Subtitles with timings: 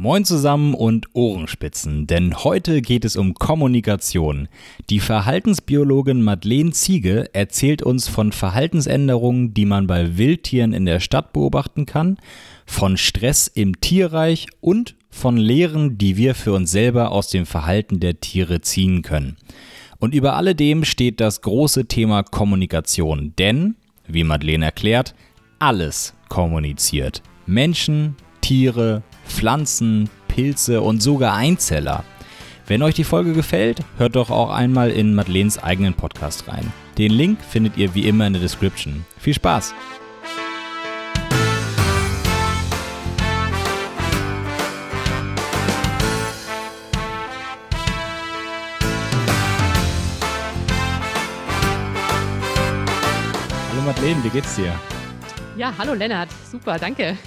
[0.00, 4.46] Moin zusammen und Ohrenspitzen, denn heute geht es um Kommunikation.
[4.90, 11.32] Die Verhaltensbiologin Madeleine Ziege erzählt uns von Verhaltensänderungen, die man bei Wildtieren in der Stadt
[11.32, 12.16] beobachten kann,
[12.64, 17.98] von Stress im Tierreich und von Lehren, die wir für uns selber aus dem Verhalten
[17.98, 19.36] der Tiere ziehen können.
[19.98, 23.74] Und über alledem steht das große Thema Kommunikation, denn,
[24.06, 25.16] wie Madeleine erklärt,
[25.58, 27.20] alles kommuniziert.
[27.46, 28.14] Menschen,
[28.48, 32.04] Tiere, Pflanzen, Pilze und sogar Einzeller.
[32.66, 36.72] Wenn euch die Folge gefällt, hört doch auch einmal in Madeleines eigenen Podcast rein.
[36.98, 39.06] Den Link findet ihr wie immer in der Description.
[39.18, 39.74] Viel Spaß!
[53.70, 54.74] Hallo Madeleine, wie geht's dir?
[55.58, 57.18] Ja, hallo Lennart, super, danke.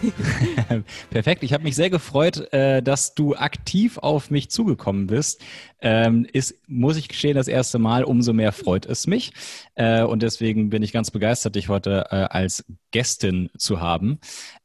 [1.09, 5.44] Perfekt, ich habe mich sehr gefreut, äh, dass du aktiv auf mich zugekommen bist.
[5.81, 9.34] Ähm, ist, muss ich gestehen, das erste Mal, umso mehr freut es mich.
[9.76, 14.21] Äh, und deswegen bin ich ganz begeistert, dich heute äh, als Gästin zu haben.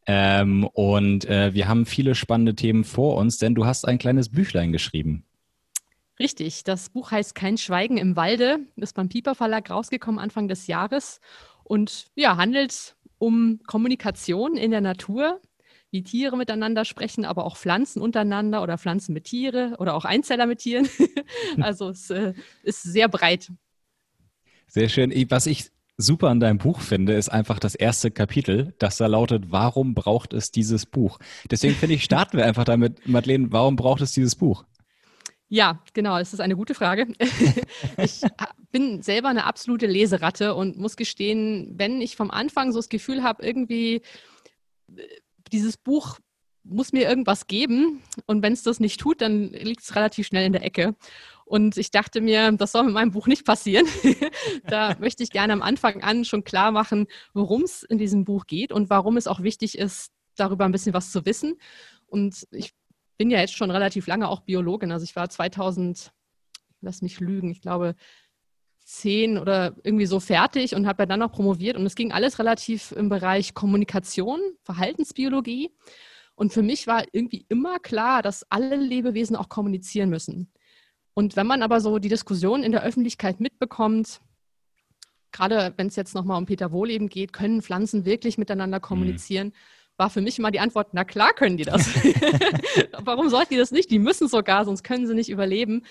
[0.07, 4.71] Ähm, und wir haben viele spannende Themen vor uns, denn du hast ein kleines Büchlein
[4.71, 5.25] geschrieben.
[6.21, 10.69] Richtig, das Buch heißt Kein Schweigen im Walde, ist beim Pieper Verlag rausgekommen Anfang des
[10.69, 11.21] Jahres
[11.65, 15.41] und ja, handelt um Kommunikation in der Natur,
[15.91, 20.47] wie Tiere miteinander sprechen, aber auch Pflanzen untereinander oder Pflanzen mit Tiere oder auch Einzeller
[20.47, 20.89] mit Tieren.
[21.61, 23.51] also es äh, ist sehr breit.
[24.69, 25.13] Sehr schön.
[25.31, 29.51] Was ich super an deinem Buch finde, ist einfach das erste Kapitel, das da lautet,
[29.51, 31.19] warum braucht es dieses Buch?
[31.51, 34.65] Deswegen finde ich, starten wir einfach damit, Madeleine, warum braucht es dieses Buch?
[35.49, 37.07] Ja, genau, das ist eine gute Frage.
[37.99, 38.23] ich
[38.73, 43.23] bin selber eine absolute Leseratte und muss gestehen, wenn ich vom Anfang so das Gefühl
[43.23, 44.03] habe, irgendwie
[44.95, 45.03] äh,
[45.53, 46.19] dieses Buch
[46.65, 50.47] muss mir irgendwas geben und wenn es das nicht tut, dann liegt es relativ schnell
[50.47, 50.97] in der Ecke.
[51.45, 53.87] Und ich dachte mir, das soll mit meinem Buch nicht passieren.
[54.67, 58.47] da möchte ich gerne am Anfang an schon klar machen, worum es in diesem Buch
[58.47, 61.55] geht und warum es auch wichtig ist, darüber ein bisschen was zu wissen.
[62.09, 62.73] Und ich
[63.17, 64.93] bin ja jetzt schon relativ lange auch Biologin.
[64.93, 66.13] Also ich war 2000,
[66.81, 67.95] lass mich lügen, ich glaube
[68.85, 71.77] zehn oder irgendwie so fertig und habe ja dann noch promoviert.
[71.77, 75.73] Und es ging alles relativ im Bereich Kommunikation, Verhaltensbiologie.
[76.37, 80.53] Und für mich war irgendwie immer klar, dass alle Lebewesen auch kommunizieren müssen.
[81.15, 84.21] Und wenn man aber so die Diskussion in der Öffentlichkeit mitbekommt,
[85.33, 88.83] gerade wenn es jetzt nochmal um Peter Wohleben geht, können Pflanzen wirklich miteinander mhm.
[88.83, 89.49] kommunizieren?
[89.49, 89.53] Mhm
[89.97, 91.87] war für mich immer die Antwort, na klar können die das.
[93.01, 93.91] Warum sollten die das nicht?
[93.91, 95.85] Die müssen sogar, sonst können sie nicht überleben.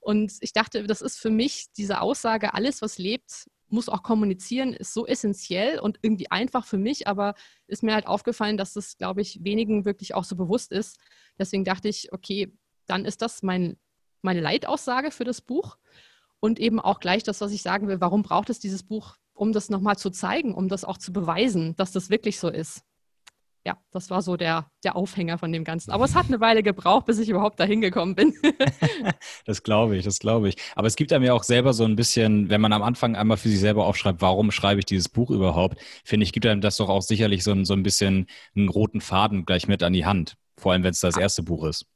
[0.00, 4.72] Und ich dachte, das ist für mich diese Aussage, alles, was lebt, muss auch kommunizieren,
[4.72, 7.34] ist so essentiell und irgendwie einfach für mich, aber
[7.66, 10.98] ist mir halt aufgefallen, dass das, glaube ich, wenigen wirklich auch so bewusst ist.
[11.38, 12.52] Deswegen dachte ich, okay,
[12.86, 13.76] dann ist das mein,
[14.22, 15.76] meine Leitaussage für das Buch
[16.38, 19.52] und eben auch gleich das, was ich sagen will, warum braucht es dieses Buch, um
[19.52, 22.84] das nochmal zu zeigen, um das auch zu beweisen, dass das wirklich so ist
[23.66, 25.90] ja, das war so der, der Aufhänger von dem Ganzen.
[25.90, 28.32] Aber es hat eine Weile gebraucht, bis ich überhaupt dahin gekommen bin.
[29.44, 30.56] das glaube ich, das glaube ich.
[30.76, 33.36] Aber es gibt einem ja auch selber so ein bisschen, wenn man am Anfang einmal
[33.36, 36.76] für sich selber aufschreibt, warum schreibe ich dieses Buch überhaupt, finde ich, gibt einem das
[36.76, 40.06] doch auch sicherlich so ein, so ein bisschen einen roten Faden gleich mit an die
[40.06, 40.36] Hand.
[40.56, 41.86] Vor allem, wenn es das erste Buch ist.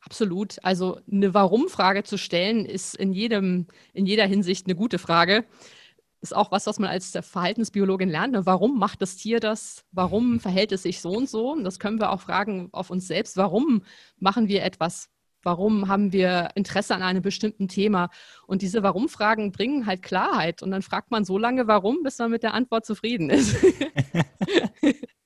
[0.00, 0.56] Absolut.
[0.62, 5.44] Also eine Warum-Frage zu stellen, ist in jedem, in jeder Hinsicht eine gute Frage
[6.20, 8.32] ist auch was, was man als Verhaltensbiologin lernt.
[8.32, 8.46] Ne?
[8.46, 9.84] Warum macht das Tier das?
[9.92, 10.40] Warum mhm.
[10.40, 11.52] verhält es sich so und so?
[11.52, 13.36] Und das können wir auch fragen auf uns selbst.
[13.36, 13.82] Warum
[14.18, 15.08] machen wir etwas?
[15.42, 18.10] Warum haben wir Interesse an einem bestimmten Thema?
[18.46, 20.62] Und diese Warum-Fragen bringen halt Klarheit.
[20.62, 23.56] Und dann fragt man so lange, warum, bis man mit der Antwort zufrieden ist.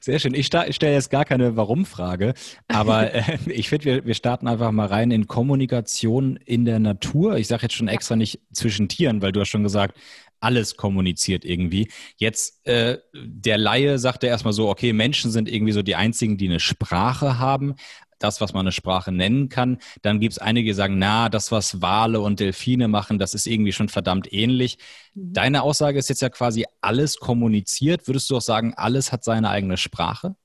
[0.00, 0.34] Sehr schön.
[0.34, 2.34] Ich, ich stelle jetzt gar keine Warum-Frage,
[2.68, 7.36] aber äh, ich finde, wir, wir starten einfach mal rein in Kommunikation in der Natur.
[7.36, 9.98] Ich sage jetzt schon extra nicht zwischen Tieren, weil du hast schon gesagt,
[10.42, 11.88] alles kommuniziert irgendwie.
[12.16, 16.36] Jetzt äh, der Laie sagt ja erstmal so, okay, Menschen sind irgendwie so die einzigen,
[16.36, 17.76] die eine Sprache haben
[18.22, 19.78] das, was man eine Sprache nennen kann.
[20.02, 23.46] Dann gibt es einige, die sagen, na, das, was Wale und Delfine machen, das ist
[23.46, 24.78] irgendwie schon verdammt ähnlich.
[25.14, 25.32] Mhm.
[25.32, 28.06] Deine Aussage ist jetzt ja quasi alles kommuniziert.
[28.06, 30.36] Würdest du auch sagen, alles hat seine eigene Sprache?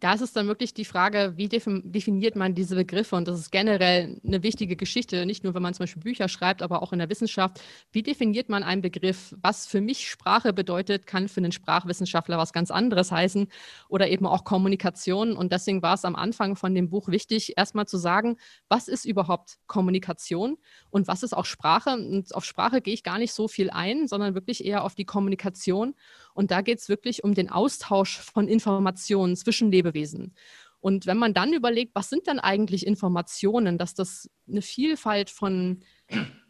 [0.00, 3.16] Da ist es dann wirklich die Frage, wie definiert man diese Begriffe?
[3.16, 6.62] Und das ist generell eine wichtige Geschichte, nicht nur, wenn man zum Beispiel Bücher schreibt,
[6.62, 7.60] aber auch in der Wissenschaft.
[7.90, 9.34] Wie definiert man einen Begriff?
[9.42, 13.48] Was für mich Sprache bedeutet, kann für einen Sprachwissenschaftler was ganz anderes heißen
[13.88, 15.36] oder eben auch Kommunikation.
[15.36, 18.36] Und deswegen war es am Anfang von dem Buch wichtig, erstmal zu sagen,
[18.68, 20.58] was ist überhaupt Kommunikation
[20.90, 21.90] und was ist auch Sprache?
[21.90, 25.04] Und auf Sprache gehe ich gar nicht so viel ein, sondern wirklich eher auf die
[25.06, 25.94] Kommunikation.
[26.38, 30.36] Und da geht es wirklich um den Austausch von Informationen zwischen Lebewesen.
[30.78, 35.80] Und wenn man dann überlegt, was sind dann eigentlich Informationen, dass das eine Vielfalt von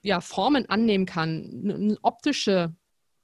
[0.03, 2.77] ja, Formen annehmen kann, eine optische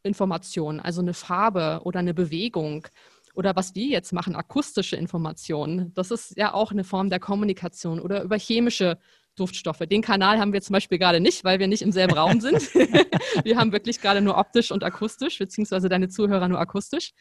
[0.04, 2.88] Information, also eine Farbe oder eine Bewegung
[3.34, 8.00] oder was wir jetzt machen, akustische Informationen, das ist ja auch eine Form der Kommunikation
[8.00, 8.98] oder über chemische
[9.36, 9.78] Duftstoffe.
[9.78, 12.74] Den Kanal haben wir zum Beispiel gerade nicht, weil wir nicht im selben Raum sind.
[13.44, 17.12] wir haben wirklich gerade nur optisch und akustisch, beziehungsweise deine Zuhörer nur akustisch.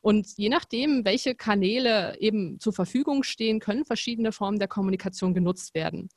[0.00, 5.74] Und je nachdem, welche Kanäle eben zur Verfügung stehen, können verschiedene Formen der Kommunikation genutzt
[5.74, 6.08] werden.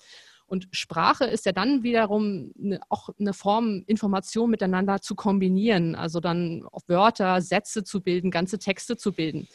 [0.51, 6.19] Und Sprache ist ja dann wiederum eine, auch eine Form, Information miteinander zu kombinieren, also
[6.19, 9.47] dann Wörter, Sätze zu bilden, ganze Texte zu bilden.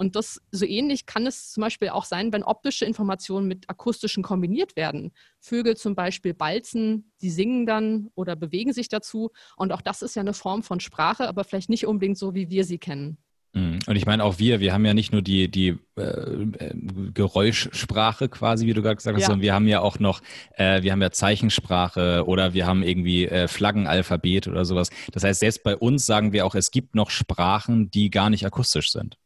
[0.00, 4.22] Und das so ähnlich kann es zum Beispiel auch sein, wenn optische Informationen mit akustischen
[4.22, 5.12] kombiniert werden.
[5.40, 9.30] Vögel zum Beispiel balzen, die singen dann oder bewegen sich dazu.
[9.56, 12.48] Und auch das ist ja eine Form von Sprache, aber vielleicht nicht unbedingt so, wie
[12.48, 13.18] wir sie kennen.
[13.52, 13.80] Mhm.
[13.86, 16.74] Und ich meine auch wir, wir haben ja nicht nur die, die äh, äh,
[17.12, 19.26] Geräuschsprache quasi, wie du gerade gesagt hast, ja.
[19.26, 20.22] sondern wir haben ja auch noch,
[20.54, 24.88] äh, wir haben ja Zeichensprache oder wir haben irgendwie äh, Flaggenalphabet oder sowas.
[25.12, 28.46] Das heißt, selbst bei uns sagen wir auch, es gibt noch Sprachen, die gar nicht
[28.46, 29.18] akustisch sind.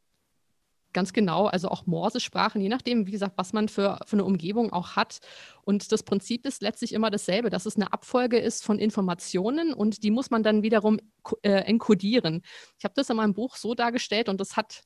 [0.94, 4.72] Ganz genau, also auch Morsesprachen, je nachdem, wie gesagt, was man für, für eine Umgebung
[4.72, 5.18] auch hat.
[5.64, 10.04] Und das Prinzip ist letztlich immer dasselbe, dass es eine Abfolge ist von Informationen und
[10.04, 11.00] die muss man dann wiederum
[11.42, 12.42] äh, enkodieren.
[12.78, 14.84] Ich habe das in meinem Buch so dargestellt und das hat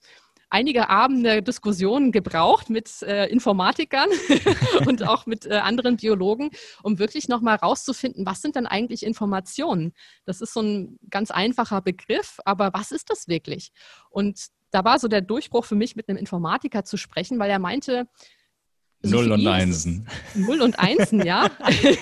[0.49, 4.09] einige Abende Diskussionen gebraucht mit äh, Informatikern
[4.87, 6.51] und auch mit äh, anderen Biologen,
[6.83, 9.93] um wirklich nochmal rauszufinden, was sind denn eigentlich Informationen?
[10.25, 13.73] Das ist so ein ganz einfacher Begriff, aber was ist das wirklich?
[14.09, 17.59] Und da war so der Durchbruch für mich, mit einem Informatiker zu sprechen, weil er
[17.59, 18.09] meinte,
[19.03, 20.09] Null und Einsen.
[20.35, 21.49] Null und Einsen, ja.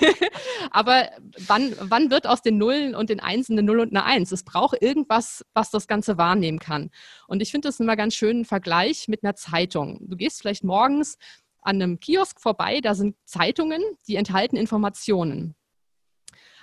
[0.71, 1.07] Aber
[1.45, 4.31] wann, wann wird aus den Nullen und den Einsen eine Null und eine Eins?
[4.31, 6.89] Es braucht irgendwas, was das Ganze wahrnehmen kann.
[7.27, 9.99] Und ich finde das immer ganz schön Vergleich mit einer Zeitung.
[10.09, 11.19] Du gehst vielleicht morgens
[11.61, 15.55] an einem Kiosk vorbei, da sind Zeitungen, die enthalten Informationen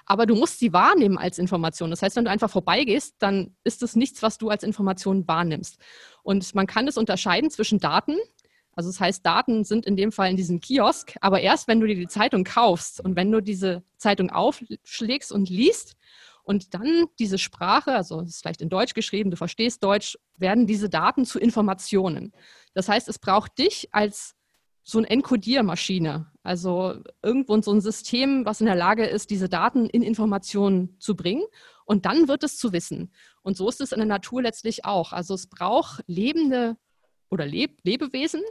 [0.07, 1.91] aber du musst sie wahrnehmen als Information.
[1.91, 5.79] Das heißt, wenn du einfach vorbeigehst, dann ist es nichts, was du als Information wahrnimmst.
[6.23, 8.17] Und man kann es unterscheiden zwischen Daten.
[8.73, 11.87] Also das heißt, Daten sind in dem Fall in diesem Kiosk, aber erst wenn du
[11.87, 15.97] dir die Zeitung kaufst und wenn du diese Zeitung aufschlägst und liest
[16.43, 20.67] und dann diese Sprache, also es ist vielleicht in Deutsch geschrieben, du verstehst Deutsch, werden
[20.67, 22.33] diese Daten zu Informationen.
[22.75, 24.35] Das heißt, es braucht dich als
[24.85, 29.87] so eine Enkodiermaschine, also irgendwo so ein System, was in der Lage ist, diese Daten
[29.87, 31.43] in Informationen zu bringen.
[31.87, 33.11] Und dann wird es zu wissen.
[33.43, 35.13] Und so ist es in der Natur letztlich auch.
[35.13, 36.77] Also es braucht lebende
[37.31, 38.43] oder Leb Lebewesen,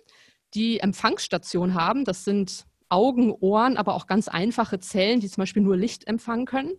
[0.55, 2.03] die Empfangsstationen haben.
[2.03, 6.45] Das sind Augen, Ohren, aber auch ganz einfache Zellen, die zum Beispiel nur Licht empfangen
[6.45, 6.73] können.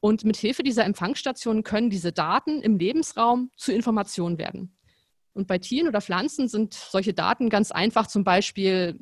[0.00, 4.77] Und mit Hilfe dieser Empfangsstationen können diese Daten im Lebensraum zu Informationen werden.
[5.32, 8.98] Und bei Tieren oder Pflanzen sind solche Daten ganz einfach, zum Beispiel,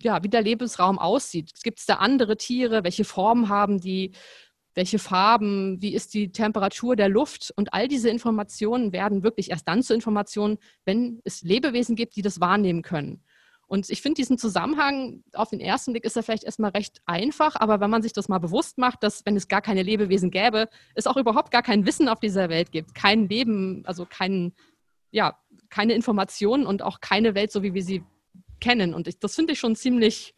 [0.00, 1.52] ja, wie der Lebensraum aussieht.
[1.62, 2.84] Gibt es da andere Tiere?
[2.84, 4.12] Welche Formen haben die?
[4.74, 5.82] Welche Farben?
[5.82, 7.52] Wie ist die Temperatur der Luft?
[7.56, 12.22] Und all diese Informationen werden wirklich erst dann zu Informationen, wenn es Lebewesen gibt, die
[12.22, 13.22] das wahrnehmen können.
[13.68, 17.54] Und ich finde diesen Zusammenhang, auf den ersten Blick ist er vielleicht erstmal recht einfach,
[17.56, 20.68] aber wenn man sich das mal bewusst macht, dass wenn es gar keine Lebewesen gäbe,
[20.94, 24.54] es auch überhaupt gar kein Wissen auf dieser Welt gibt, kein Leben, also kein
[25.10, 25.38] ja,
[25.70, 28.02] keine Informationen und auch keine Welt, so wie wir sie
[28.60, 28.94] kennen.
[28.94, 30.34] Und ich, das finde ich schon ziemlich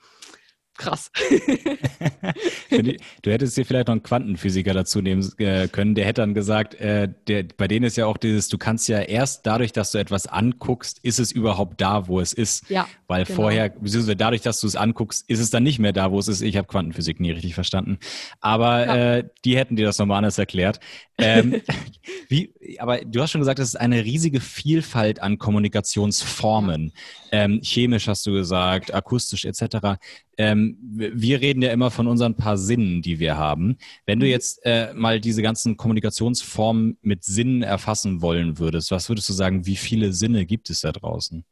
[0.80, 1.10] krass.
[2.70, 6.74] du hättest hier vielleicht noch einen Quantenphysiker dazu nehmen äh, können, der hätte dann gesagt,
[6.74, 9.98] äh, der, bei denen ist ja auch dieses, du kannst ja erst dadurch, dass du
[9.98, 12.68] etwas anguckst, ist es überhaupt da, wo es ist.
[12.70, 13.36] Ja, Weil genau.
[13.36, 16.28] vorher, beziehungsweise dadurch, dass du es anguckst, ist es dann nicht mehr da, wo es
[16.28, 16.40] ist.
[16.40, 17.98] Ich habe Quantenphysik nie richtig verstanden.
[18.40, 19.16] Aber ja.
[19.16, 20.80] äh, die hätten dir das nochmal anders erklärt.
[21.20, 21.60] Ähm,
[22.28, 26.92] wie, aber du hast schon gesagt, es ist eine riesige Vielfalt an Kommunikationsformen.
[27.32, 29.98] Ähm, chemisch hast du gesagt, akustisch etc.
[30.36, 33.76] Ähm, wir reden ja immer von unseren paar Sinnen, die wir haben.
[34.06, 34.32] Wenn du mhm.
[34.32, 39.66] jetzt äh, mal diese ganzen Kommunikationsformen mit Sinnen erfassen wollen würdest, was würdest du sagen,
[39.66, 41.44] wie viele Sinne gibt es da draußen?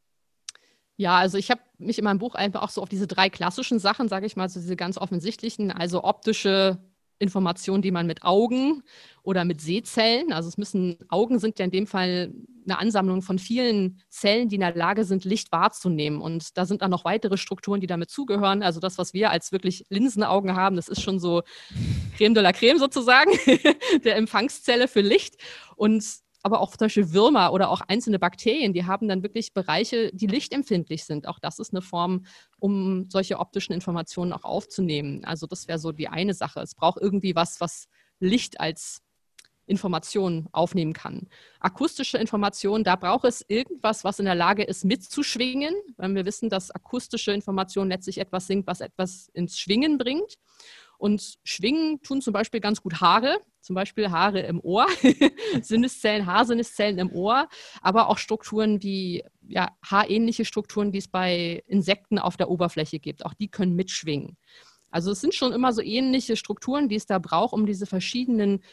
[1.01, 3.79] Ja, also ich habe mich in meinem Buch einfach auch so auf diese drei klassischen
[3.79, 6.79] Sachen, sage ich mal, so diese ganz offensichtlichen, also optische
[7.19, 8.83] Informationen, die man mit Augen
[9.23, 12.33] oder mit Sehzellen, also es müssen, Augen sind ja in dem Fall
[12.65, 16.21] eine Ansammlung von vielen Zellen, die in der Lage sind, Licht wahrzunehmen.
[16.21, 18.63] Und da sind dann noch weitere Strukturen, die damit zugehören.
[18.63, 21.43] Also das, was wir als wirklich Linsenaugen haben, das ist schon so
[22.17, 23.33] Creme de la Creme sozusagen,
[24.05, 25.37] der Empfangszelle für Licht.
[25.77, 26.05] Und
[26.49, 30.27] aber auch zum Beispiel Würmer oder auch einzelne Bakterien, die haben dann wirklich Bereiche, die
[30.27, 31.29] lichtempfindlich sind.
[31.29, 32.25] Auch das ist eine Form,
[32.59, 35.27] um solche optischen Informationen auch aufzunehmen.
[35.27, 36.61] Also das wäre so die eine Sache.
[36.61, 37.87] Es braucht irgendwie was, was
[38.19, 39.03] Licht als
[39.67, 41.29] Informationen aufnehmen kann.
[41.61, 46.49] Akustische Informationen, da braucht es irgendwas, was in der Lage ist, mitzuschwingen, weil wir wissen,
[46.49, 50.39] dass akustische Information letztlich etwas singt, was etwas ins Schwingen bringt.
[50.97, 53.39] Und schwingen tun zum Beispiel ganz gut Haare,
[53.69, 54.87] zum Beispiel Haare im Ohr,
[55.61, 57.51] Sinneszellen, Haarsinneszellen im Ohr,
[57.83, 63.27] aber auch Strukturen wie ja, haarähnliche Strukturen, die es bei Insekten auf der Oberfläche gibt.
[63.27, 64.39] Auch die können mitschwingen.
[64.91, 68.65] Also es sind schon immer so ähnliche Strukturen, die es da braucht, um diese verschiedenen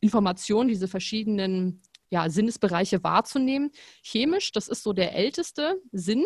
[0.00, 3.72] Informationen, diese verschiedenen ja, Sinnesbereiche wahrzunehmen.
[4.02, 6.24] Chemisch, das ist so der älteste Sinn,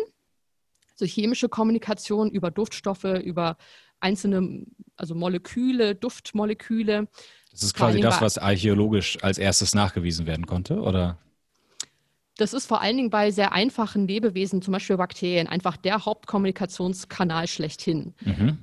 [0.95, 3.57] so chemische Kommunikation über Duftstoffe, über
[3.99, 4.65] einzelne,
[4.95, 7.07] also Moleküle, Duftmoleküle.
[7.51, 11.17] Das ist quasi das, was archäologisch als erstes nachgewiesen werden konnte, oder?
[12.37, 17.47] Das ist vor allen Dingen bei sehr einfachen Lebewesen, zum Beispiel Bakterien, einfach der Hauptkommunikationskanal
[17.47, 18.15] schlechthin.
[18.21, 18.57] Mhm.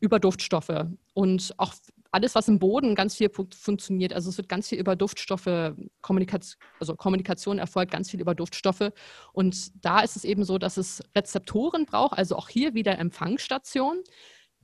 [0.00, 0.86] Über Duftstoffe.
[1.14, 1.72] Und auch
[2.14, 4.12] alles, was im Boden ganz viel funktioniert.
[4.12, 8.92] Also es wird ganz viel über Duftstoffe, Kommunikation, also Kommunikation erfolgt ganz viel über Duftstoffe.
[9.32, 14.04] Und da ist es eben so, dass es Rezeptoren braucht, also auch hier wieder Empfangsstationen,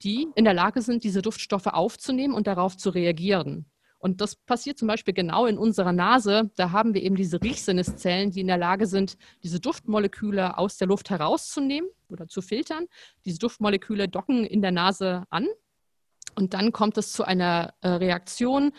[0.03, 3.67] die in der Lage sind, diese Duftstoffe aufzunehmen und darauf zu reagieren.
[3.99, 6.51] Und das passiert zum Beispiel genau in unserer Nase.
[6.57, 10.89] Da haben wir eben diese Riechsinneszellen, die in der Lage sind, diese Duftmoleküle aus der
[10.89, 12.87] Luft herauszunehmen oder zu filtern.
[13.27, 15.47] Diese Duftmoleküle docken in der Nase an
[16.35, 18.73] und dann kommt es zu einer äh, Reaktion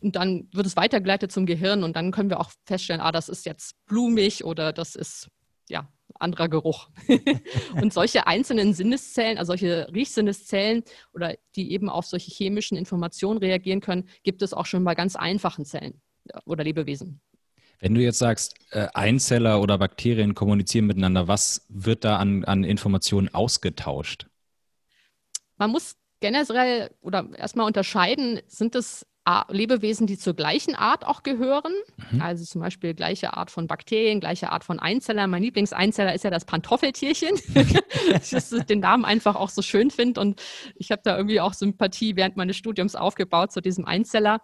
[0.00, 3.28] und dann wird es weitergeleitet zum Gehirn und dann können wir auch feststellen, ah, das
[3.28, 5.28] ist jetzt blumig oder das ist
[5.68, 5.88] ja
[6.18, 6.88] anderer Geruch.
[7.80, 13.80] und solche einzelnen Sinneszellen, also solche Riechsinneszellen oder die eben auf solche chemischen Informationen reagieren
[13.80, 16.00] können, gibt es auch schon bei ganz einfachen Zellen
[16.44, 17.20] oder Lebewesen.
[17.80, 22.64] Wenn du jetzt sagst, äh, Einzeller oder Bakterien kommunizieren miteinander, was wird da an, an
[22.64, 24.26] Informationen ausgetauscht?
[25.56, 29.06] Man muss generell oder erstmal unterscheiden, sind es
[29.48, 31.72] Lebewesen, die zur gleichen Art auch gehören.
[32.10, 32.20] Mhm.
[32.20, 35.26] Also zum Beispiel gleiche Art von Bakterien, gleiche Art von Einzeller.
[35.26, 40.20] Mein Lieblingseinzeller ist ja das Pantoffeltierchen, ich den Namen einfach auch so schön finde.
[40.20, 40.42] Und
[40.76, 44.40] ich habe da irgendwie auch Sympathie während meines Studiums aufgebaut zu diesem Einzeller.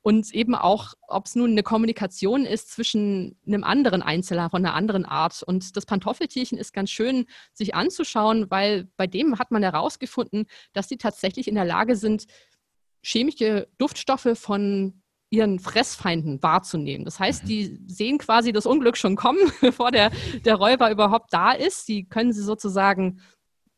[0.00, 4.74] Und eben auch, ob es nun eine Kommunikation ist zwischen einem anderen Einzeller von einer
[4.74, 5.42] anderen Art.
[5.42, 10.88] Und das Pantoffeltierchen ist ganz schön sich anzuschauen, weil bei dem hat man herausgefunden, dass
[10.88, 12.26] sie tatsächlich in der Lage sind,
[13.02, 17.04] chemische Duftstoffe von ihren Fressfeinden wahrzunehmen.
[17.04, 20.10] Das heißt, die sehen quasi das Unglück schon kommen, bevor der,
[20.44, 21.86] der Räuber überhaupt da ist.
[21.86, 23.20] Sie können sie sozusagen,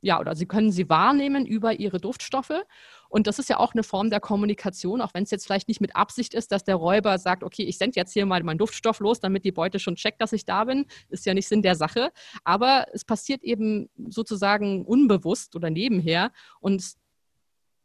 [0.00, 2.62] ja, oder sie können sie wahrnehmen über ihre Duftstoffe.
[3.08, 5.80] Und das ist ja auch eine Form der Kommunikation, auch wenn es jetzt vielleicht nicht
[5.80, 9.00] mit Absicht ist, dass der Räuber sagt, okay, ich sende jetzt hier mal meinen Duftstoff
[9.00, 10.86] los, damit die Beute schon checkt, dass ich da bin.
[11.08, 12.12] Ist ja nicht Sinn der Sache.
[12.44, 16.30] Aber es passiert eben sozusagen unbewusst oder nebenher.
[16.60, 16.92] Und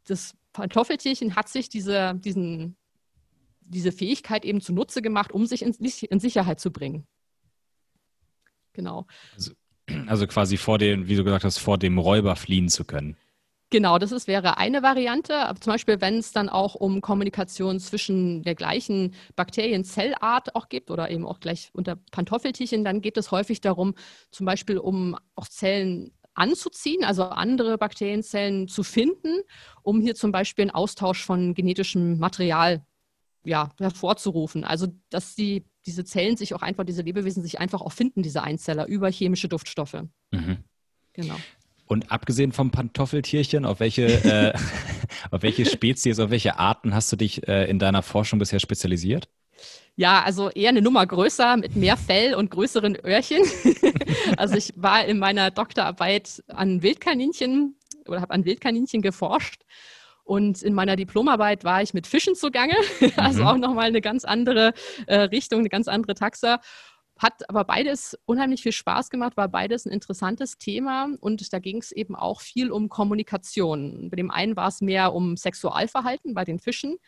[0.06, 2.76] das Pantoffeltierchen hat sich diese, diesen,
[3.60, 7.06] diese Fähigkeit eben zunutze gemacht, um sich in, in Sicherheit zu bringen.
[8.72, 9.06] Genau.
[9.34, 9.52] Also,
[10.06, 13.16] also, quasi vor dem, wie du gesagt hast, vor dem Räuber fliehen zu können.
[13.68, 15.36] Genau, das ist, wäre eine Variante.
[15.36, 20.90] Aber zum Beispiel, wenn es dann auch um Kommunikation zwischen der gleichen Bakterienzellart auch gibt
[20.90, 23.94] oder eben auch gleich unter Pantoffeltierchen, dann geht es häufig darum,
[24.30, 29.40] zum Beispiel um auch Zellen anzuziehen, also andere Bakterienzellen zu finden,
[29.82, 32.84] um hier zum Beispiel einen Austausch von genetischem Material
[33.44, 34.64] ja, hervorzurufen.
[34.64, 38.42] Also dass die, diese Zellen sich auch einfach, diese Lebewesen sich einfach auch finden, diese
[38.42, 40.02] Einzeller, über chemische Duftstoffe.
[40.30, 40.58] Mhm.
[41.12, 41.36] Genau.
[41.86, 44.52] Und abgesehen vom Pantoffeltierchen, auf welche, äh,
[45.30, 49.28] auf welche Spezies, auf welche Arten hast du dich äh, in deiner Forschung bisher spezialisiert?
[49.98, 53.42] Ja, also eher eine Nummer größer mit mehr Fell und größeren Öhrchen.
[54.36, 59.62] also ich war in meiner Doktorarbeit an Wildkaninchen oder habe an Wildkaninchen geforscht.
[60.22, 62.74] Und in meiner Diplomarbeit war ich mit Fischen zugange,
[63.16, 63.46] also mhm.
[63.46, 64.74] auch nochmal eine ganz andere
[65.06, 66.60] äh, Richtung, eine ganz andere Taxa.
[67.18, 71.78] Hat aber beides unheimlich viel Spaß gemacht, war beides ein interessantes Thema und da ging
[71.78, 74.10] es eben auch viel um Kommunikation.
[74.10, 76.98] Bei dem einen war es mehr um Sexualverhalten bei den Fischen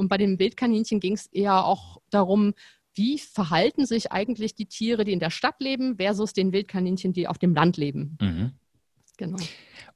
[0.00, 2.54] und bei den Wildkaninchen ging es eher auch darum,
[2.94, 7.28] wie verhalten sich eigentlich die Tiere, die in der Stadt leben, versus den Wildkaninchen, die
[7.28, 8.16] auf dem Land leben.
[8.20, 8.52] Mhm.
[9.18, 9.38] Genau.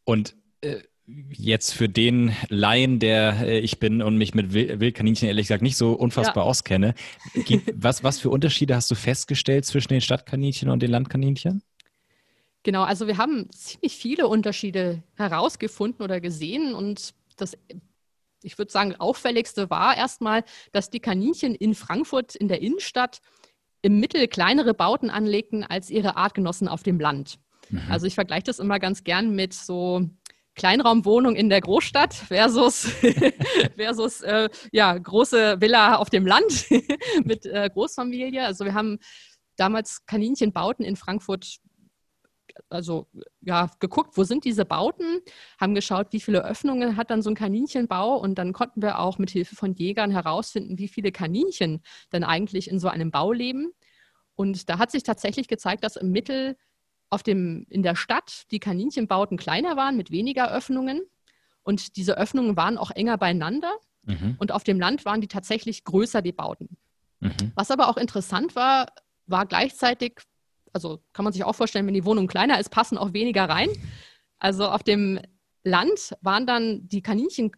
[0.04, 5.46] Und äh, jetzt für den Laien, der äh, ich bin und mich mit Wildkaninchen ehrlich
[5.46, 6.50] gesagt nicht so unfassbar ja.
[6.50, 6.94] auskenne,
[7.74, 11.62] was, was für Unterschiede hast du festgestellt zwischen den Stadtkaninchen und den Landkaninchen?
[12.62, 17.56] Genau, also wir haben ziemlich viele Unterschiede herausgefunden oder gesehen und das
[18.44, 23.20] ich würde sagen, auffälligste war erstmal, dass die Kaninchen in Frankfurt in der Innenstadt
[23.82, 27.38] im Mittel kleinere Bauten anlegten als ihre Artgenossen auf dem Land.
[27.68, 27.82] Mhm.
[27.90, 30.08] Also ich vergleiche das immer ganz gern mit so
[30.54, 32.88] Kleinraumwohnung in der Großstadt versus,
[33.76, 36.66] versus äh, ja, große Villa auf dem Land
[37.24, 38.44] mit äh, Großfamilie.
[38.44, 38.98] Also wir haben
[39.56, 41.58] damals Kaninchenbauten in Frankfurt
[42.68, 43.08] also
[43.40, 45.20] ja, geguckt, wo sind diese Bauten,
[45.60, 49.18] haben geschaut, wie viele Öffnungen hat dann so ein Kaninchenbau und dann konnten wir auch
[49.18, 53.72] mit Hilfe von Jägern herausfinden, wie viele Kaninchen dann eigentlich in so einem Bau leben.
[54.34, 56.56] Und da hat sich tatsächlich gezeigt, dass im Mittel
[57.10, 61.02] auf dem, in der Stadt die Kaninchenbauten kleiner waren mit weniger Öffnungen.
[61.62, 63.72] Und diese Öffnungen waren auch enger beieinander.
[64.02, 64.34] Mhm.
[64.38, 66.76] Und auf dem Land waren die tatsächlich größer, die Bauten.
[67.20, 67.52] Mhm.
[67.54, 68.88] Was aber auch interessant war,
[69.26, 70.18] war gleichzeitig,
[70.74, 73.70] also kann man sich auch vorstellen, wenn die Wohnung kleiner ist, passen auch weniger rein.
[74.38, 75.20] Also auf dem
[75.62, 77.52] Land waren dann die Kaninchen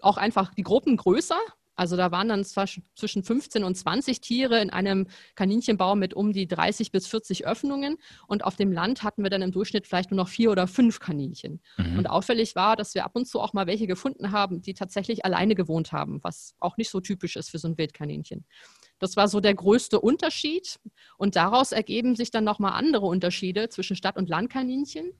[0.00, 1.38] auch einfach die Gruppen größer
[1.78, 5.06] also da waren dann zwischen 15 und 20 Tiere in einem
[5.36, 7.98] Kaninchenbau mit um die 30 bis 40 Öffnungen.
[8.26, 10.98] Und auf dem Land hatten wir dann im Durchschnitt vielleicht nur noch vier oder fünf
[10.98, 11.60] Kaninchen.
[11.76, 11.98] Mhm.
[11.98, 15.24] Und auffällig war, dass wir ab und zu auch mal welche gefunden haben, die tatsächlich
[15.24, 18.44] alleine gewohnt haben, was auch nicht so typisch ist für so ein Wildkaninchen.
[18.98, 20.78] Das war so der größte Unterschied.
[21.16, 25.12] Und daraus ergeben sich dann nochmal andere Unterschiede zwischen Stadt- und Landkaninchen.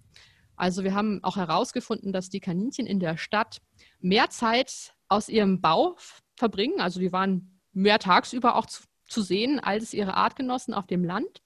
[0.57, 3.59] Also wir haben auch herausgefunden, dass die Kaninchen in der Stadt
[4.01, 5.97] mehr Zeit aus ihrem Bau
[6.37, 6.81] verbringen.
[6.81, 11.43] Also die waren mehr tagsüber auch zu, zu sehen als ihre Artgenossen auf dem Land.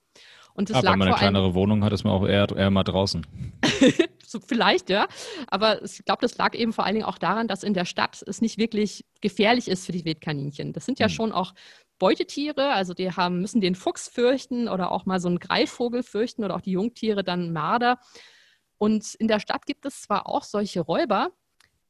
[0.55, 2.71] Und das Aber lag wenn man eine kleinere Wohnung hat, ist man auch eher, eher
[2.71, 3.27] mal draußen.
[4.27, 5.07] so, vielleicht, ja.
[5.47, 8.23] Aber ich glaube, das lag eben vor allen Dingen auch daran, dass in der Stadt
[8.27, 10.73] es nicht wirklich gefährlich ist für die Wildkaninchen.
[10.73, 11.13] Das sind ja mhm.
[11.13, 11.55] schon auch
[12.03, 16.43] Beutetiere, also die haben, müssen den Fuchs fürchten oder auch mal so einen Greifvogel fürchten
[16.43, 18.01] oder auch die Jungtiere dann Marder.
[18.77, 21.31] Und in der Stadt gibt es zwar auch solche Räuber,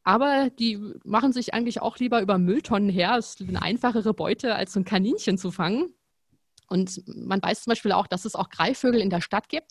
[0.05, 3.17] aber die machen sich eigentlich auch lieber über Mülltonnen her.
[3.17, 5.95] Es ist eine einfachere Beute, als so ein Kaninchen zu fangen.
[6.69, 9.71] Und man weiß zum Beispiel auch, dass es auch Greifvögel in der Stadt gibt.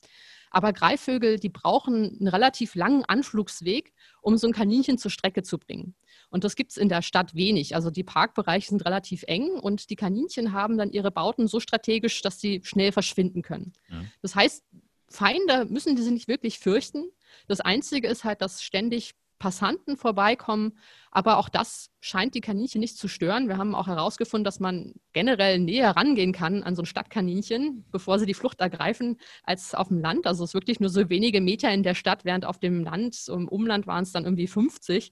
[0.49, 3.93] Aber Greifvögel, die brauchen einen relativ langen Anflugsweg,
[4.23, 5.93] um so ein Kaninchen zur Strecke zu bringen.
[6.31, 7.75] Und das gibt es in der Stadt wenig.
[7.75, 12.21] Also die Parkbereiche sind relativ eng und die Kaninchen haben dann ihre Bauten so strategisch,
[12.21, 13.73] dass sie schnell verschwinden können.
[13.89, 14.03] Ja.
[14.21, 14.63] Das heißt,
[15.09, 17.11] Feinde müssen die sie nicht wirklich fürchten.
[17.47, 20.77] Das Einzige ist halt, dass ständig Passanten vorbeikommen.
[21.09, 23.49] Aber auch das scheint die Kaninchen nicht zu stören.
[23.49, 28.19] Wir haben auch herausgefunden, dass man generell näher rangehen kann an so ein Stadtkaninchen, bevor
[28.19, 30.27] sie die Flucht ergreifen, als auf dem Land.
[30.27, 33.27] Also es ist wirklich nur so wenige Meter in der Stadt, während auf dem Land,
[33.27, 35.11] im Umland waren es dann irgendwie 50.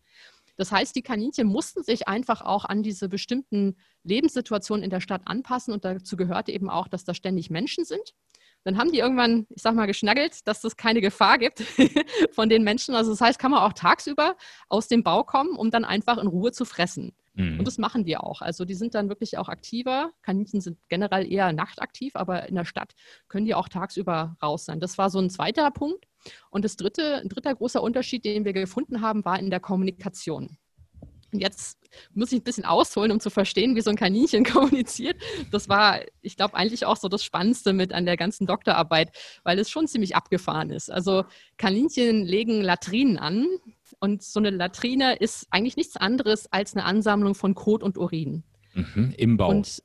[0.59, 5.21] Das heißt, die Kaninchen mussten sich einfach auch an diese bestimmten Lebenssituationen in der Stadt
[5.23, 8.13] anpassen und dazu gehörte eben auch, dass da ständig Menschen sind.
[8.65, 11.61] Dann haben die irgendwann, ich sag mal, geschnaggelt, dass es keine Gefahr gibt
[12.33, 12.93] von den Menschen.
[12.93, 14.35] Also das heißt, kann man auch tagsüber
[14.67, 17.13] aus dem Bau kommen, um dann einfach in Ruhe zu fressen.
[17.35, 17.59] Mhm.
[17.59, 18.41] Und das machen die auch.
[18.41, 20.11] Also die sind dann wirklich auch aktiver.
[20.23, 22.95] Kaninchen sind generell eher nachtaktiv, aber in der Stadt
[23.29, 24.81] können die auch tagsüber raus sein.
[24.81, 26.08] Das war so ein zweiter Punkt.
[26.49, 30.57] Und das dritte, ein dritter großer Unterschied, den wir gefunden haben, war in der Kommunikation.
[31.31, 31.77] Und jetzt
[32.13, 35.17] muss ich ein bisschen ausholen, um zu verstehen, wie so ein Kaninchen kommuniziert.
[35.51, 39.59] Das war, ich glaube, eigentlich auch so das Spannendste mit an der ganzen Doktorarbeit, weil
[39.59, 40.91] es schon ziemlich abgefahren ist.
[40.91, 41.25] Also
[41.57, 43.47] Kaninchen legen Latrinen an
[43.99, 48.43] und so eine Latrine ist eigentlich nichts anderes als eine Ansammlung von Kot und Urin.
[48.73, 49.49] Mhm, Im Bau.
[49.49, 49.83] Und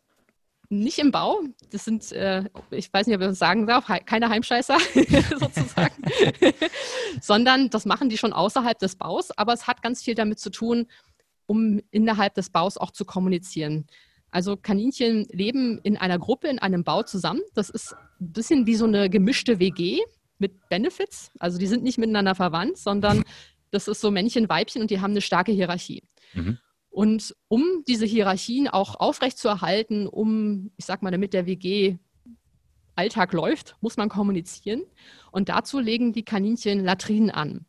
[0.78, 1.40] nicht im Bau.
[1.70, 4.78] Das sind, äh, ich weiß nicht, ob ich das sagen darf, keine Heimscheißer
[5.38, 6.02] sozusagen,
[7.20, 9.30] sondern das machen die schon außerhalb des Baus.
[9.30, 10.87] Aber es hat ganz viel damit zu tun,
[11.46, 13.87] um innerhalb des Baus auch zu kommunizieren.
[14.30, 17.40] Also Kaninchen leben in einer Gruppe, in einem Bau zusammen.
[17.54, 20.00] Das ist ein bisschen wie so eine gemischte WG
[20.38, 21.30] mit Benefits.
[21.38, 23.22] Also die sind nicht miteinander verwandt, sondern
[23.70, 26.02] das ist so Männchen, Weibchen und die haben eine starke Hierarchie.
[26.32, 26.58] Mhm.
[26.94, 31.98] Und um diese Hierarchien auch aufrechtzuerhalten, um, ich sag mal, damit der WG
[32.94, 34.85] Alltag läuft, muss man kommunizieren.
[35.33, 37.66] Und dazu legen die Kaninchen Latrinen an.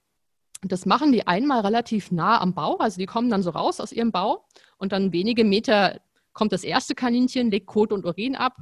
[0.61, 3.91] Das machen die einmal relativ nah am Bau, also die kommen dann so raus aus
[3.91, 4.45] ihrem Bau
[4.77, 5.99] und dann wenige Meter
[6.33, 8.55] kommt das erste Kaninchen, legt Kot und Urin ab.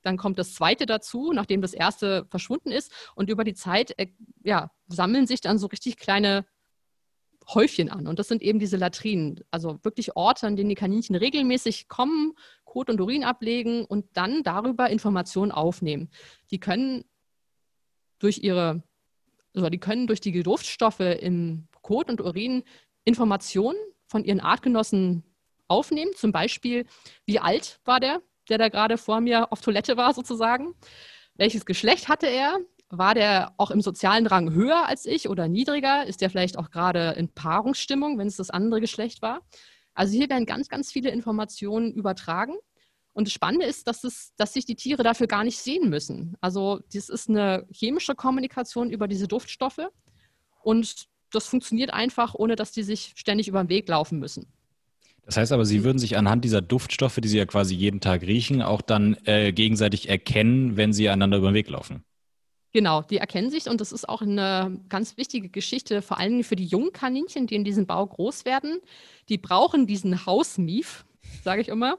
[0.00, 2.90] Dann kommt das zweite dazu, nachdem das erste verschwunden ist.
[3.14, 4.06] Und über die Zeit äh,
[4.44, 6.46] ja, sammeln sich dann so richtig kleine
[7.54, 8.06] Häufchen an.
[8.06, 12.34] Und das sind eben diese Latrinen, also wirklich Orte, an denen die Kaninchen regelmäßig kommen,
[12.64, 16.10] Kot und Urin ablegen und dann darüber Informationen aufnehmen.
[16.50, 17.04] Die können
[18.18, 18.82] durch ihre
[19.54, 22.62] also die können durch die Duftstoffe im Kot und Urin
[23.04, 25.24] Informationen von ihren Artgenossen
[25.68, 26.12] aufnehmen.
[26.16, 26.86] Zum Beispiel,
[27.26, 30.74] wie alt war der, der da gerade vor mir auf Toilette war, sozusagen?
[31.34, 32.58] Welches Geschlecht hatte er?
[32.90, 36.06] War der auch im sozialen Rang höher als ich oder niedriger?
[36.06, 39.40] Ist der vielleicht auch gerade in Paarungsstimmung, wenn es das andere Geschlecht war?
[39.94, 42.54] Also hier werden ganz, ganz viele Informationen übertragen.
[43.12, 46.36] Und das Spannende ist, dass, es, dass sich die Tiere dafür gar nicht sehen müssen.
[46.40, 49.88] Also das ist eine chemische Kommunikation über diese Duftstoffe.
[50.62, 54.46] Und das funktioniert einfach, ohne dass die sich ständig über den Weg laufen müssen.
[55.24, 58.22] Das heißt aber, Sie würden sich anhand dieser Duftstoffe, die Sie ja quasi jeden Tag
[58.22, 62.02] riechen, auch dann äh, gegenseitig erkennen, wenn Sie einander über den Weg laufen.
[62.72, 66.56] Genau, die erkennen sich und das ist auch eine ganz wichtige Geschichte, vor allem für
[66.56, 68.78] die jungen Kaninchen, die in diesem Bau groß werden.
[69.28, 71.04] Die brauchen diesen Hausmief,
[71.42, 71.98] sage ich immer,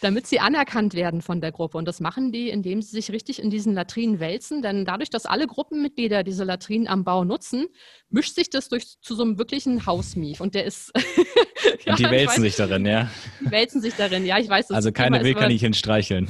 [0.00, 1.78] damit sie anerkannt werden von der Gruppe.
[1.78, 4.62] Und das machen die, indem sie sich richtig in diesen Latrinen wälzen.
[4.62, 7.66] Denn dadurch, dass alle Gruppenmitglieder diese Latrinen am Bau nutzen,
[8.10, 10.40] mischt sich das durch, zu so einem wirklichen Hausmief.
[10.40, 10.92] Und der ist.
[11.84, 13.10] ja, und die wälzen weiß, sich darin, ja.
[13.40, 14.70] Die wälzen sich darin, ja, ich weiß.
[14.70, 16.28] Also keine Wildkaninchen streicheln.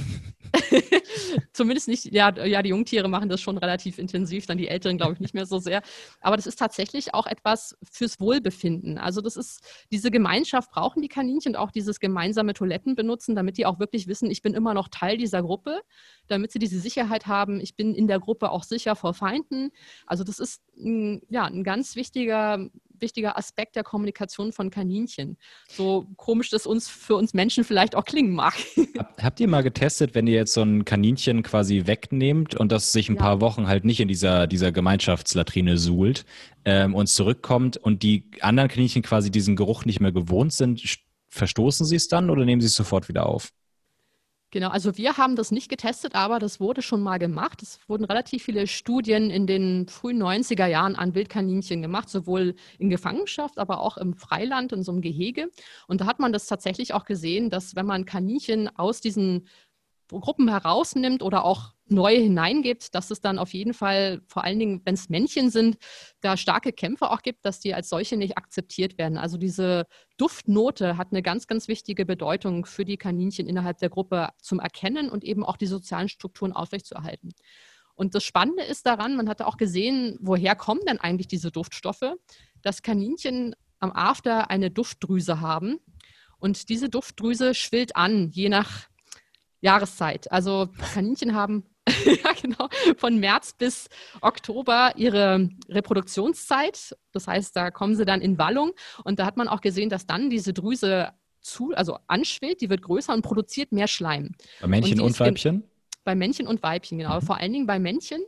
[1.53, 5.15] Zumindest nicht, ja, ja, die Jungtiere machen das schon relativ intensiv, dann die Älteren, glaube
[5.15, 5.83] ich, nicht mehr so sehr.
[6.21, 8.99] Aber das ist tatsächlich auch etwas fürs Wohlbefinden.
[8.99, 13.59] Also das ist, diese Gemeinschaft brauchen die Kaninchen und auch dieses gemeinsame Toiletten benutzen, damit
[13.59, 15.81] die auch wirklich wissen, ich bin immer noch Teil dieser Gruppe,
[16.29, 19.71] damit sie diese Sicherheit haben, ich bin in der Gruppe auch sicher vor Feinden.
[20.07, 22.69] Also das ist ein, ja, ein ganz wichtiger
[23.01, 25.37] wichtiger Aspekt der Kommunikation von Kaninchen.
[25.69, 28.55] So komisch das uns für uns Menschen vielleicht auch klingen mag.
[29.21, 33.09] Habt ihr mal getestet, wenn ihr jetzt so ein Kaninchen quasi wegnehmt und das sich
[33.09, 33.23] ein ja.
[33.23, 36.25] paar Wochen halt nicht in dieser, dieser Gemeinschaftslatrine suhlt
[36.65, 40.83] ähm, und zurückkommt und die anderen Kaninchen quasi diesen Geruch nicht mehr gewohnt sind,
[41.29, 43.53] verstoßen sie es dann oder nehmen sie es sofort wieder auf?
[44.53, 47.63] Genau, also wir haben das nicht getestet, aber das wurde schon mal gemacht.
[47.63, 52.89] Es wurden relativ viele Studien in den frühen 90er Jahren an Wildkaninchen gemacht, sowohl in
[52.89, 55.51] Gefangenschaft, aber auch im Freiland, in so einem Gehege.
[55.89, 59.49] Und da hat man das tatsächlich auch gesehen, dass wenn man Kaninchen aus diesen
[60.09, 64.83] Gruppen herausnimmt oder auch neue hineingibt, dass es dann auf jeden Fall, vor allen Dingen,
[64.85, 65.77] wenn es Männchen sind,
[66.21, 69.19] da starke Kämpfe auch gibt, dass die als solche nicht akzeptiert werden.
[69.19, 74.31] Also diese Duftnote hat eine ganz, ganz wichtige Bedeutung für die Kaninchen innerhalb der Gruppe
[74.41, 77.33] zum Erkennen und eben auch die sozialen Strukturen aufrechtzuerhalten.
[77.95, 82.15] Und das Spannende ist daran, man hatte auch gesehen, woher kommen denn eigentlich diese Duftstoffe,
[82.63, 85.79] dass Kaninchen am After eine Duftdrüse haben.
[86.39, 88.89] Und diese Duftdrüse schwillt an, je nach
[89.61, 90.31] Jahreszeit.
[90.31, 91.65] Also Kaninchen haben
[92.05, 93.89] ja, genau, von März bis
[94.21, 96.97] Oktober ihre Reproduktionszeit.
[97.13, 98.73] Das heißt, da kommen sie dann in Wallung.
[99.05, 102.83] Und da hat man auch gesehen, dass dann diese Drüse zu, also anschwillt, die wird
[102.83, 104.35] größer und produziert mehr Schleim.
[104.61, 105.65] Bei Männchen und, und Weibchen?
[106.05, 107.17] Bei Männchen und Weibchen, genau.
[107.17, 107.23] Mhm.
[107.23, 108.25] Vor allen Dingen bei Männchen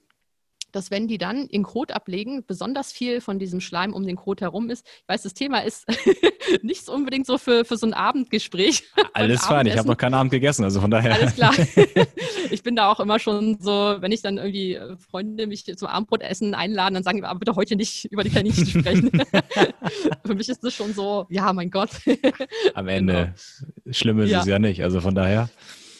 [0.72, 4.40] dass wenn die dann in Kot ablegen, besonders viel von diesem Schleim um den Kot
[4.40, 4.86] herum ist.
[5.02, 5.86] Ich weiß, das Thema ist
[6.62, 8.84] nicht unbedingt so für, für so ein Abendgespräch.
[9.12, 11.14] Alles fein, ich habe noch keinen Abend gegessen, also von daher.
[11.14, 11.54] Alles klar.
[12.50, 15.88] ich bin da auch immer schon so, wenn ich dann irgendwie äh, Freunde mich zum
[15.88, 19.10] Abendbrotessen einladen, dann sagen wir, aber bitte heute nicht über die Kaninchen sprechen.
[20.24, 21.90] für mich ist das schon so, ja, mein Gott.
[22.74, 23.34] Am Ende,
[23.84, 23.92] genau.
[23.92, 24.40] schlimm ist ja.
[24.40, 25.48] es ja nicht, also von daher.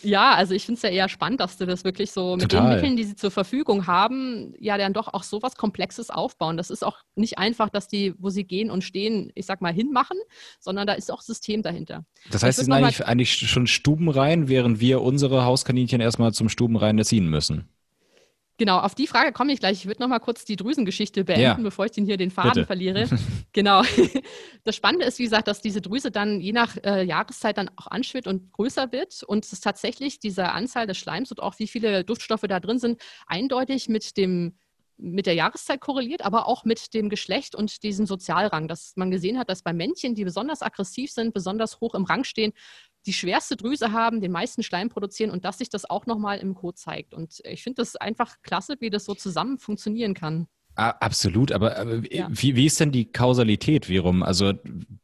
[0.02, 2.68] Ja, also ich finde es ja eher spannend, dass du das wirklich so mit Total.
[2.68, 6.56] den Mitteln, die sie zur Verfügung haben, ja dann doch auch so was Komplexes aufbauen.
[6.56, 9.72] Das ist auch nicht einfach, dass die, wo sie gehen und stehen, ich sag mal,
[9.72, 10.18] hinmachen,
[10.60, 12.04] sondern da ist auch System dahinter.
[12.30, 16.98] Das heißt, sie sind eigentlich, eigentlich schon Stubenrein, während wir unsere Hauskaninchen erstmal zum Stubenrein
[16.98, 17.68] erziehen müssen.
[18.58, 19.78] Genau, auf die Frage komme ich gleich.
[19.78, 21.54] Ich würde noch mal kurz die Drüsengeschichte beenden, ja.
[21.54, 22.66] bevor ich den hier den Faden Bitte.
[22.66, 23.08] verliere.
[23.52, 23.82] genau.
[24.64, 27.86] Das Spannende ist, wie gesagt, dass diese Drüse dann je nach äh, Jahreszeit dann auch
[27.86, 31.68] anschwillt und größer wird und es ist tatsächlich diese Anzahl des Schleims und auch wie
[31.68, 34.58] viele Duftstoffe da drin sind, eindeutig mit dem
[34.98, 39.38] mit der Jahreszeit korreliert, aber auch mit dem Geschlecht und diesem Sozialrang, dass man gesehen
[39.38, 42.52] hat, dass bei Männchen, die besonders aggressiv sind, besonders hoch im Rang stehen,
[43.06, 46.54] die schwerste Drüse haben, den meisten Schleim produzieren und dass sich das auch nochmal im
[46.54, 47.14] Code zeigt.
[47.14, 50.46] Und ich finde das einfach klasse, wie das so zusammen funktionieren kann.
[50.74, 52.28] Absolut, aber, aber ja.
[52.30, 54.22] wie, wie ist denn die Kausalität, Virum?
[54.22, 54.52] Also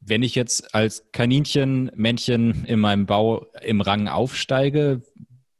[0.00, 5.02] wenn ich jetzt als Kaninchen, Männchen in meinem Bau im Rang aufsteige,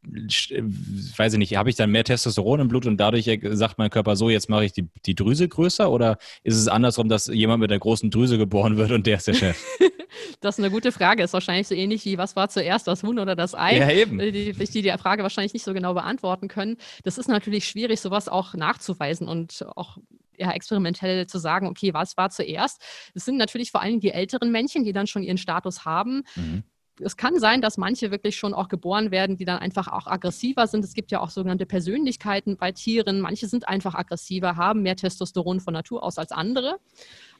[0.04, 4.16] weiß ich nicht, habe ich dann mehr Testosteron im Blut und dadurch sagt mein Körper
[4.16, 7.70] so, jetzt mache ich die, die Drüse größer oder ist es andersrum, dass jemand mit
[7.70, 9.64] der großen Drüse geboren wird und der ist der Chef?
[10.40, 11.22] das ist eine gute Frage.
[11.22, 13.78] Ist wahrscheinlich so ähnlich wie, was war zuerst, das Huhn oder das Ei?
[13.78, 14.18] Ja, eben.
[14.18, 16.76] Die, die, die die Frage wahrscheinlich nicht so genau beantworten können.
[17.02, 19.98] Das ist natürlich schwierig, sowas auch nachzuweisen und auch
[20.36, 22.82] ja, experimentell zu sagen, okay, was war zuerst?
[23.14, 26.24] Es sind natürlich vor allem die älteren Männchen, die dann schon ihren Status haben.
[26.34, 26.64] Mhm
[27.00, 30.66] es kann sein, dass manche wirklich schon auch geboren werden, die dann einfach auch aggressiver
[30.66, 30.84] sind.
[30.84, 33.20] Es gibt ja auch sogenannte Persönlichkeiten bei Tieren.
[33.20, 36.78] Manche sind einfach aggressiver, haben mehr Testosteron von Natur aus als andere.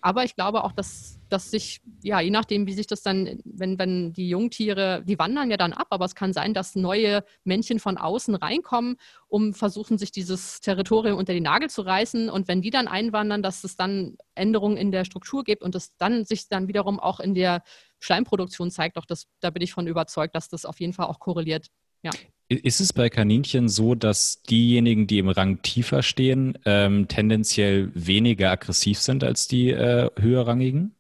[0.01, 3.79] Aber ich glaube auch, dass, dass sich, ja, je nachdem, wie sich das dann, wenn,
[3.79, 7.79] wenn die Jungtiere, die wandern ja dann ab, aber es kann sein, dass neue Männchen
[7.79, 8.97] von außen reinkommen,
[9.29, 12.29] um versuchen, sich dieses Territorium unter die Nagel zu reißen.
[12.29, 15.97] Und wenn die dann einwandern, dass es dann Änderungen in der Struktur gibt und es
[15.97, 17.63] dann sich dann wiederum auch in der
[18.05, 21.19] Schleimproduktion zeigt, auch das, da bin ich von überzeugt, dass das auf jeden Fall auch
[21.19, 21.69] korreliert.
[22.03, 22.11] Ja.
[22.49, 28.51] Ist es bei Kaninchen so, dass diejenigen, die im Rang tiefer stehen, ähm, tendenziell weniger
[28.51, 30.95] aggressiv sind als die äh, höherrangigen?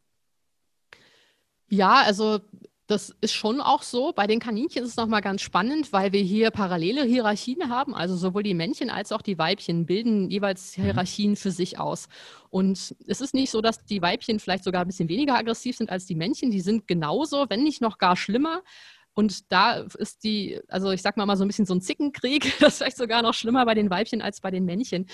[1.69, 2.41] Ja, also
[2.87, 4.13] das ist schon auch so.
[4.13, 7.95] Bei den Kaninchen ist es nochmal ganz spannend, weil wir hier parallele Hierarchien haben.
[7.95, 10.85] Also sowohl die Männchen als auch die Weibchen bilden jeweils mhm.
[10.85, 12.09] Hierarchien für sich aus.
[12.51, 15.91] Und es ist nicht so, dass die Weibchen vielleicht sogar ein bisschen weniger aggressiv sind
[15.91, 16.51] als die Männchen.
[16.51, 18.63] Die sind genauso, wenn nicht noch gar schlimmer.
[19.15, 22.53] Und da ist die, also ich sag mal mal so ein bisschen so ein Zickenkrieg,
[22.61, 25.07] das ist vielleicht sogar noch schlimmer bei den Weibchen als bei den Männchen.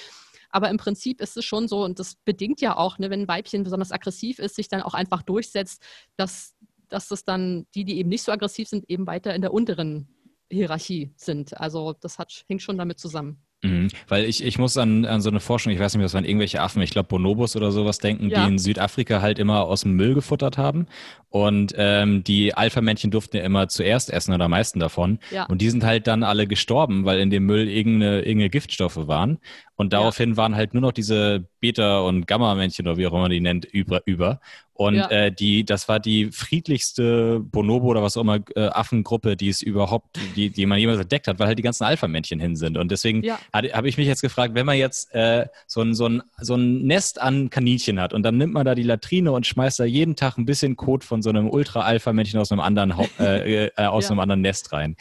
[0.50, 3.28] Aber im Prinzip ist es schon so, und das bedingt ja auch, ne, wenn ein
[3.28, 5.82] Weibchen besonders aggressiv ist, sich dann auch einfach durchsetzt,
[6.16, 6.54] dass
[6.90, 10.08] dass das dann die, die eben nicht so aggressiv sind, eben weiter in der unteren
[10.50, 11.58] Hierarchie sind.
[11.58, 13.42] Also das hat, hängt schon damit zusammen.
[13.62, 13.88] Mhm.
[14.08, 16.62] Weil ich, ich muss an, an so eine Forschung, ich weiß nicht, was waren irgendwelche
[16.62, 18.42] Affen, ich glaube Bonobos oder sowas denken, ja.
[18.42, 20.86] die in Südafrika halt immer aus dem Müll gefuttert haben.
[21.28, 25.18] Und ähm, die Alpha-Männchen durften ja immer zuerst essen oder am meisten davon.
[25.30, 25.44] Ja.
[25.44, 29.38] Und die sind halt dann alle gestorben, weil in dem Müll irgendeine, irgendeine Giftstoffe waren.
[29.80, 30.36] Und daraufhin ja.
[30.36, 33.64] waren halt nur noch diese Beta- und Gamma-Männchen oder wie auch immer man die nennt,
[33.64, 34.02] über.
[34.04, 34.38] über.
[34.74, 35.08] Und ja.
[35.08, 39.62] äh, die, das war die friedlichste Bonobo oder was auch immer äh, Affengruppe, die es
[39.62, 42.76] überhaupt, die, die man jemals entdeckt hat, weil halt die ganzen Alpha-Männchen hin sind.
[42.76, 43.38] Und deswegen ja.
[43.54, 46.82] habe ich mich jetzt gefragt, wenn man jetzt äh, so, ein, so, ein, so ein
[46.82, 50.14] Nest an Kaninchen hat und dann nimmt man da die Latrine und schmeißt da jeden
[50.14, 54.10] Tag ein bisschen Kot von so einem Ultra-Alpha-Männchen aus einem anderen äh, äh, aus ja.
[54.10, 54.96] einem anderen Nest rein.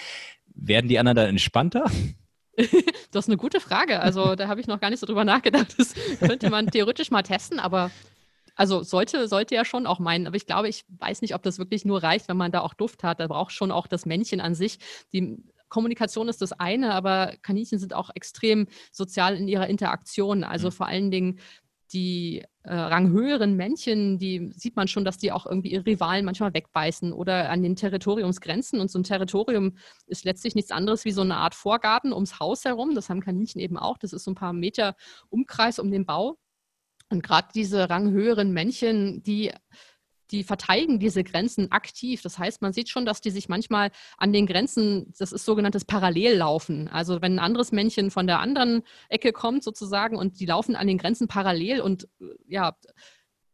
[0.56, 1.84] Werden die anderen dann entspannter?
[3.12, 4.02] das ist eine gute Frage.
[4.02, 5.76] Also da habe ich noch gar nicht so drüber nachgedacht.
[5.78, 7.92] Das könnte man theoretisch mal testen, aber
[8.56, 11.60] also sollte, sollte ja schon auch meinen, aber ich glaube, ich weiß nicht, ob das
[11.60, 13.22] wirklich nur reicht, wenn man da auch Duft hat.
[13.22, 14.80] Da braucht schon auch das Männchen an sich.
[15.14, 15.38] Die
[15.70, 20.44] Kommunikation ist das eine, aber Kaninchen sind auch extrem sozial in ihrer Interaktion.
[20.44, 20.72] Also mhm.
[20.74, 21.40] vor allen Dingen
[21.94, 26.54] die äh, ranghöheren Männchen, die sieht man schon, dass die auch irgendwie ihre Rivalen manchmal
[26.54, 28.80] wegbeißen oder an den Territoriumsgrenzen.
[28.80, 32.66] Und so ein Territorium ist letztlich nichts anderes wie so eine Art Vorgarten ums Haus
[32.66, 32.96] herum.
[32.96, 33.98] Das haben Kaninchen eben auch.
[33.98, 34.96] Das ist so ein paar Meter
[35.30, 36.38] Umkreis um den Bau.
[37.10, 39.52] Und gerade diese ranghöheren Männchen, die
[40.32, 42.22] die verteidigen diese Grenzen aktiv.
[42.22, 45.86] Das heißt, man sieht schon, dass die sich manchmal an den Grenzen, das ist sogenanntes
[45.86, 46.88] Parallellaufen.
[46.88, 50.88] Also wenn ein anderes Männchen von der anderen Ecke kommt sozusagen und die laufen an
[50.88, 52.76] den Grenzen parallel und äh, ja,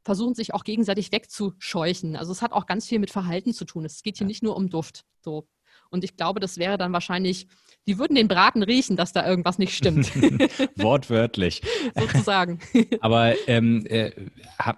[0.03, 2.15] versuchen sich auch gegenseitig wegzuscheuchen.
[2.15, 3.85] Also es hat auch ganz viel mit Verhalten zu tun.
[3.85, 5.03] Es geht hier nicht nur um Duft.
[5.21, 5.47] So.
[5.89, 7.47] Und ich glaube, das wäre dann wahrscheinlich,
[7.87, 10.11] die würden den Braten riechen, dass da irgendwas nicht stimmt.
[10.75, 11.61] Wortwörtlich.
[11.95, 12.59] Sozusagen.
[13.01, 14.11] Aber ähm, äh,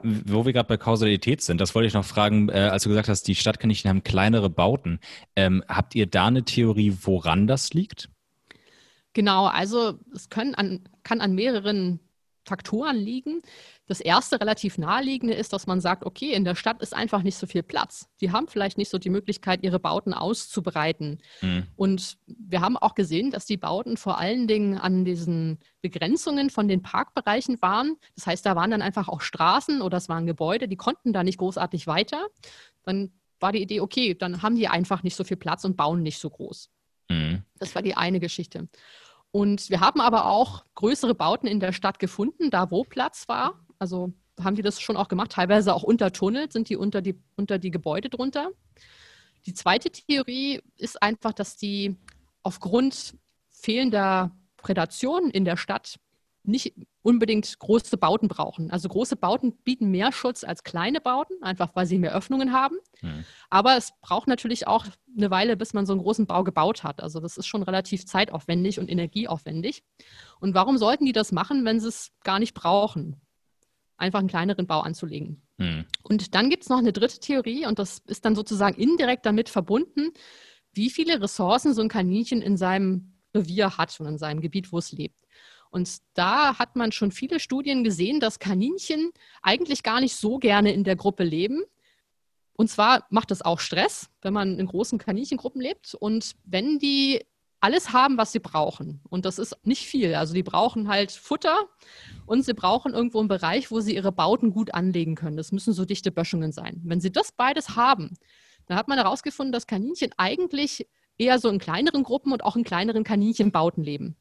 [0.04, 3.08] wo wir gerade bei Kausalität sind, das wollte ich noch fragen, äh, als du gesagt
[3.08, 5.00] hast, die Stadtkaninchen haben kleinere Bauten.
[5.36, 8.10] Ähm, habt ihr da eine Theorie, woran das liegt?
[9.14, 12.00] Genau, also es können an, kann an mehreren
[12.46, 13.42] Faktoren liegen.
[13.88, 17.38] Das erste relativ naheliegende ist, dass man sagt, okay, in der Stadt ist einfach nicht
[17.38, 18.10] so viel Platz.
[18.20, 21.22] Die haben vielleicht nicht so die Möglichkeit, ihre Bauten auszubreiten.
[21.42, 21.68] Mhm.
[21.78, 26.68] Und wir haben auch gesehen, dass die Bauten vor allen Dingen an diesen Begrenzungen von
[26.68, 27.96] den Parkbereichen waren.
[28.16, 31.24] Das heißt, da waren dann einfach auch Straßen oder es waren Gebäude, die konnten da
[31.24, 32.28] nicht großartig weiter.
[32.84, 36.04] Dann war die Idee, okay, dann haben die einfach nicht so viel Platz und bauen
[36.04, 36.70] nicht so groß.
[37.10, 37.44] Mhm.
[37.58, 38.68] Das war die eine Geschichte.
[39.32, 43.60] Und wir haben aber auch größere Bauten in der Stadt gefunden, da wo Platz war.
[43.80, 47.58] Also haben die das schon auch gemacht, teilweise auch untertunnelt, sind die unter die, unter
[47.58, 48.52] die Gebäude drunter.
[49.46, 51.96] Die zweite Theorie ist einfach, dass die
[52.44, 53.16] aufgrund
[53.50, 56.00] fehlender Prädation in der Stadt
[56.44, 58.72] nicht unbedingt große Bauten brauchen.
[58.72, 62.78] Also große Bauten bieten mehr Schutz als kleine Bauten, einfach weil sie mehr Öffnungen haben.
[63.02, 63.26] Mhm.
[63.50, 64.86] Aber es braucht natürlich auch
[65.16, 67.02] eine Weile, bis man so einen großen Bau gebaut hat.
[67.04, 69.84] Also das ist schon relativ zeitaufwendig und energieaufwendig.
[70.40, 73.22] Und warum sollten die das machen, wenn sie es gar nicht brauchen?
[73.98, 75.42] Einfach einen kleineren Bau anzulegen.
[75.58, 75.86] Mhm.
[76.04, 79.50] Und dann gibt es noch eine dritte Theorie und das ist dann sozusagen indirekt damit
[79.50, 80.12] verbunden,
[80.74, 84.78] wie viele Ressourcen so ein Kaninchen in seinem Revier hat und in seinem Gebiet, wo
[84.78, 85.28] es lebt.
[85.70, 90.72] Und da hat man schon viele Studien gesehen, dass Kaninchen eigentlich gar nicht so gerne
[90.72, 91.64] in der Gruppe leben.
[92.54, 95.94] Und zwar macht es auch Stress, wenn man in großen Kaninchengruppen lebt.
[95.94, 97.26] Und wenn die
[97.60, 99.02] alles haben, was sie brauchen.
[99.10, 100.16] Und das ist nicht viel.
[100.16, 101.68] Also die brauchen halt Futter
[102.28, 105.38] und sie brauchen irgendwo einen Bereich, wo sie ihre Bauten gut anlegen können.
[105.38, 106.82] Das müssen so dichte Böschungen sein.
[106.84, 108.14] Wenn sie das beides haben,
[108.68, 110.88] dann hat man herausgefunden, dass Kaninchen eigentlich
[111.18, 114.18] eher so in kleineren Gruppen und auch in kleineren Kaninchenbauten leben.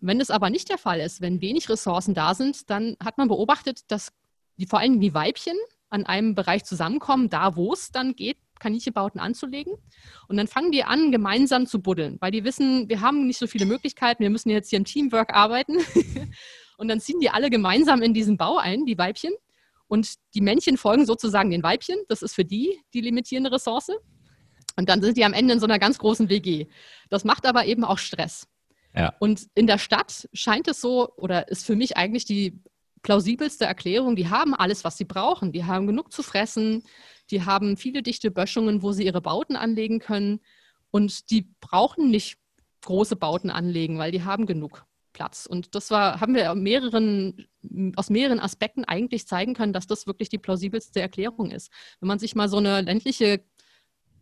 [0.00, 3.28] Wenn das aber nicht der Fall ist, wenn wenig Ressourcen da sind, dann hat man
[3.28, 4.12] beobachtet, dass
[4.56, 5.56] die, vor allem die Weibchen
[5.90, 9.74] an einem Bereich zusammenkommen, da wo es dann geht, Kaninchenbauten anzulegen.
[10.28, 13.46] Und dann fangen die an, gemeinsam zu buddeln, weil die wissen, wir haben nicht so
[13.46, 15.78] viele Möglichkeiten, wir müssen jetzt hier im Teamwork arbeiten.
[16.78, 19.32] und dann ziehen die alle gemeinsam in diesen Bau ein, die Weibchen.
[19.88, 21.98] Und die Männchen folgen sozusagen den Weibchen.
[22.08, 23.90] Das ist für die die limitierende Ressource.
[24.76, 26.66] Und dann sind die am Ende in so einer ganz großen WG.
[27.10, 28.46] Das macht aber eben auch Stress.
[28.94, 29.12] Ja.
[29.18, 32.60] Und in der Stadt scheint es so, oder ist für mich eigentlich die
[33.02, 35.50] plausibelste Erklärung, die haben alles, was sie brauchen.
[35.50, 36.84] Die haben genug zu fressen,
[37.32, 40.40] die haben viele dichte Böschungen, wo sie ihre Bauten anlegen können.
[40.92, 42.38] Und die brauchen nicht
[42.82, 44.84] große Bauten anlegen, weil die haben genug
[45.18, 45.46] Platz.
[45.46, 47.48] Und das war, haben wir mehreren,
[47.96, 51.72] aus mehreren Aspekten eigentlich zeigen können, dass das wirklich die plausibelste Erklärung ist.
[51.98, 53.42] Wenn man sich mal so eine ländliche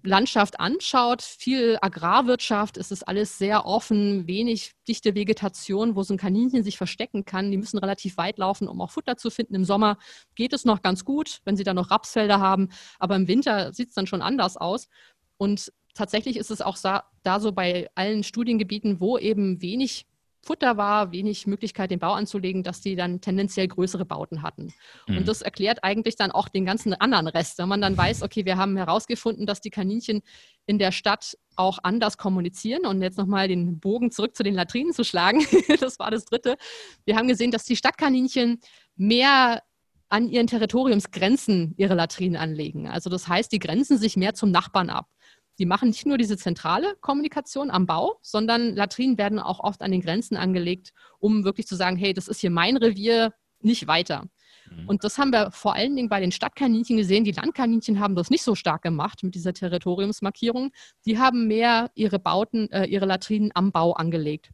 [0.03, 6.19] Landschaft anschaut, viel Agrarwirtschaft, es ist alles sehr offen, wenig dichte Vegetation, wo so ein
[6.19, 7.51] Kaninchen sich verstecken kann.
[7.51, 9.55] Die müssen relativ weit laufen, um auch Futter zu finden.
[9.55, 9.99] Im Sommer
[10.35, 13.91] geht es noch ganz gut, wenn sie dann noch Rapsfelder haben, aber im Winter sieht
[13.91, 14.89] es dann schon anders aus.
[15.37, 16.79] Und tatsächlich ist es auch
[17.23, 20.07] da so bei allen Studiengebieten, wo eben wenig
[20.47, 24.73] Futter war, wenig Möglichkeit, den Bau anzulegen, dass die dann tendenziell größere Bauten hatten.
[25.07, 25.19] Mhm.
[25.19, 27.59] Und das erklärt eigentlich dann auch den ganzen anderen Rest.
[27.59, 30.23] Wenn man dann weiß, okay, wir haben herausgefunden, dass die Kaninchen
[30.67, 32.87] in der Stadt auch anders kommunizieren.
[32.87, 35.45] Und jetzt nochmal den Bogen zurück zu den Latrinen zu schlagen.
[35.81, 36.57] das war das Dritte.
[37.05, 38.61] Wir haben gesehen, dass die Stadtkaninchen
[38.95, 39.63] mehr
[40.09, 42.89] an ihren Territoriumsgrenzen ihre Latrinen anlegen.
[42.89, 45.09] Also das heißt, die grenzen sich mehr zum Nachbarn ab
[45.59, 49.91] die machen nicht nur diese zentrale Kommunikation am Bau, sondern Latrinen werden auch oft an
[49.91, 54.25] den Grenzen angelegt, um wirklich zu sagen, hey, das ist hier mein Revier, nicht weiter.
[54.71, 54.89] Mhm.
[54.89, 57.25] Und das haben wir vor allen Dingen bei den Stadtkaninchen gesehen.
[57.25, 60.73] Die Landkaninchen haben das nicht so stark gemacht mit dieser Territoriumsmarkierung.
[61.05, 64.51] Die haben mehr ihre Bauten, äh, ihre Latrinen am Bau angelegt.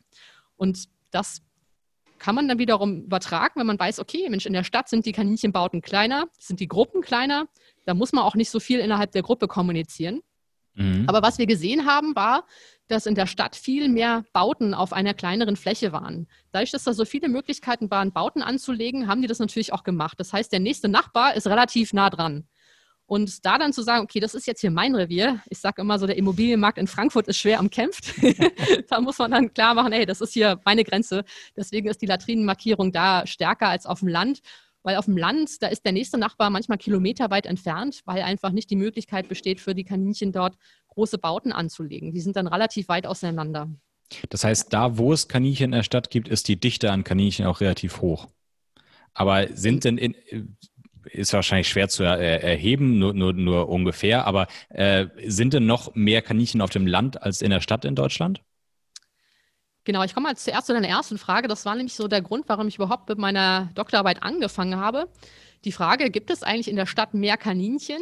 [0.56, 1.42] Und das
[2.18, 5.12] kann man dann wiederum übertragen, wenn man weiß, okay, Mensch, in der Stadt sind die
[5.12, 7.48] Kaninchenbauten kleiner, sind die Gruppen kleiner,
[7.84, 10.20] da muss man auch nicht so viel innerhalb der Gruppe kommunizieren.
[10.74, 11.04] Mhm.
[11.06, 12.44] Aber was wir gesehen haben, war,
[12.88, 16.28] dass in der Stadt viel mehr Bauten auf einer kleineren Fläche waren.
[16.50, 20.20] Dadurch, dass da so viele Möglichkeiten waren, Bauten anzulegen, haben die das natürlich auch gemacht.
[20.20, 22.46] Das heißt, der nächste Nachbar ist relativ nah dran.
[23.06, 25.42] Und da dann zu sagen, okay, das ist jetzt hier mein Revier.
[25.50, 28.14] Ich sage immer so, der Immobilienmarkt in Frankfurt ist schwer umkämpft.
[28.88, 31.24] da muss man dann klar machen, hey, das ist hier meine Grenze.
[31.56, 34.40] Deswegen ist die Latrinenmarkierung da stärker als auf dem Land.
[34.82, 38.70] Weil auf dem Land, da ist der nächste Nachbar manchmal kilometerweit entfernt, weil einfach nicht
[38.70, 40.56] die Möglichkeit besteht, für die Kaninchen dort
[40.88, 42.12] große Bauten anzulegen.
[42.12, 43.70] Die sind dann relativ weit auseinander.
[44.28, 47.46] Das heißt, da, wo es Kaninchen in der Stadt gibt, ist die Dichte an Kaninchen
[47.46, 48.28] auch relativ hoch.
[49.14, 50.14] Aber sind denn in,
[51.04, 55.94] ist wahrscheinlich schwer zu er, erheben, nur, nur, nur ungefähr, aber äh, sind denn noch
[55.94, 58.42] mehr Kaninchen auf dem Land als in der Stadt in Deutschland?
[59.84, 61.48] Genau, ich komme mal zuerst zu deiner ersten Frage.
[61.48, 65.08] Das war nämlich so der Grund, warum ich überhaupt mit meiner Doktorarbeit angefangen habe.
[65.64, 68.00] Die Frage, gibt es eigentlich in der Stadt mehr Kaninchen?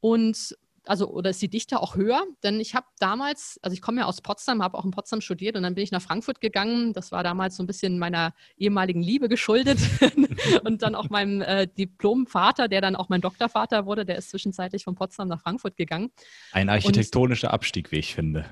[0.00, 0.56] Und
[0.88, 2.22] also oder ist die Dichte auch höher?
[2.42, 5.56] Denn ich habe damals, also ich komme ja aus Potsdam, habe auch in Potsdam studiert
[5.56, 6.92] und dann bin ich nach Frankfurt gegangen.
[6.92, 9.78] Das war damals so ein bisschen meiner ehemaligen Liebe geschuldet
[10.64, 14.84] und dann auch meinem äh, Diplomvater, der dann auch mein Doktorvater wurde, der ist zwischenzeitlich
[14.84, 16.10] von Potsdam nach Frankfurt gegangen.
[16.52, 18.46] Ein architektonischer und, Abstieg, wie ich finde.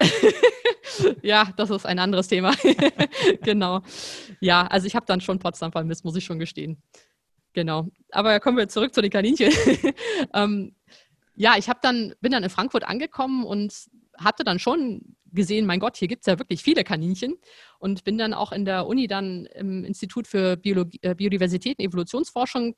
[1.22, 2.54] ja, das ist ein anderes Thema.
[3.42, 3.82] genau.
[4.40, 6.82] Ja, also ich habe dann schon Potsdam vermisst, muss ich schon gestehen.
[7.52, 7.88] Genau.
[8.10, 9.52] Aber kommen wir zurück zu den Kaninchen.
[10.34, 10.74] ähm,
[11.34, 13.72] ja, ich habe dann, bin dann in Frankfurt angekommen und
[14.16, 17.36] hatte dann schon gesehen, mein Gott, hier gibt es ja wirklich viele Kaninchen
[17.78, 21.84] und bin dann auch in der Uni dann im Institut für Biologie, äh, Biodiversität und
[21.84, 22.76] Evolutionsforschung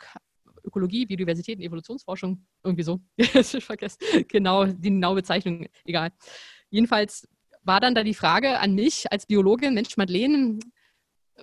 [0.64, 3.00] Ökologie, Biodiversität und Evolutionsforschung, irgendwie so.
[3.16, 6.10] ich vergesse genau die genaue Bezeichnung, egal.
[6.70, 7.26] Jedenfalls
[7.68, 10.58] war dann da die Frage an mich als Biologin, Mensch, Madeleine,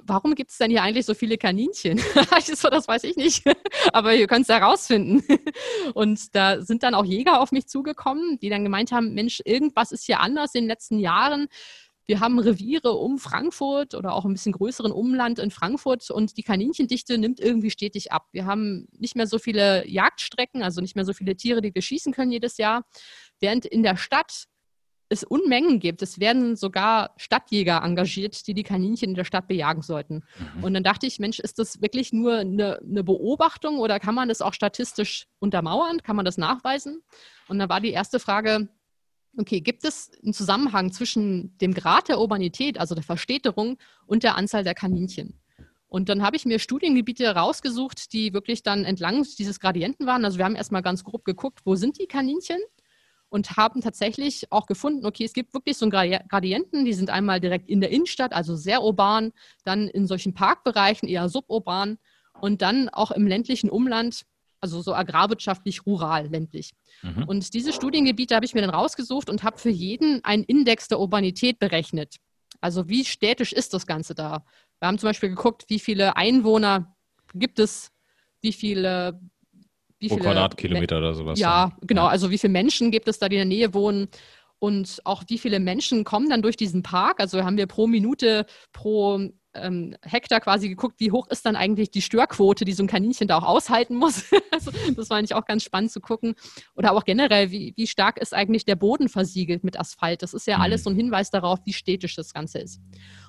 [0.04, 2.00] warum gibt es denn hier eigentlich so viele Kaninchen?
[2.44, 3.44] so, das weiß ich nicht,
[3.94, 5.24] aber ihr könnt es herausfinden.
[5.94, 9.92] Und da sind dann auch Jäger auf mich zugekommen, die dann gemeint haben, Mensch, irgendwas
[9.92, 11.48] ist hier anders in den letzten Jahren.
[12.08, 16.44] Wir haben Reviere um Frankfurt oder auch ein bisschen größeren Umland in Frankfurt und die
[16.44, 18.28] Kaninchendichte nimmt irgendwie stetig ab.
[18.32, 21.82] Wir haben nicht mehr so viele Jagdstrecken, also nicht mehr so viele Tiere, die wir
[21.82, 22.84] schießen können jedes Jahr,
[23.40, 24.46] während in der Stadt
[25.10, 26.02] es Unmengen gibt.
[26.02, 30.24] Es werden sogar Stadtjäger engagiert, die die Kaninchen in der Stadt bejagen sollten.
[30.56, 30.64] Mhm.
[30.64, 34.30] Und dann dachte ich, Mensch, ist das wirklich nur eine, eine, Beobachtung oder kann man
[34.30, 36.02] das auch statistisch untermauern?
[36.02, 37.02] Kann man das nachweisen?
[37.48, 38.68] Und dann war die erste Frage,
[39.38, 44.36] okay, gibt es einen Zusammenhang zwischen dem Grad der Urbanität, also der Verstädterung, und der
[44.36, 45.40] Anzahl der Kaninchen?
[45.88, 50.26] Und dann habe ich mir Studiengebiete rausgesucht, die wirklich dann entlang dieses Gradienten waren.
[50.26, 52.60] Also wir haben erstmal ganz grob geguckt, wo sind die Kaninchen?
[53.30, 57.40] Und haben tatsächlich auch gefunden, okay, es gibt wirklich so einen Gradienten, die sind einmal
[57.40, 59.32] direkt in der Innenstadt, also sehr urban,
[59.64, 61.98] dann in solchen Parkbereichen eher suburban
[62.42, 64.26] und dann auch im ländlichen Umland,
[64.62, 66.72] also so agrarwirtschaftlich, rural, ländlich.
[67.02, 67.24] Mhm.
[67.24, 71.00] Und diese Studiengebiete habe ich mir dann rausgesucht und habe für jeden einen Index der
[71.00, 72.16] Urbanität berechnet.
[72.62, 74.46] Also wie städtisch ist das Ganze da?
[74.80, 76.96] Wir haben zum Beispiel geguckt, wie viele Einwohner
[77.34, 77.92] gibt es,
[78.42, 79.20] wie viele
[80.00, 81.40] wie Pro viele Quadratkilometer oder sowas.
[81.40, 81.88] Ja, dann.
[81.88, 82.06] genau.
[82.06, 84.08] Also wie viele Menschen gibt es da, die in der Nähe wohnen?
[84.60, 87.20] Und auch wie viele Menschen kommen dann durch diesen Park?
[87.20, 89.20] Also haben wir pro Minute, pro
[89.56, 93.28] ähm, Hektar quasi geguckt, wie hoch ist dann eigentlich die Störquote, die so ein Kaninchen
[93.28, 94.26] da auch aushalten muss.
[94.52, 96.36] also, das war eigentlich auch ganz spannend zu gucken.
[96.76, 100.22] Oder auch generell, wie, wie stark ist eigentlich der Boden versiegelt mit Asphalt?
[100.22, 102.82] Das ist ja alles so ein Hinweis darauf, wie städtisch das Ganze ist.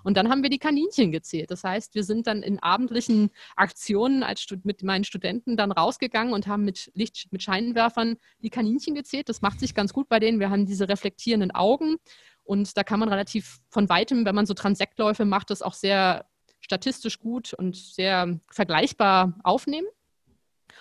[0.07, 1.51] Und dann haben wir die Kaninchen gezählt.
[1.51, 6.47] Das heißt, wir sind dann in abendlichen Aktionen als mit meinen Studenten dann rausgegangen und
[6.47, 9.29] haben mit Licht, mit Scheinwerfern die Kaninchen gezählt.
[9.29, 10.39] Das macht sich ganz gut bei denen.
[10.39, 11.97] Wir haben diese reflektierenden Augen
[12.45, 16.27] und da kann man relativ von weitem, wenn man so Transektläufe macht, das auch sehr
[16.61, 19.89] statistisch gut und sehr vergleichbar aufnehmen.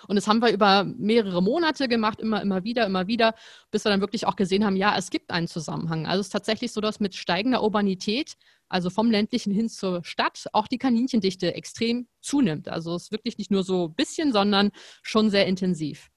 [0.08, 3.34] Und das haben wir über mehrere Monate gemacht, immer, immer wieder, immer wieder,
[3.70, 6.06] bis wir dann wirklich auch gesehen haben, ja, es gibt einen Zusammenhang.
[6.06, 8.36] Also es ist tatsächlich so, dass mit steigender Urbanität,
[8.68, 12.68] also vom ländlichen hin zur Stadt, auch die Kaninchendichte extrem zunimmt.
[12.68, 14.70] Also es ist wirklich nicht nur so ein bisschen, sondern
[15.02, 16.08] schon sehr intensiv.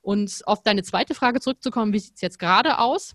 [0.00, 3.14] Und auf deine zweite Frage zurückzukommen, wie sieht es jetzt gerade aus?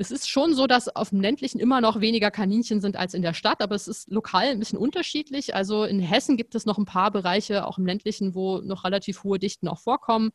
[0.00, 3.20] Es ist schon so, dass auf dem ländlichen immer noch weniger Kaninchen sind als in
[3.20, 5.54] der Stadt, aber es ist lokal ein bisschen unterschiedlich.
[5.54, 9.24] Also in Hessen gibt es noch ein paar Bereiche, auch im ländlichen, wo noch relativ
[9.24, 10.30] hohe Dichten auch vorkommen.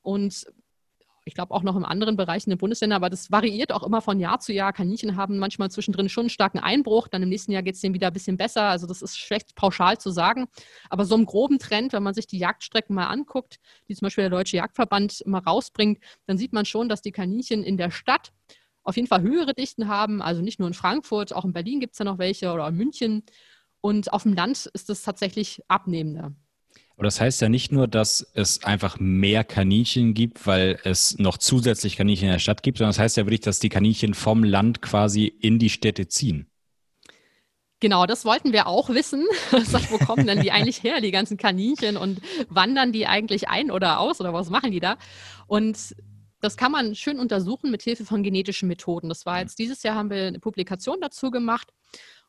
[0.00, 0.46] Und
[1.26, 4.00] ich glaube auch noch in anderen Bereichen in den Bundesländern, aber das variiert auch immer
[4.00, 4.72] von Jahr zu Jahr.
[4.72, 7.94] Kaninchen haben manchmal zwischendrin schon einen starken Einbruch, dann im nächsten Jahr geht es denen
[7.94, 8.62] wieder ein bisschen besser.
[8.62, 10.46] Also das ist schlecht pauschal zu sagen.
[10.88, 14.22] Aber so im groben Trend, wenn man sich die Jagdstrecken mal anguckt, die zum Beispiel
[14.22, 18.32] der Deutsche Jagdverband immer rausbringt, dann sieht man schon, dass die Kaninchen in der Stadt
[18.82, 20.22] auf jeden Fall höhere Dichten haben.
[20.22, 22.76] Also nicht nur in Frankfurt, auch in Berlin gibt es ja noch welche oder in
[22.76, 23.22] München.
[23.80, 26.32] Und auf dem Land ist es tatsächlich abnehmender.
[27.00, 31.38] Aber das heißt ja nicht nur, dass es einfach mehr Kaninchen gibt, weil es noch
[31.38, 34.44] zusätzlich Kaninchen in der Stadt gibt, sondern das heißt ja wirklich, dass die Kaninchen vom
[34.44, 36.50] Land quasi in die Städte ziehen.
[37.80, 39.24] Genau, das wollten wir auch wissen.
[39.50, 42.20] wo kommen denn die eigentlich her, die ganzen Kaninchen und
[42.50, 44.98] wandern die eigentlich ein oder aus oder was machen die da?
[45.46, 45.96] Und
[46.40, 49.08] das kann man schön untersuchen mit Hilfe von genetischen Methoden.
[49.08, 51.72] Das war jetzt dieses Jahr haben wir eine Publikation dazu gemacht.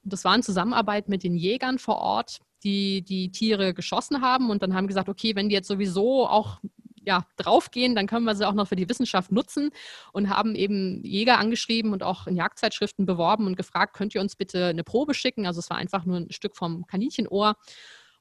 [0.03, 4.49] Und das war in Zusammenarbeit mit den Jägern vor Ort, die die Tiere geschossen haben
[4.49, 6.59] und dann haben gesagt, okay, wenn die jetzt sowieso auch
[7.03, 9.71] ja, draufgehen, dann können wir sie auch noch für die Wissenschaft nutzen
[10.13, 14.35] und haben eben Jäger angeschrieben und auch in Jagdzeitschriften beworben und gefragt, könnt ihr uns
[14.35, 15.47] bitte eine Probe schicken?
[15.47, 17.55] Also es war einfach nur ein Stück vom Kaninchenohr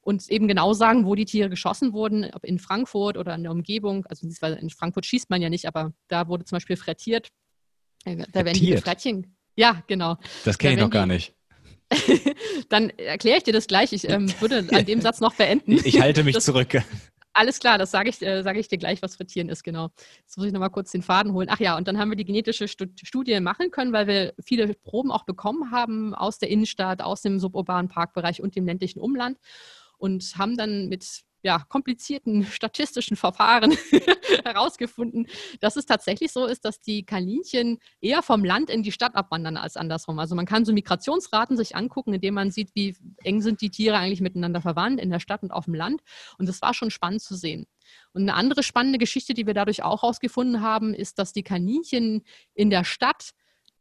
[0.01, 3.51] und eben genau sagen, wo die Tiere geschossen wurden, ob in Frankfurt oder in der
[3.51, 4.05] Umgebung.
[4.07, 7.29] Also in Frankfurt schießt man ja nicht, aber da wurde zum Beispiel frettiert.
[8.05, 9.35] Äh, da werden die Frettchen.
[9.55, 10.17] Ja, genau.
[10.43, 11.35] Das kenne ich noch gar nicht.
[12.69, 13.93] Dann erkläre ich dir das gleich.
[13.93, 15.79] Ich ähm, würde an dem Satz noch beenden.
[15.83, 16.81] Ich halte mich das, zurück.
[17.33, 19.89] Alles klar, das sage ich, äh, sag ich dir gleich, was Frittieren ist, genau.
[20.21, 21.47] Jetzt muss ich nochmal kurz den Faden holen.
[21.51, 25.11] Ach ja, und dann haben wir die genetische Studie machen können, weil wir viele Proben
[25.11, 29.37] auch bekommen haben aus der Innenstadt, aus dem suburbanen Parkbereich und dem ländlichen Umland
[30.01, 33.71] und haben dann mit ja, komplizierten statistischen Verfahren
[34.45, 35.27] herausgefunden,
[35.59, 39.57] dass es tatsächlich so ist, dass die Kaninchen eher vom Land in die Stadt abwandern
[39.57, 40.19] als andersrum.
[40.19, 43.97] Also man kann so Migrationsraten sich angucken, indem man sieht, wie eng sind die Tiere
[43.97, 46.01] eigentlich miteinander verwandt in der Stadt und auf dem Land.
[46.37, 47.65] Und das war schon spannend zu sehen.
[48.13, 52.23] Und eine andere spannende Geschichte, die wir dadurch auch herausgefunden haben, ist, dass die Kaninchen
[52.53, 53.31] in der Stadt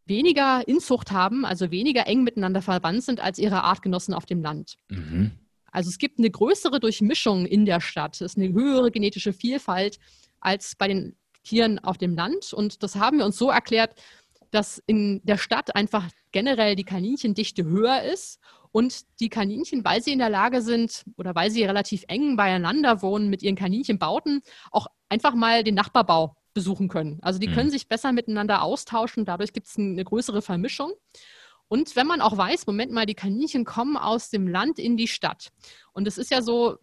[0.07, 4.77] weniger Inzucht haben, also weniger eng miteinander verwandt sind als ihre Artgenossen auf dem Land.
[4.89, 5.33] Mhm.
[5.73, 9.99] Also es gibt eine größere Durchmischung in der Stadt, es ist eine höhere genetische Vielfalt
[10.41, 12.53] als bei den Tieren auf dem Land.
[12.53, 13.95] Und das haben wir uns so erklärt,
[14.51, 18.41] dass in der Stadt einfach generell die Kaninchendichte höher ist
[18.73, 23.03] und die Kaninchen, weil sie in der Lage sind oder weil sie relativ eng beieinander
[23.03, 27.19] wohnen mit ihren Kaninchenbauten, auch einfach mal den Nachbarbau besuchen können.
[27.23, 27.55] Also die mhm.
[27.55, 30.93] können sich besser miteinander austauschen, dadurch gibt es eine größere Vermischung.
[31.71, 35.07] Und wenn man auch weiß, Moment mal, die Kaninchen kommen aus dem Land in die
[35.07, 35.51] Stadt.
[35.93, 36.79] Und es ist ja so,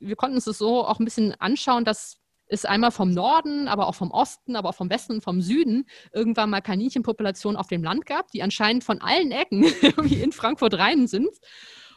[0.00, 2.16] wir konnten uns das so auch ein bisschen anschauen, dass
[2.46, 5.84] es einmal vom Norden, aber auch vom Osten, aber auch vom Westen und vom Süden
[6.14, 9.62] irgendwann mal Kaninchenpopulationen auf dem Land gab, die anscheinend von allen Ecken
[10.02, 11.28] wie in Frankfurt rein sind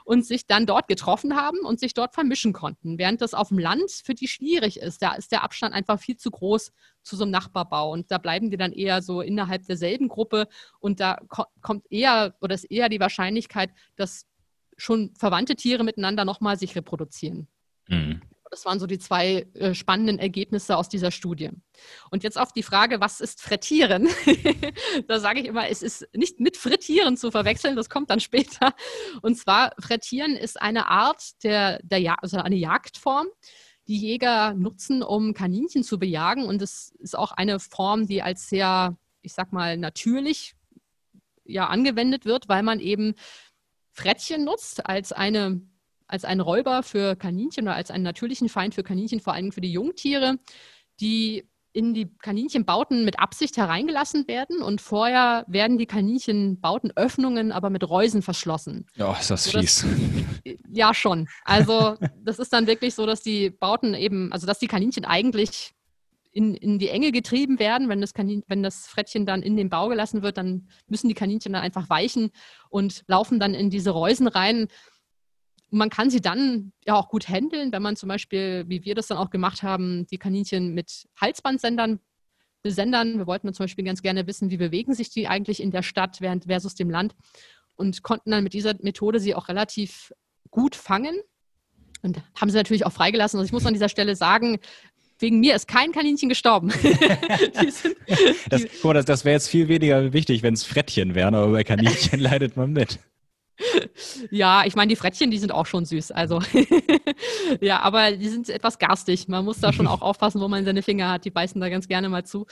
[0.06, 2.98] und sich dann dort getroffen haben und sich dort vermischen konnten.
[2.98, 5.02] Während das auf dem Land für die schwierig ist.
[5.02, 6.72] Da ist der Abstand einfach viel zu groß
[7.04, 7.92] zu so einem Nachbarbau.
[7.92, 10.48] Und da bleiben die dann eher so innerhalb derselben Gruppe.
[10.80, 11.20] Und da
[11.62, 14.26] kommt eher oder ist eher die Wahrscheinlichkeit, dass
[14.78, 17.48] schon verwandte Tiere miteinander nochmal sich reproduzieren.
[17.88, 18.22] Mhm.
[18.54, 21.50] Das waren so die zwei äh, spannenden Ergebnisse aus dieser Studie.
[22.12, 24.08] Und jetzt auf die Frage, was ist Frittieren?
[25.08, 28.76] da sage ich immer, es ist nicht mit Frittieren zu verwechseln, das kommt dann später.
[29.24, 33.26] Und zwar, Frittieren ist eine Art der, der ja also eine Jagdform,
[33.88, 36.46] die Jäger nutzen, um Kaninchen zu bejagen.
[36.46, 40.54] Und es ist auch eine Form, die als sehr, ich sag mal, natürlich
[41.44, 43.16] ja, angewendet wird, weil man eben
[43.94, 45.60] Frettchen nutzt als eine
[46.14, 49.62] als ein Räuber für Kaninchen oder als einen natürlichen Feind für Kaninchen, vor allem für
[49.62, 50.38] die Jungtiere,
[51.00, 57.90] die in die Kaninchenbauten mit Absicht hereingelassen werden und vorher werden die Kaninchenbautenöffnungen aber mit
[57.90, 58.86] Reusen verschlossen.
[58.96, 59.84] Ja, ist das fies.
[60.72, 61.28] ja, schon.
[61.44, 65.74] Also das ist dann wirklich so, dass die Bauten eben, also dass die Kaninchen eigentlich
[66.34, 67.90] in, in die Enge getrieben werden.
[67.90, 71.14] Wenn das, Kanin, wenn das Frettchen dann in den Bau gelassen wird, dann müssen die
[71.14, 72.32] Kaninchen dann einfach weichen
[72.70, 74.68] und laufen dann in diese Reusen rein.
[75.74, 79.08] Man kann sie dann ja auch gut handeln, wenn man zum Beispiel, wie wir das
[79.08, 82.00] dann auch gemacht haben, die Kaninchen mit Halsbandsendern
[82.62, 83.18] besendern.
[83.18, 86.22] Wir wollten zum Beispiel ganz gerne wissen, wie bewegen sich die eigentlich in der Stadt
[86.22, 87.16] während versus dem Land
[87.76, 90.14] und konnten dann mit dieser Methode sie auch relativ
[90.52, 91.16] gut fangen
[92.04, 93.40] und haben sie natürlich auch freigelassen.
[93.40, 94.60] Also ich muss an dieser Stelle sagen,
[95.18, 96.70] wegen mir ist kein Kaninchen gestorben.
[97.70, 97.96] sind,
[98.50, 102.20] das, das, das wäre jetzt viel weniger wichtig, wenn es Frettchen wären, aber bei Kaninchen
[102.20, 103.00] leidet man mit.
[104.32, 106.12] Ja, ich meine, die Frettchen, die sind auch schon süß.
[106.12, 106.42] Also,
[107.62, 109.28] ja, aber die sind etwas garstig.
[109.28, 111.26] Man muss da schon auch aufpassen, wo man seine Finger hat.
[111.26, 112.46] Die beißen da ganz gerne mal zu.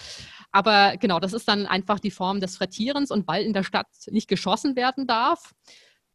[0.52, 3.12] Aber genau, das ist dann einfach die Form des Frettierens.
[3.12, 5.54] Und weil in der Stadt nicht geschossen werden darf,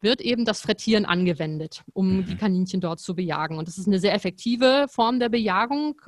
[0.01, 2.39] wird eben das Frettieren angewendet, um die mhm.
[2.39, 3.59] Kaninchen dort zu bejagen.
[3.59, 6.01] Und das ist eine sehr effektive Form der Bejagung,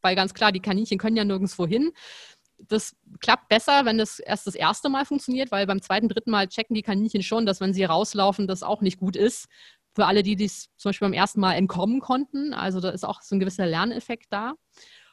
[0.00, 1.92] weil ganz klar, die Kaninchen können ja nirgendwo hin.
[2.68, 6.48] Das klappt besser, wenn das erst das erste Mal funktioniert, weil beim zweiten, dritten Mal
[6.48, 9.46] checken die Kaninchen schon, dass wenn sie rauslaufen, das auch nicht gut ist.
[9.94, 12.54] Für alle, die dies zum Beispiel beim ersten Mal entkommen konnten.
[12.54, 14.54] Also da ist auch so ein gewisser Lerneffekt da.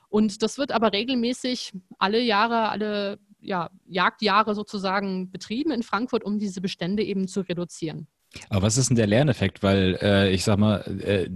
[0.09, 6.39] Und das wird aber regelmäßig alle Jahre, alle ja, Jagdjahre sozusagen betrieben in Frankfurt, um
[6.39, 8.07] diese Bestände eben zu reduzieren.
[8.49, 9.63] Aber was ist denn der Lerneffekt?
[9.63, 11.29] Weil äh, ich sag mal, äh,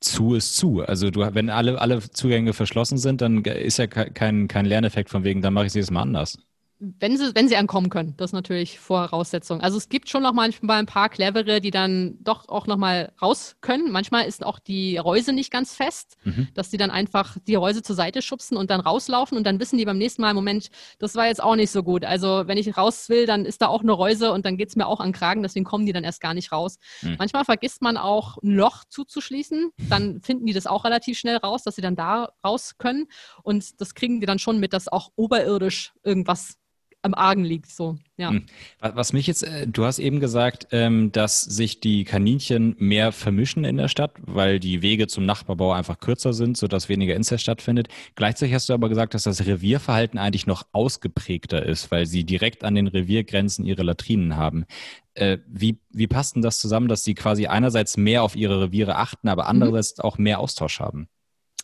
[0.00, 0.82] zu ist zu.
[0.82, 5.24] Also du, wenn alle, alle Zugänge verschlossen sind, dann ist ja kein, kein Lerneffekt von
[5.24, 6.38] wegen, dann mache ich es jedes Mal anders
[6.78, 9.62] wenn sie, wenn sie ankommen können, das ist natürlich Voraussetzung.
[9.62, 13.12] Also es gibt schon noch manchmal ein paar clevere, die dann doch auch noch mal
[13.20, 13.90] raus können.
[13.90, 16.48] Manchmal ist auch die Reuse nicht ganz fest, mhm.
[16.54, 19.78] dass die dann einfach die Reuse zur Seite schubsen und dann rauslaufen und dann wissen
[19.78, 22.04] die beim nächsten Mal, Moment, das war jetzt auch nicht so gut.
[22.04, 24.76] Also wenn ich raus will, dann ist da auch eine Reuse und dann geht es
[24.76, 26.78] mir auch an Kragen, deswegen kommen die dann erst gar nicht raus.
[27.00, 27.16] Mhm.
[27.18, 31.62] Manchmal vergisst man auch ein Loch zuzuschließen, dann finden die das auch relativ schnell raus,
[31.62, 33.06] dass sie dann da raus können
[33.42, 36.58] und das kriegen die dann schon mit, dass auch oberirdisch irgendwas
[37.06, 37.70] am Argen liegt.
[37.70, 38.30] So, ja.
[38.30, 38.44] Hm.
[38.80, 43.64] Was mich jetzt, äh, du hast eben gesagt, ähm, dass sich die Kaninchen mehr vermischen
[43.64, 47.88] in der Stadt, weil die Wege zum Nachbarbau einfach kürzer sind, sodass weniger Inzest stattfindet.
[48.14, 52.64] Gleichzeitig hast du aber gesagt, dass das Revierverhalten eigentlich noch ausgeprägter ist, weil sie direkt
[52.64, 54.66] an den Reviergrenzen ihre Latrinen haben.
[55.14, 58.96] Äh, wie, wie passt denn das zusammen, dass sie quasi einerseits mehr auf ihre Reviere
[58.96, 59.48] achten, aber mhm.
[59.48, 61.08] andererseits auch mehr Austausch haben?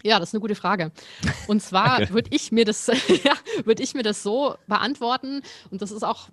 [0.02, 0.92] Ja, das ist eine gute Frage.
[1.46, 2.86] Und zwar würde ich mir das,
[3.24, 6.28] ja, würde ich mir das so beantworten, und das ist auch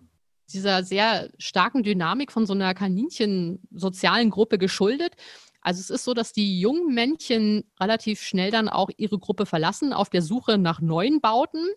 [0.51, 5.13] dieser sehr starken Dynamik von so einer Kaninchen-sozialen Gruppe geschuldet.
[5.61, 9.93] Also es ist so, dass die jungen Männchen relativ schnell dann auch ihre Gruppe verlassen
[9.93, 11.67] auf der Suche nach neuen Bauten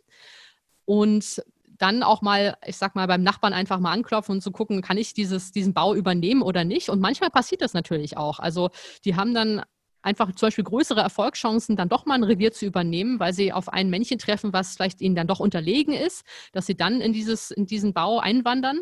[0.84, 1.42] und
[1.78, 4.98] dann auch mal, ich sag mal, beim Nachbarn einfach mal anklopfen und zu gucken, kann
[4.98, 6.90] ich dieses, diesen Bau übernehmen oder nicht.
[6.90, 8.38] Und manchmal passiert das natürlich auch.
[8.38, 8.70] Also
[9.04, 9.62] die haben dann
[10.02, 13.68] einfach zum Beispiel größere Erfolgschancen, dann doch mal ein Revier zu übernehmen, weil sie auf
[13.68, 17.50] ein Männchen treffen, was vielleicht ihnen dann doch unterlegen ist, dass sie dann in, dieses,
[17.50, 18.80] in diesen Bau einwandern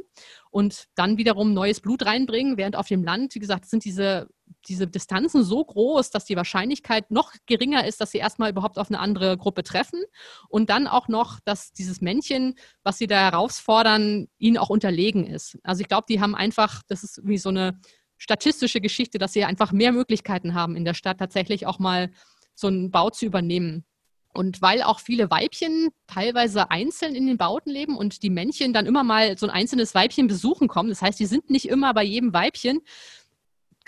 [0.51, 4.29] und dann wiederum neues Blut reinbringen, während auf dem Land, wie gesagt, sind diese,
[4.67, 8.91] diese Distanzen so groß, dass die Wahrscheinlichkeit noch geringer ist, dass sie erstmal überhaupt auf
[8.91, 10.03] eine andere Gruppe treffen
[10.49, 15.59] und dann auch noch, dass dieses Männchen, was sie da herausfordern, ihnen auch unterlegen ist.
[15.63, 17.79] Also ich glaube, die haben einfach, das ist wie so eine
[18.21, 22.11] statistische Geschichte, dass sie einfach mehr Möglichkeiten haben, in der Stadt tatsächlich auch mal
[22.55, 23.85] so einen Bau zu übernehmen.
[24.33, 28.87] Und weil auch viele Weibchen teilweise einzeln in den Bauten leben und die Männchen dann
[28.87, 32.05] immer mal so ein einzelnes Weibchen besuchen kommen, das heißt, die sind nicht immer bei
[32.05, 32.81] jedem Weibchen,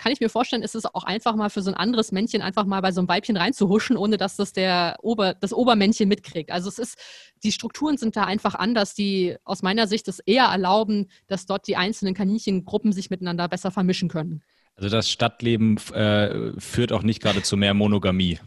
[0.03, 2.65] kann ich mir vorstellen, ist es auch einfach mal für so ein anderes Männchen einfach
[2.65, 6.51] mal bei so einem Weibchen reinzuhuschen, ohne dass das der Ober, das Obermännchen mitkriegt.
[6.51, 6.97] Also es ist,
[7.41, 11.69] die Strukturen sind da einfach anders, die aus meiner Sicht es eher erlauben, dass dort
[11.69, 14.43] die einzelnen Kaninchengruppen sich miteinander besser vermischen können.
[14.75, 18.39] Also das Stadtleben äh, führt auch nicht gerade zu mehr Monogamie.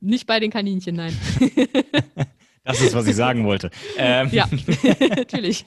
[0.00, 1.16] Nicht bei den Kaninchen, nein.
[2.66, 3.70] Das ist, was ich sagen wollte.
[3.98, 4.48] Ähm, ja,
[5.16, 5.64] natürlich.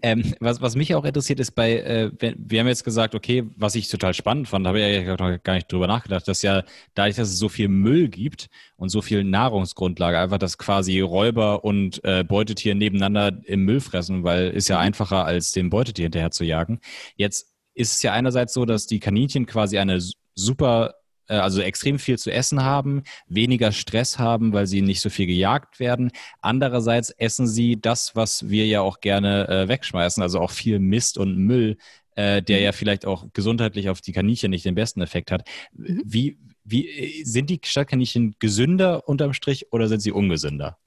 [0.00, 3.74] Ähm, was, was mich auch interessiert ist bei, äh, wir haben jetzt gesagt, okay, was
[3.74, 6.62] ich total spannend fand, habe ich ja gar nicht drüber nachgedacht, dass ja
[6.94, 11.64] dadurch, dass es so viel Müll gibt und so viel Nahrungsgrundlage, einfach, dass quasi Räuber
[11.64, 14.82] und äh, Beutetier nebeneinander im Müll fressen, weil ist ja mhm.
[14.82, 16.80] einfacher, als dem Beutetier hinterher zu jagen.
[17.16, 20.00] Jetzt ist es ja einerseits so, dass die Kaninchen quasi eine
[20.34, 20.94] super
[21.32, 25.80] also extrem viel zu essen haben, weniger Stress haben, weil sie nicht so viel gejagt
[25.80, 26.10] werden.
[26.40, 31.18] Andererseits essen sie das, was wir ja auch gerne äh, wegschmeißen, also auch viel Mist
[31.18, 31.76] und Müll.
[32.16, 32.64] äh, der mhm.
[32.64, 35.48] ja vielleicht auch gesundheitlich auf die Kaninchen nicht den besten Effekt hat.
[35.72, 36.02] Mhm.
[36.04, 40.78] Wie, wie äh, sind die Stadtkaninchen gesünder unterm Strich oder sind sie ungesünder?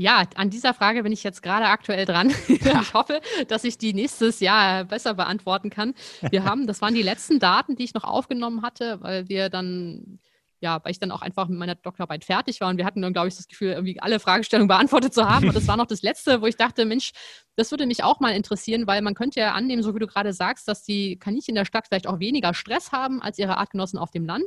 [0.00, 2.32] Ja, an dieser Frage bin ich jetzt gerade aktuell dran.
[2.48, 5.92] ich hoffe, dass ich die nächstes Jahr besser beantworten kann.
[6.30, 10.20] Wir haben, das waren die letzten Daten, die ich noch aufgenommen hatte, weil wir dann
[10.60, 13.12] ja, weil ich dann auch einfach mit meiner Doktorarbeit fertig war und wir hatten dann,
[13.12, 15.46] glaube ich, das Gefühl, irgendwie alle Fragestellungen beantwortet zu haben.
[15.48, 17.12] Und das war noch das Letzte, wo ich dachte, Mensch,
[17.58, 20.32] das würde mich auch mal interessieren, weil man könnte ja annehmen, so wie du gerade
[20.32, 23.98] sagst, dass die Kaninchen in der Stadt vielleicht auch weniger Stress haben als ihre Artgenossen
[23.98, 24.44] auf dem Land.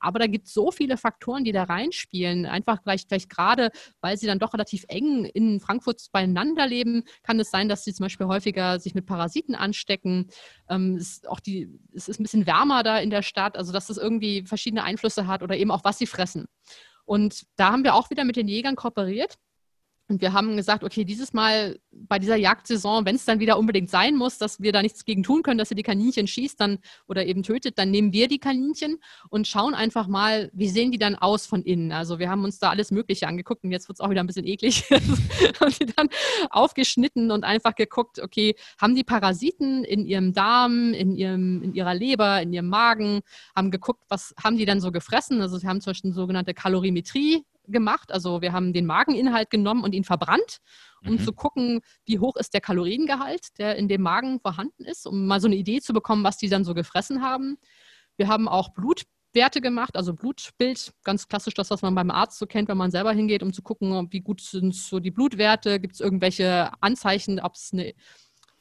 [0.00, 2.46] Aber da gibt es so viele Faktoren, die da reinspielen.
[2.46, 7.38] Einfach vielleicht, vielleicht gerade, weil sie dann doch relativ eng in Frankfurt beieinander leben, kann
[7.38, 10.26] es sein, dass sie zum Beispiel häufiger sich mit Parasiten anstecken.
[10.68, 13.88] Ähm, es, auch die, es ist ein bisschen wärmer da in der Stadt, also dass
[13.88, 16.46] es irgendwie verschiedene Einflüsse hat oder eben auch, was sie fressen.
[17.04, 19.38] Und da haben wir auch wieder mit den Jägern kooperiert
[20.08, 23.90] und wir haben gesagt, okay, dieses Mal bei dieser Jagdsaison, wenn es dann wieder unbedingt
[23.90, 26.78] sein muss, dass wir da nichts gegen tun können, dass ihr die Kaninchen schießt dann
[27.06, 28.98] oder eben tötet, dann nehmen wir die Kaninchen
[29.28, 31.92] und schauen einfach mal, wie sehen die dann aus von innen.
[31.92, 34.26] Also wir haben uns da alles Mögliche angeguckt und jetzt wird es auch wieder ein
[34.26, 34.84] bisschen eklig.
[35.60, 36.08] haben die dann
[36.48, 41.94] aufgeschnitten und einfach geguckt, okay, haben die Parasiten in ihrem Darm, in, ihrem, in ihrer
[41.94, 43.20] Leber, in ihrem Magen,
[43.54, 45.42] haben geguckt, was haben die dann so gefressen.
[45.42, 48.12] Also sie haben zum Beispiel eine sogenannte Kalorimetrie gemacht.
[48.12, 50.58] Also wir haben den Mageninhalt genommen und ihn verbrannt,
[51.04, 51.24] um mhm.
[51.24, 55.40] zu gucken, wie hoch ist der Kaloriengehalt, der in dem Magen vorhanden ist, um mal
[55.40, 57.58] so eine Idee zu bekommen, was die dann so gefressen haben.
[58.16, 62.46] Wir haben auch Blutwerte gemacht, also Blutbild, ganz klassisch das, was man beim Arzt so
[62.46, 65.94] kennt, wenn man selber hingeht, um zu gucken, wie gut sind so die Blutwerte, gibt
[65.94, 67.94] es irgendwelche Anzeichen, ob es eine,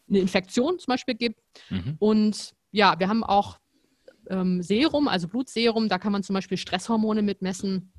[0.10, 1.39] eine, Infektion zum Beispiel gibt.
[1.70, 1.95] Mhm.
[1.99, 3.58] Und ja, wir haben auch
[4.30, 7.91] ähm, Serum, also Blutserum, da kann man zum Beispiel Stresshormone mitmessen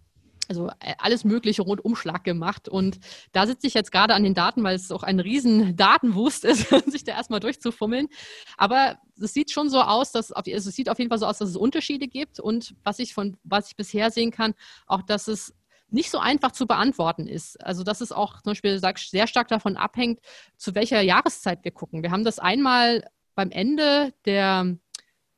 [0.49, 2.68] also äh, alles mögliche Rundumschlag gemacht.
[2.68, 2.99] Und
[3.32, 6.68] da sitze ich jetzt gerade an den Daten, weil es auch ein riesen Datenwust ist,
[6.90, 8.09] sich da erstmal durchzufummeln.
[8.57, 11.38] Aber es sieht schon so aus, dass also es sieht auf jeden Fall so aus,
[11.38, 12.40] dass es Unterschiede gibt.
[12.40, 14.55] Und was ich von was ich bisher sehen kann,
[14.86, 15.55] auch dass es
[15.90, 17.64] nicht so einfach zu beantworten ist.
[17.64, 20.20] Also dass es auch zum Beispiel sehr stark davon abhängt,
[20.57, 22.03] zu welcher Jahreszeit wir gucken.
[22.03, 24.76] Wir haben das einmal beim Ende der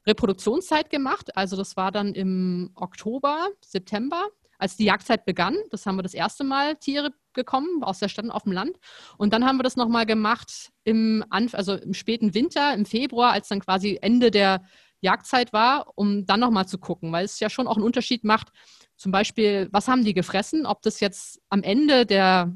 [0.06, 1.36] Reproduktionszeit gemacht.
[1.36, 4.28] Also das war dann im Oktober, September
[4.60, 5.56] als die Jagdzeit begann.
[5.70, 8.76] Das haben wir das erste Mal Tiere gekommen aus der Stadt und auf dem Land.
[9.16, 13.48] Und dann haben wir das nochmal gemacht im, also im späten Winter, im Februar, als
[13.48, 14.64] dann quasi Ende der
[15.00, 18.48] Jagdzeit war, um dann nochmal zu gucken, weil es ja schon auch einen Unterschied macht.
[18.96, 20.66] Zum Beispiel, was haben die gefressen?
[20.66, 22.54] Ob das jetzt am Ende der,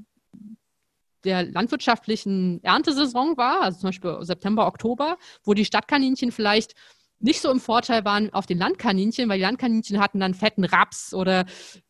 [1.25, 6.75] der landwirtschaftlichen Erntesaison war, also zum Beispiel September, Oktober, wo die Stadtkaninchen vielleicht
[7.19, 11.15] nicht so im Vorteil waren auf den Landkaninchen, weil die Landkaninchen hatten dann fetten Raps
[11.15, 11.47] oder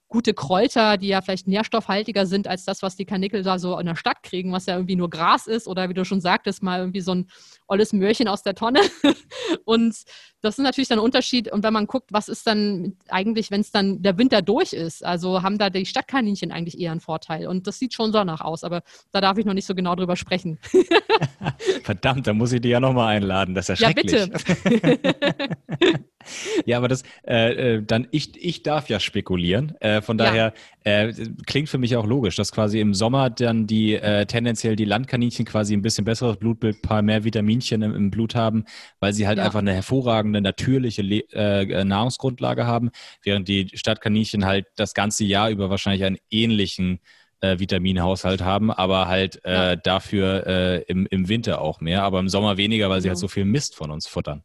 [0.09, 3.87] gute Kräuter, die ja vielleicht nährstoffhaltiger sind als das, was die Kanickel da so in
[3.87, 6.79] der Stadt kriegen, was ja irgendwie nur Gras ist oder wie du schon sagtest, mal
[6.79, 7.29] irgendwie so ein
[7.67, 8.81] olles Möhrchen aus der Tonne.
[9.65, 9.97] und
[10.45, 11.51] das ist natürlich dann ein Unterschied.
[11.51, 15.05] Und wenn man guckt, was ist dann eigentlich, wenn es dann der Winter durch ist,
[15.05, 17.47] also haben da die Stadtkaninchen eigentlich eher einen Vorteil.
[17.47, 19.95] Und das sieht schon so danach aus, aber da darf ich noch nicht so genau
[19.95, 20.59] drüber sprechen.
[21.83, 23.55] Verdammt, da muss ich dich ja nochmal einladen.
[23.55, 24.13] Das ist ja schrecklich.
[24.13, 26.05] Ja, bitte.
[26.67, 29.75] ja, aber das, äh, äh, dann, ich, ich darf ja spekulieren.
[29.81, 30.93] Äh, von daher ja.
[31.09, 31.13] äh,
[31.47, 35.45] klingt für mich auch logisch, dass quasi im Sommer dann die äh, tendenziell die Landkaninchen
[35.45, 38.65] quasi ein bisschen besseres Blutbild, paar mehr Vitaminchen im, im Blut haben,
[39.01, 39.45] weil sie halt ja.
[39.45, 42.91] einfach eine hervorragende natürliche Le äh, Nahrungsgrundlage haben,
[43.23, 47.01] während die Stadtkaninchen halt das ganze Jahr über wahrscheinlich einen ähnlichen
[47.41, 49.77] äh, Vitaminhaushalt haben, aber halt äh, ja.
[49.77, 53.29] dafür äh, im, im Winter auch mehr, aber im Sommer weniger, weil sie halt so
[53.29, 54.43] viel Mist von uns futtern.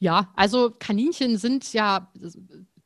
[0.00, 2.12] Ja, also Kaninchen sind ja,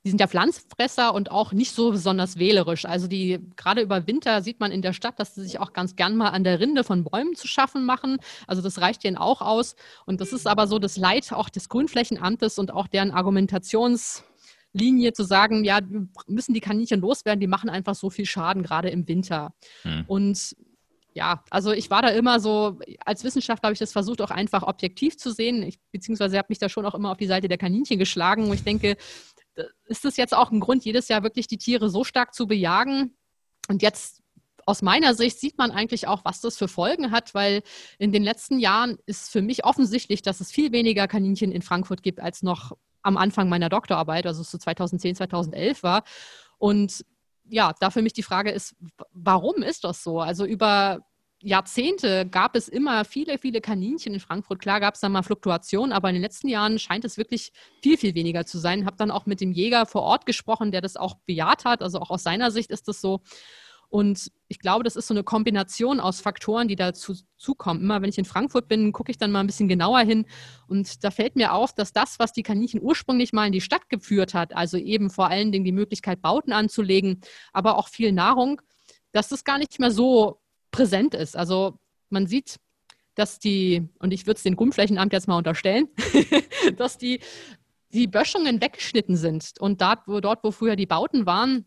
[0.05, 2.87] die sind ja Pflanzfresser und auch nicht so besonders wählerisch.
[2.87, 5.95] Also die, gerade über Winter sieht man in der Stadt, dass sie sich auch ganz
[5.95, 8.19] gern mal an der Rinde von Bäumen zu schaffen machen.
[8.49, 9.77] Also das reicht denen auch aus.
[10.05, 15.23] Und das ist aber so das Leid auch des Grünflächenamtes und auch deren Argumentationslinie zu
[15.23, 15.79] sagen, ja,
[16.27, 19.55] müssen die Kaninchen loswerden, die machen einfach so viel Schaden, gerade im Winter.
[19.83, 20.03] Hm.
[20.09, 20.57] Und
[21.15, 24.63] ja, also ich war da immer so, als Wissenschaftler habe ich das versucht, auch einfach
[24.63, 25.63] objektiv zu sehen.
[25.63, 28.47] Ich, beziehungsweise habe mich da schon auch immer auf die Seite der Kaninchen geschlagen.
[28.47, 28.97] Und ich denke,
[29.87, 33.17] ist das jetzt auch ein Grund, jedes Jahr wirklich die Tiere so stark zu bejagen?
[33.69, 34.23] Und jetzt
[34.67, 37.63] aus meiner Sicht sieht man eigentlich auch, was das für Folgen hat, weil
[37.99, 42.03] in den letzten Jahren ist für mich offensichtlich, dass es viel weniger Kaninchen in Frankfurt
[42.03, 42.73] gibt, als noch
[43.03, 46.05] am Anfang meiner Doktorarbeit, also so 2010, 2011 war.
[46.59, 47.05] Und
[47.49, 48.77] ja, da für mich die Frage ist,
[49.13, 50.21] warum ist das so?
[50.21, 51.05] Also über
[51.43, 54.61] Jahrzehnte gab es immer viele, viele Kaninchen in Frankfurt.
[54.61, 57.99] Klar gab es da mal Fluktuationen, aber in den letzten Jahren scheint es wirklich viel,
[57.99, 58.86] viel weniger zu sein.
[58.86, 61.82] Habe dann auch mit dem Jäger vor Ort gesprochen, der das auch bejaht hat.
[61.82, 63.20] Also auch aus seiner Sicht ist das so.
[63.88, 67.82] Und ich glaube, das ist so eine Kombination aus Faktoren, die dazu zukommen.
[67.82, 70.24] Immer wenn ich in Frankfurt bin, gucke ich dann mal ein bisschen genauer hin.
[70.66, 73.90] Und da fällt mir auf, dass das, was die Kaninchen ursprünglich mal in die Stadt
[73.90, 77.20] geführt hat, also eben vor allen Dingen die Möglichkeit, Bauten anzulegen,
[77.53, 78.62] aber auch viel Nahrung,
[79.12, 80.41] dass das gar nicht mehr so
[80.73, 81.37] präsent ist.
[81.37, 81.79] Also
[82.11, 82.59] man sieht,
[83.14, 85.89] dass die, und ich würde es den Grundflächenamt jetzt mal unterstellen,
[86.77, 87.20] dass die,
[87.91, 91.66] die Böschungen weggeschnitten sind und dort wo, dort, wo früher die Bauten waren,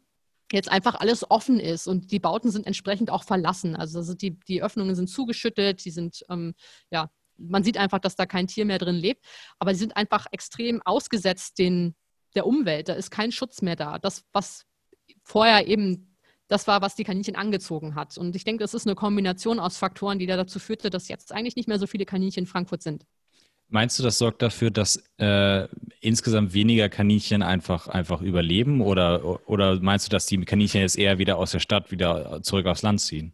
[0.52, 3.76] jetzt einfach alles offen ist und die Bauten sind entsprechend auch verlassen.
[3.76, 6.54] Also, die, die Öffnungen sind zugeschüttet, die sind, ähm,
[6.92, 9.24] ja, man sieht einfach, dass da kein Tier mehr drin lebt,
[9.60, 11.96] aber sie sind einfach extrem ausgesetzt den,
[12.36, 12.90] der Umwelt.
[12.90, 14.00] Da ist kein Schutz mehr da.
[14.00, 14.66] Das, was
[15.24, 16.15] vorher eben
[16.48, 18.18] das war, was die Kaninchen angezogen hat.
[18.18, 21.32] Und ich denke, das ist eine Kombination aus Faktoren, die da dazu führte, dass jetzt
[21.32, 23.06] eigentlich nicht mehr so viele Kaninchen in Frankfurt sind.
[23.68, 25.68] Meinst du, das sorgt dafür, dass äh,
[26.00, 28.82] insgesamt weniger Kaninchen einfach, einfach überleben?
[28.82, 32.68] Oder, oder meinst du, dass die Kaninchen jetzt eher wieder aus der Stadt wieder zurück
[32.68, 33.34] aufs Land ziehen?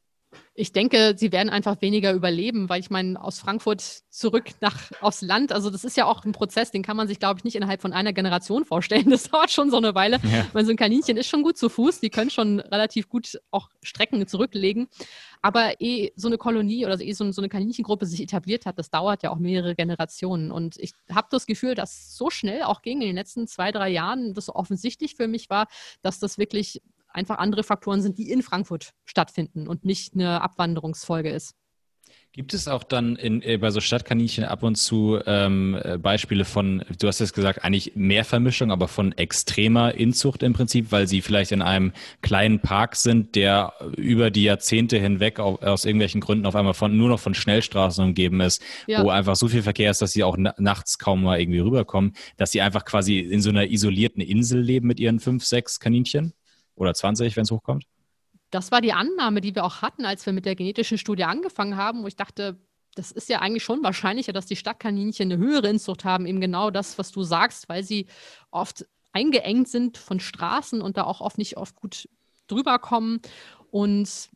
[0.53, 5.21] Ich denke, sie werden einfach weniger überleben, weil ich meine, aus Frankfurt zurück nach aufs
[5.21, 7.55] Land, also das ist ja auch ein Prozess, den kann man sich, glaube ich, nicht
[7.55, 9.09] innerhalb von einer Generation vorstellen.
[9.21, 10.19] Das dauert schon so eine Weile.
[10.23, 10.47] Ja.
[10.53, 13.69] Weil so ein Kaninchen ist schon gut zu Fuß, die können schon relativ gut auch
[13.83, 14.87] Strecken zurücklegen.
[15.41, 18.89] Aber eh so eine Kolonie oder eh so, so eine Kaninchengruppe sich etabliert hat, das
[18.89, 20.51] dauert ja auch mehrere Generationen.
[20.51, 23.89] Und ich habe das Gefühl, dass so schnell auch ging in den letzten zwei, drei
[23.89, 25.67] Jahren, das so offensichtlich für mich war,
[26.01, 26.81] dass das wirklich
[27.13, 31.55] einfach andere Faktoren sind, die in Frankfurt stattfinden und nicht eine Abwanderungsfolge ist.
[32.33, 36.45] Gibt es auch dann in, äh, bei so Stadtkaninchen ab und zu ähm, äh, Beispiele
[36.45, 41.07] von, du hast jetzt gesagt, eigentlich mehr Vermischung, aber von extremer Inzucht im Prinzip, weil
[41.07, 41.91] sie vielleicht in einem
[42.21, 46.95] kleinen Park sind, der über die Jahrzehnte hinweg auf, aus irgendwelchen Gründen auf einmal von,
[46.95, 49.03] nur noch von Schnellstraßen umgeben ist, ja.
[49.03, 52.13] wo einfach so viel Verkehr ist, dass sie auch na nachts kaum mal irgendwie rüberkommen,
[52.37, 56.31] dass sie einfach quasi in so einer isolierten Insel leben mit ihren fünf, sechs Kaninchen?
[56.75, 57.85] Oder 20, wenn es hochkommt?
[58.49, 61.77] Das war die Annahme, die wir auch hatten, als wir mit der genetischen Studie angefangen
[61.77, 62.59] haben, wo ich dachte,
[62.95, 66.71] das ist ja eigentlich schon wahrscheinlicher, dass die Stadtkaninchen eine höhere Inzucht haben, eben genau
[66.71, 68.07] das, was du sagst, weil sie
[68.51, 72.09] oft eingeengt sind von Straßen und da auch oft nicht oft gut
[72.47, 73.21] drüber kommen.
[73.69, 74.29] Und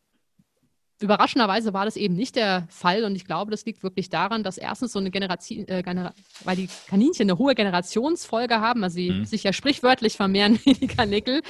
[0.99, 3.03] überraschenderweise war das eben nicht der Fall.
[3.03, 6.13] Und ich glaube, das liegt wirklich daran, dass erstens so eine Generation, äh, Genera
[6.43, 9.25] weil die Kaninchen eine hohe Generationsfolge haben, also sie mhm.
[9.25, 11.41] sich ja sprichwörtlich vermehren wie die Kanickel.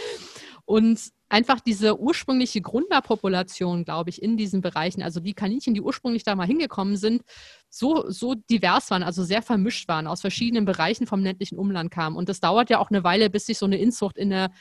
[0.65, 6.23] Und einfach diese ursprüngliche Gründerpopulation, glaube ich, in diesen Bereichen, also die Kaninchen, die ursprünglich
[6.23, 7.23] da mal hingekommen sind,
[7.69, 12.15] so, so divers waren, also sehr vermischt waren, aus verschiedenen Bereichen vom ländlichen Umland kamen.
[12.15, 14.51] Und das dauert ja auch eine Weile, bis sich so eine Inzucht in, der,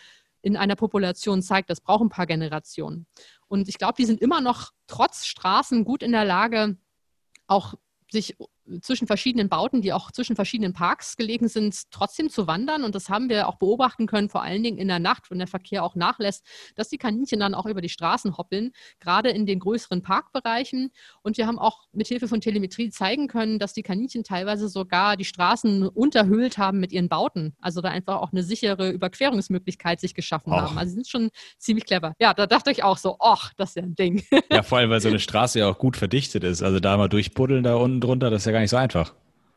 [0.43, 1.71] in einer Population zeigt.
[1.71, 3.07] Das braucht ein paar Generationen.
[3.49, 6.77] Und ich glaube, die sind immer noch trotz Straßen gut in der Lage,
[7.47, 7.75] auch
[8.11, 8.37] sich
[8.81, 12.85] zwischen verschiedenen Bauten, die auch zwischen verschiedenen Parks gelegen sind, trotzdem zu wandern.
[12.85, 15.47] Und das haben wir auch beobachten können, vor allen Dingen in der Nacht, wenn der
[15.47, 16.45] Verkehr auch nachlässt,
[16.75, 20.91] dass die Kaninchen dann auch über die Straßen hoppeln, gerade in den größeren Parkbereichen.
[21.23, 25.17] Und wir haben auch mit Hilfe von Telemetrie zeigen können, dass die Kaninchen teilweise sogar
[25.17, 27.57] die Straßen unterhöhlt haben mit ihren Bauten.
[27.61, 30.57] Also da einfach auch eine sichere Überquerungsmöglichkeit sich geschaffen Och.
[30.57, 30.79] haben.
[30.79, 32.15] Also sie sind schon ziemlich clever.
[32.19, 34.23] Ja, da dachte ich auch so, ach, das ist ja ein Ding.
[34.51, 36.63] Ja, vor allem, weil so eine Straße ja auch gut verdichtet ist.
[36.63, 39.13] Also da mal durchbuddeln da unten drunter, das ist ja gar nicht so einfach.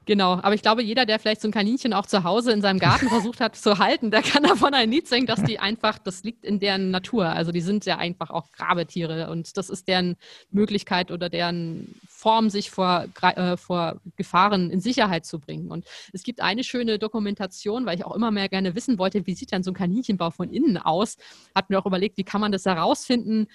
[0.08, 2.80] Genau, aber ich glaube, jeder, der vielleicht so ein Kaninchen auch zu Hause in seinem
[2.80, 6.24] Garten versucht hat zu halten, der kann davon ein Lied singen, dass die einfach, das
[6.24, 7.28] liegt in deren Natur.
[7.28, 10.16] Also die sind ja einfach auch Grabetiere und das ist deren
[10.50, 15.72] Möglichkeit oder deren Form, sich vor, äh, vor Gefahren in Sicherheit zu bringen.
[15.72, 19.36] Und es gibt eine schöne Dokumentation, weil ich auch immer mehr gerne wissen wollte, wie
[19.36, 21.18] sieht denn so ein Kaninchenbau von innen aus?
[21.54, 23.48] Hat mir auch überlegt, wie kann man das herausfinden?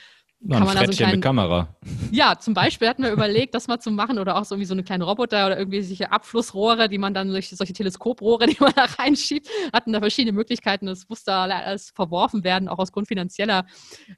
[0.45, 1.69] Na, kann man ein Frettchen so mit Kamera.
[2.11, 4.75] Ja, zum Beispiel hatten wir überlegt, das mal zu machen oder auch so wie so
[4.75, 8.73] eine kleine Roboter oder irgendwie solche Abflussrohre, die man dann durch solche Teleskoprohre, die man
[8.75, 10.87] da reinschiebt, hatten da verschiedene Möglichkeiten.
[10.87, 13.67] Das musste alles verworfen werden, auch aus Grund finanzieller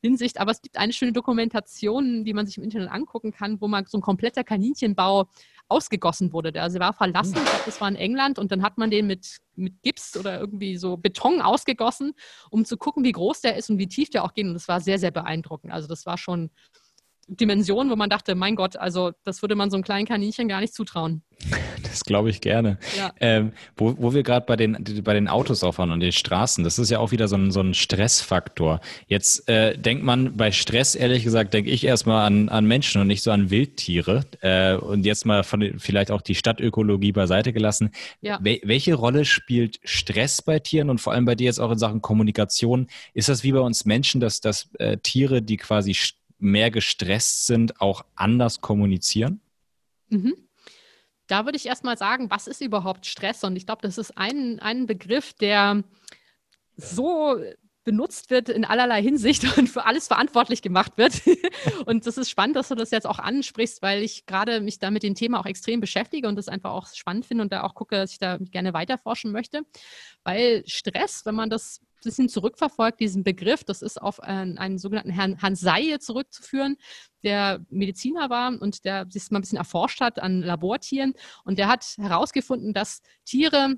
[0.01, 0.41] Hinsicht.
[0.41, 3.85] Aber es gibt eine schöne Dokumentation, die man sich im Internet angucken kann, wo man
[3.85, 5.29] so ein kompletter Kaninchenbau
[5.69, 6.61] ausgegossen wurde.
[6.61, 9.07] Also er war verlassen, ich glaube, das war in England und dann hat man den
[9.07, 12.13] mit, mit Gips oder irgendwie so Beton ausgegossen,
[12.51, 14.47] um zu gucken, wie groß der ist und wie tief der auch geht.
[14.47, 15.73] Und das war sehr, sehr beeindruckend.
[15.73, 16.51] Also das war schon
[17.29, 20.61] Dimension, wo man dachte, mein Gott, also das würde man so einem kleinen Kaninchen gar
[20.61, 21.23] nicht zutrauen.
[21.83, 22.79] Das glaube ich gerne.
[22.97, 23.13] Ja.
[23.21, 26.65] Ähm, wo, wo wir gerade bei den, bei den Autos auch waren und den Straßen,
[26.65, 28.81] das ist ja auch wieder so ein, so ein Stressfaktor.
[29.07, 33.07] Jetzt äh, denkt man bei Stress, ehrlich gesagt, denke ich erstmal an, an Menschen und
[33.07, 34.25] nicht so an Wildtiere.
[34.41, 37.91] Äh, und jetzt mal von, vielleicht auch die Stadtökologie beiseite gelassen.
[38.21, 38.39] Ja.
[38.43, 41.79] Wel welche Rolle spielt Stress bei Tieren und vor allem bei dir jetzt auch in
[41.79, 42.89] Sachen Kommunikation?
[43.13, 45.95] Ist das wie bei uns Menschen, dass, dass äh, Tiere, die quasi
[46.45, 49.41] mehr gestresst sind, auch anders kommunizieren?
[50.09, 50.35] Mhm.
[51.27, 53.43] Da würde ich erstmal sagen, was ist überhaupt Stress?
[53.45, 55.83] Und ich glaube, das ist ein, ein Begriff, der
[56.77, 57.41] so
[57.85, 61.23] benutzt wird in allerlei Hinsicht und für alles verantwortlich gemacht wird.
[61.87, 64.91] und das ist spannend, dass du das jetzt auch ansprichst, weil ich gerade mich da
[64.91, 67.75] mit dem Thema auch extrem beschäftige und das einfach auch spannend finde und da auch
[67.75, 69.63] gucke, dass ich da gerne weiterforschen möchte.
[70.25, 75.11] Weil Stress, wenn man das bisschen zurückverfolgt, diesen Begriff, das ist auf einen, einen sogenannten
[75.11, 76.77] Herrn Hanseie zurückzuführen,
[77.23, 81.15] der Mediziner war und der sich mal ein bisschen erforscht hat an Labortieren.
[81.45, 83.77] Und der hat herausgefunden, dass Tiere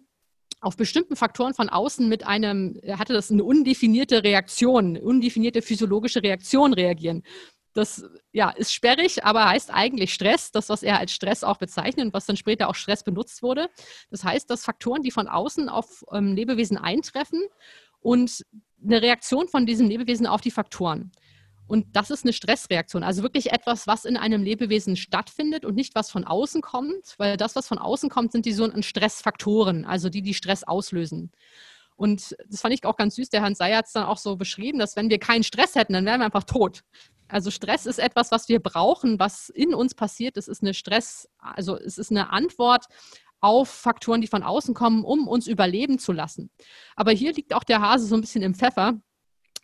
[0.61, 6.23] auf bestimmten Faktoren von außen mit einem, er hatte das eine undefinierte Reaktion, undefinierte physiologische
[6.23, 7.23] Reaktion reagieren.
[7.77, 12.07] Das ja, ist sperrig, aber heißt eigentlich Stress, das, was er als Stress auch bezeichnet
[12.07, 13.69] und was dann später auch Stress benutzt wurde.
[14.11, 17.43] Das heißt, dass Faktoren, die von außen auf ähm, Lebewesen eintreffen
[18.07, 18.45] und
[18.85, 21.11] eine Reaktion von diesen Lebewesen auf die Faktoren.
[21.67, 25.97] Und das ist eine Stressreaktion, also wirklich etwas, was in einem Lebewesen stattfindet und nicht
[25.97, 30.09] was von außen kommt, weil das, was von außen kommt, sind die sogenannten Stressfaktoren, also
[30.09, 31.33] die, die Stress auslösen.
[31.97, 33.31] Und das fand ich auch ganz süß.
[33.31, 35.95] Der Hans Seyer hat es dann auch so beschrieben, dass wenn wir keinen Stress hätten,
[35.95, 36.83] dann wären wir einfach tot.
[37.27, 40.37] Also Stress ist etwas, was wir brauchen, was in uns passiert.
[40.37, 42.85] Es ist eine Stress, also es ist eine Antwort
[43.41, 46.51] auf Faktoren, die von außen kommen, um uns überleben zu lassen.
[46.95, 48.95] Aber hier liegt auch der Hase so ein bisschen im Pfeffer,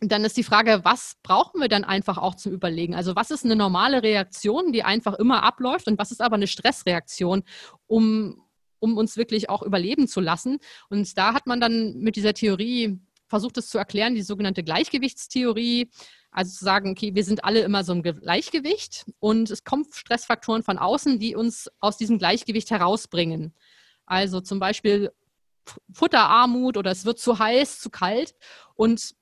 [0.01, 2.95] dann ist die Frage, was brauchen wir dann einfach auch zum Überlegen?
[2.95, 6.49] Also was ist eine normale Reaktion, die einfach immer abläuft und was ist aber eine
[6.49, 7.45] Stressreaktion,
[7.87, 8.43] um,
[8.81, 10.59] um uns wirklich auch überleben zu lassen?
[10.89, 12.99] Und da hat man dann mit dieser Theorie
[13.29, 15.89] versucht, es zu erklären, die sogenannte Gleichgewichtstheorie.
[16.33, 20.63] Also zu sagen, okay, wir sind alle immer so im Gleichgewicht und es kommen Stressfaktoren
[20.63, 23.55] von außen, die uns aus diesem Gleichgewicht herausbringen.
[24.07, 25.13] Also zum Beispiel
[25.93, 28.35] Futterarmut oder es wird zu heiß, zu kalt.
[28.75, 29.15] Und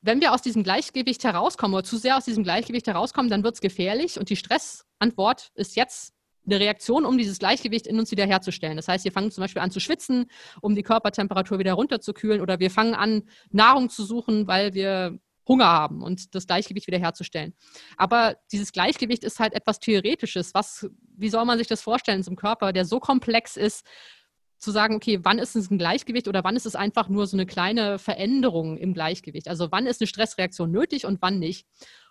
[0.00, 3.54] wenn wir aus diesem Gleichgewicht herauskommen oder zu sehr aus diesem Gleichgewicht herauskommen, dann wird
[3.54, 6.12] es gefährlich und die Stressantwort ist jetzt
[6.44, 8.76] eine Reaktion, um dieses Gleichgewicht in uns wiederherzustellen.
[8.76, 10.26] Das heißt, wir fangen zum Beispiel an zu schwitzen,
[10.60, 15.66] um die Körpertemperatur wieder runterzukühlen oder wir fangen an, Nahrung zu suchen, weil wir Hunger
[15.66, 17.54] haben und das Gleichgewicht wiederherzustellen.
[17.96, 20.54] Aber dieses Gleichgewicht ist halt etwas Theoretisches.
[20.54, 23.86] Was, wie soll man sich das vorstellen zum Körper, der so komplex ist,
[24.58, 27.36] zu sagen, okay, wann ist es ein Gleichgewicht oder wann ist es einfach nur so
[27.36, 29.48] eine kleine Veränderung im Gleichgewicht?
[29.48, 31.66] Also wann ist eine Stressreaktion nötig und wann nicht?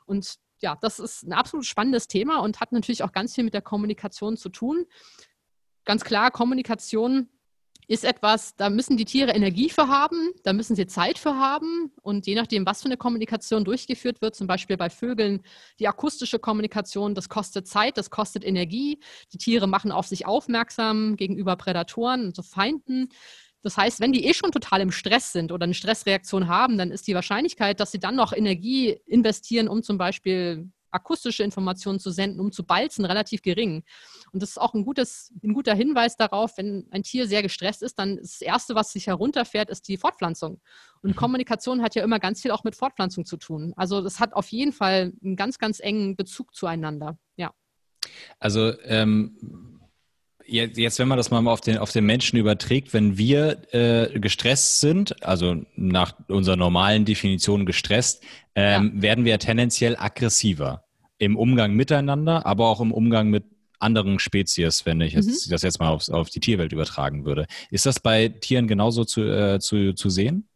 [0.06, 3.54] Und ja, das ist ein absolut spannendes Thema und hat natürlich auch ganz viel mit
[3.54, 4.86] der Kommunikation zu tun.
[5.86, 7.30] Ganz klar, Kommunikation
[7.88, 11.92] ist etwas, da müssen die Tiere Energie für haben, da müssen sie Zeit für haben.
[12.02, 15.42] Und je nachdem, was für eine Kommunikation durchgeführt wird, zum Beispiel bei Vögeln,
[15.80, 19.00] die akustische Kommunikation, das kostet Zeit, das kostet Energie.
[19.32, 23.10] Die Tiere machen auf sich aufmerksam gegenüber Prädatoren und so Feinden.
[23.62, 26.92] Das heißt, wenn die eh schon total im Stress sind oder eine Stressreaktion haben, dann
[26.92, 32.12] ist die Wahrscheinlichkeit, dass sie dann noch Energie investieren, um zum Beispiel akustische Informationen zu
[32.12, 33.84] senden, um zu balzen, relativ gering.
[34.32, 37.84] Und das ist auch ein, gutes, ein guter Hinweis darauf, wenn ein Tier sehr gestresst
[37.84, 40.62] ist, dann ist das Erste, was sich herunterfährt, ist die Fortpflanzung.
[41.02, 41.16] Und mhm.
[41.16, 43.74] Kommunikation hat ja immer ganz viel auch mit Fortpflanzung zu tun.
[43.76, 47.18] Also das hat auf jeden Fall einen ganz, ganz engen Bezug zueinander.
[47.36, 47.54] Ja.
[48.40, 49.77] Also ähm
[50.48, 54.80] jetzt, wenn man das mal auf den, auf den Menschen überträgt, wenn wir äh, gestresst
[54.80, 58.24] sind, also nach unserer normalen Definition gestresst,
[58.56, 59.02] ähm, ja.
[59.02, 60.84] werden wir tendenziell aggressiver
[61.18, 63.46] im Umgang miteinander, aber auch im Umgang mit
[63.80, 65.52] anderen Spezies, wenn ich jetzt, mhm.
[65.52, 67.46] das jetzt mal auf, auf die Tierwelt übertragen würde.
[67.70, 70.48] Ist das bei Tieren genauso zu, äh, zu, zu sehen?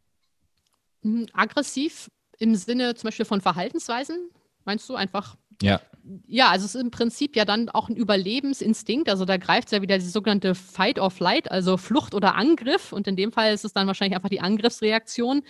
[1.03, 4.29] Mhm, aggressiv im Sinne zum Beispiel von Verhaltensweisen,
[4.65, 5.79] meinst du einfach ja.
[6.27, 9.09] Ja, also es ist im Prinzip ja dann auch ein Überlebensinstinkt.
[9.09, 12.91] Also da greift es ja wieder die sogenannte Fight or Flight, also Flucht oder Angriff.
[12.91, 15.43] Und in dem Fall ist es dann wahrscheinlich einfach die Angriffsreaktion,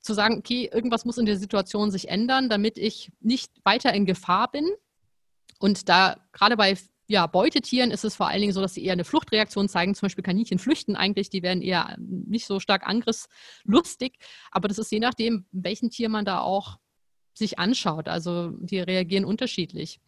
[0.00, 4.04] zu sagen, okay, irgendwas muss in der Situation sich ändern, damit ich nicht weiter in
[4.04, 4.68] Gefahr bin.
[5.58, 6.76] Und da gerade bei
[7.06, 9.94] ja, Beutetieren ist es vor allen Dingen so, dass sie eher eine Fluchtreaktion zeigen.
[9.94, 14.16] Zum Beispiel Kaninchen flüchten eigentlich, die werden eher nicht so stark angriffslustig.
[14.50, 16.78] Aber das ist je nachdem, welchen Tier man da auch
[17.34, 18.08] sich anschaut.
[18.08, 20.00] Also die reagieren unterschiedlich.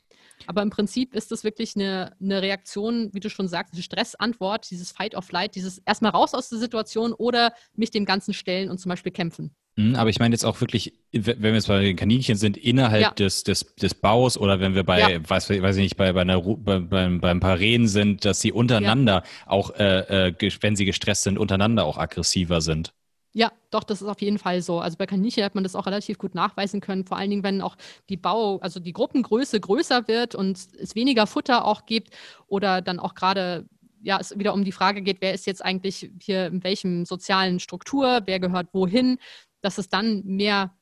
[0.47, 4.71] Aber im Prinzip ist das wirklich eine, eine Reaktion, wie du schon sagst, eine Stressantwort,
[4.71, 8.71] dieses Fight or Flight, dieses erstmal raus aus der Situation oder mich dem Ganzen stellen
[8.71, 9.55] und zum Beispiel kämpfen.
[9.77, 13.03] Mhm, aber ich meine jetzt auch wirklich, wenn wir jetzt bei den Kaninchen sind, innerhalb
[13.03, 13.11] ja.
[13.11, 15.29] des, des, des Baus oder wenn wir bei, ja.
[15.29, 19.23] weiß, weiß ich nicht, bei, bei einer, bei, beim, beim Paren sind, dass sie untereinander
[19.25, 19.47] ja.
[19.47, 22.93] auch, äh, äh, wenn sie gestresst sind, untereinander auch aggressiver sind.
[23.37, 24.81] Ja, doch, das ist auf jeden Fall so.
[24.81, 27.61] Also bei Kaninchen hat man das auch relativ gut nachweisen können, vor allen Dingen, wenn
[27.61, 27.77] auch
[28.09, 32.15] die Bau, also die Gruppengröße größer wird und es weniger Futter auch gibt
[32.47, 33.67] oder dann auch gerade
[34.03, 37.61] ja, es wieder um die Frage geht, wer ist jetzt eigentlich hier in welchem sozialen
[37.61, 39.19] Struktur, wer gehört wohin,
[39.61, 40.75] dass es dann mehr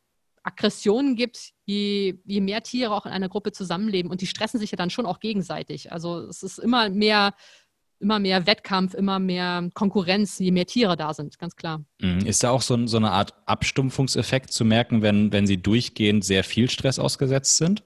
[0.44, 4.70] Aggressionen gibt, je, je mehr Tiere auch in einer Gruppe zusammenleben und die stressen sich
[4.70, 5.90] ja dann schon auch gegenseitig.
[5.90, 7.34] Also es ist immer mehr
[8.00, 11.84] immer mehr Wettkampf, immer mehr Konkurrenz, je mehr Tiere da sind, ganz klar.
[12.00, 12.26] Mhm.
[12.26, 16.44] Ist da auch so, so eine Art Abstumpfungseffekt zu merken, wenn, wenn sie durchgehend sehr
[16.44, 17.82] viel Stress ausgesetzt sind?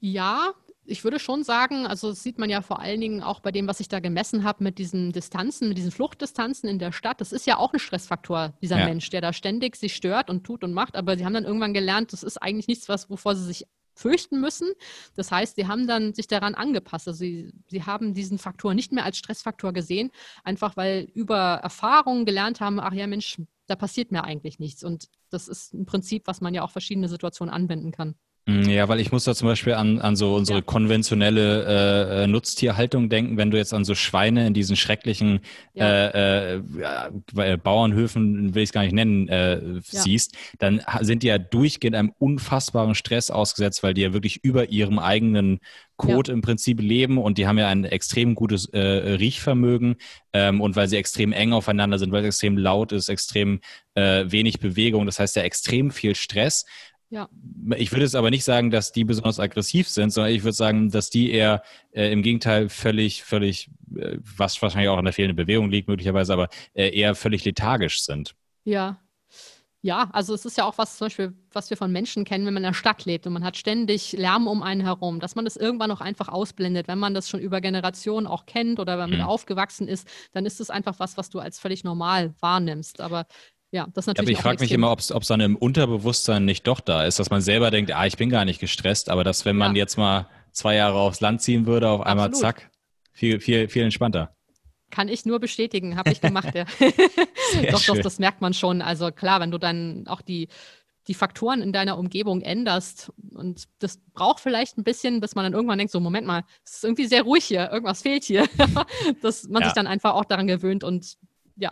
[0.00, 0.52] Ja,
[0.84, 3.68] ich würde schon sagen, also das sieht man ja vor allen Dingen auch bei dem,
[3.68, 7.20] was ich da gemessen habe mit diesen Distanzen, mit diesen Fluchtdistanzen in der Stadt.
[7.20, 8.86] Das ist ja auch ein Stressfaktor, dieser ja.
[8.86, 10.96] Mensch, der da ständig sich stört und tut und macht.
[10.96, 14.40] Aber sie haben dann irgendwann gelernt, das ist eigentlich nichts, was, wovor sie sich fürchten
[14.40, 14.72] müssen.
[15.16, 17.08] Das heißt, sie haben dann sich daran angepasst.
[17.08, 20.10] Also sie, sie haben diesen Faktor nicht mehr als Stressfaktor gesehen,
[20.44, 24.84] einfach weil über Erfahrungen gelernt haben, ach ja Mensch, da passiert mir eigentlich nichts.
[24.84, 28.14] Und das ist ein Prinzip, was man ja auch verschiedene Situationen anwenden kann.
[28.46, 30.64] Mm, ja, weil ich muss da zum Beispiel an, an so unsere ja.
[30.64, 35.40] konventionelle äh, äh, Nutztierhaltung denken, wenn du jetzt an so Schweine in diesen schrecklichen
[35.74, 36.08] ja.
[36.08, 39.80] äh, äh, Bauernhöfen, will ich es gar nicht nennen, äh, ja.
[39.82, 44.70] siehst, dann sind die ja durchgehend einem unfassbaren Stress ausgesetzt, weil die ja wirklich über
[44.70, 45.60] ihrem eigenen
[45.96, 49.96] Code im Prinzip leben und die haben ja ein extrem gutes äh, Riechvermögen
[50.32, 53.60] ähm, und weil sie extrem eng aufeinander sind, weil es extrem laut ist, extrem
[53.94, 56.64] äh, wenig Bewegung, das heißt ja extrem viel Stress
[57.12, 57.28] ja.
[57.76, 60.90] Ich würde es aber nicht sagen, dass die besonders aggressiv sind, sondern ich würde sagen,
[60.90, 65.36] dass die eher äh, im Gegenteil völlig, völlig, äh, was wahrscheinlich auch an der fehlenden
[65.36, 68.34] Bewegung liegt, möglicherweise, aber äh, eher völlig lethargisch sind.
[68.64, 68.98] Ja.
[69.82, 72.54] Ja, also es ist ja auch was zum Beispiel, was wir von Menschen kennen, wenn
[72.54, 75.44] man in der Stadt lebt und man hat ständig Lärm um einen herum, dass man
[75.44, 76.88] das irgendwann auch einfach ausblendet.
[76.88, 79.26] Wenn man das schon über Generationen auch kennt oder wenn man mhm.
[79.26, 83.00] aufgewachsen ist, dann ist es einfach was, was du als völlig normal wahrnimmst.
[83.02, 83.26] Aber
[83.72, 84.28] ja, das ist natürlich.
[84.28, 87.30] aber ich frage mich immer, ob es dann im Unterbewusstsein nicht doch da ist, dass
[87.30, 89.80] man selber denkt, ah, ich bin gar nicht gestresst, aber dass, wenn man ja.
[89.80, 92.56] jetzt mal zwei Jahre aufs Land ziehen würde, auf einmal Absolut.
[92.56, 92.70] zack,
[93.12, 94.36] viel, viel, viel entspannter.
[94.90, 96.66] Kann ich nur bestätigen, habe ich gemacht, ja.
[97.70, 98.82] doch, doch, das merkt man schon.
[98.82, 100.48] Also klar, wenn du dann auch die,
[101.08, 105.54] die Faktoren in deiner Umgebung änderst und das braucht vielleicht ein bisschen, bis man dann
[105.54, 108.46] irgendwann denkt, so Moment mal, es ist irgendwie sehr ruhig hier, irgendwas fehlt hier,
[109.22, 109.68] dass man ja.
[109.68, 111.16] sich dann einfach auch daran gewöhnt und
[111.56, 111.70] ja,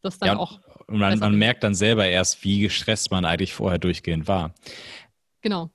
[0.00, 0.60] das dann ja, auch.
[0.90, 4.54] Und man, man merkt dann selber erst, wie gestresst man eigentlich vorher durchgehend war.
[5.40, 5.70] Genau.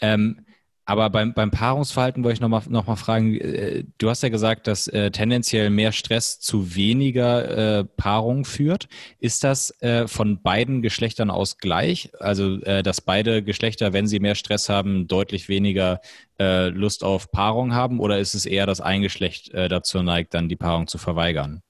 [0.00, 0.46] Ähm,
[0.84, 4.66] aber beim, beim Paarungsverhalten wollte ich nochmal noch mal fragen, äh, du hast ja gesagt,
[4.66, 8.88] dass äh, tendenziell mehr Stress zu weniger äh, Paarung führt.
[9.18, 12.10] Ist das äh, von beiden Geschlechtern aus gleich?
[12.18, 16.00] Also, äh, dass beide Geschlechter, wenn sie mehr Stress haben, deutlich weniger
[16.42, 18.00] Lust auf Paarung haben?
[18.00, 21.60] Oder ist es eher, dass ein Geschlecht dazu neigt, dann die Paarung zu verweigern?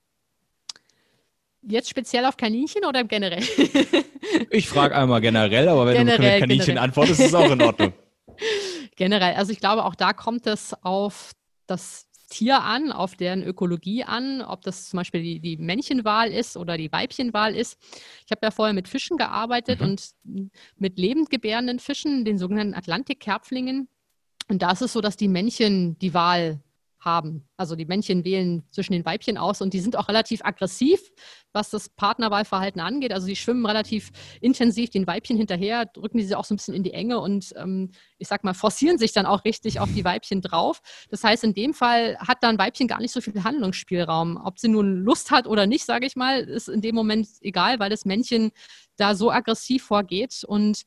[1.62, 3.42] Jetzt speziell auf Kaninchen oder generell?
[4.50, 6.84] ich frage einmal generell, aber wenn generell, du mit Kaninchen generell.
[6.84, 7.92] antwortest, ist es auch in Ordnung.
[8.96, 9.34] generell.
[9.34, 11.32] Also ich glaube, auch da kommt es auf
[11.66, 16.56] das Tier an, auf deren Ökologie an, ob das zum Beispiel die, die Männchenwahl ist
[16.56, 17.76] oder die Weibchenwahl ist.
[18.24, 19.86] Ich habe ja vorher mit Fischen gearbeitet mhm.
[19.86, 20.10] und
[20.76, 23.88] mit lebend gebärenden Fischen, den sogenannten Atlantikkerpflingen.
[24.48, 26.60] Und da ist es so, dass die Männchen die Wahl
[27.00, 27.48] haben.
[27.56, 31.00] Also die Männchen wählen zwischen den Weibchen aus und die sind auch relativ aggressiv,
[31.52, 33.12] was das Partnerwahlverhalten angeht.
[33.12, 36.82] Also sie schwimmen relativ intensiv den Weibchen hinterher, drücken diese auch so ein bisschen in
[36.82, 40.42] die Enge und ähm, ich sag mal, forcieren sich dann auch richtig auf die Weibchen
[40.42, 40.80] drauf.
[41.08, 44.40] Das heißt, in dem Fall hat dann Weibchen gar nicht so viel Handlungsspielraum.
[44.44, 47.78] Ob sie nun Lust hat oder nicht, sage ich mal, ist in dem Moment egal,
[47.78, 48.50] weil das Männchen
[48.96, 50.82] da so aggressiv vorgeht und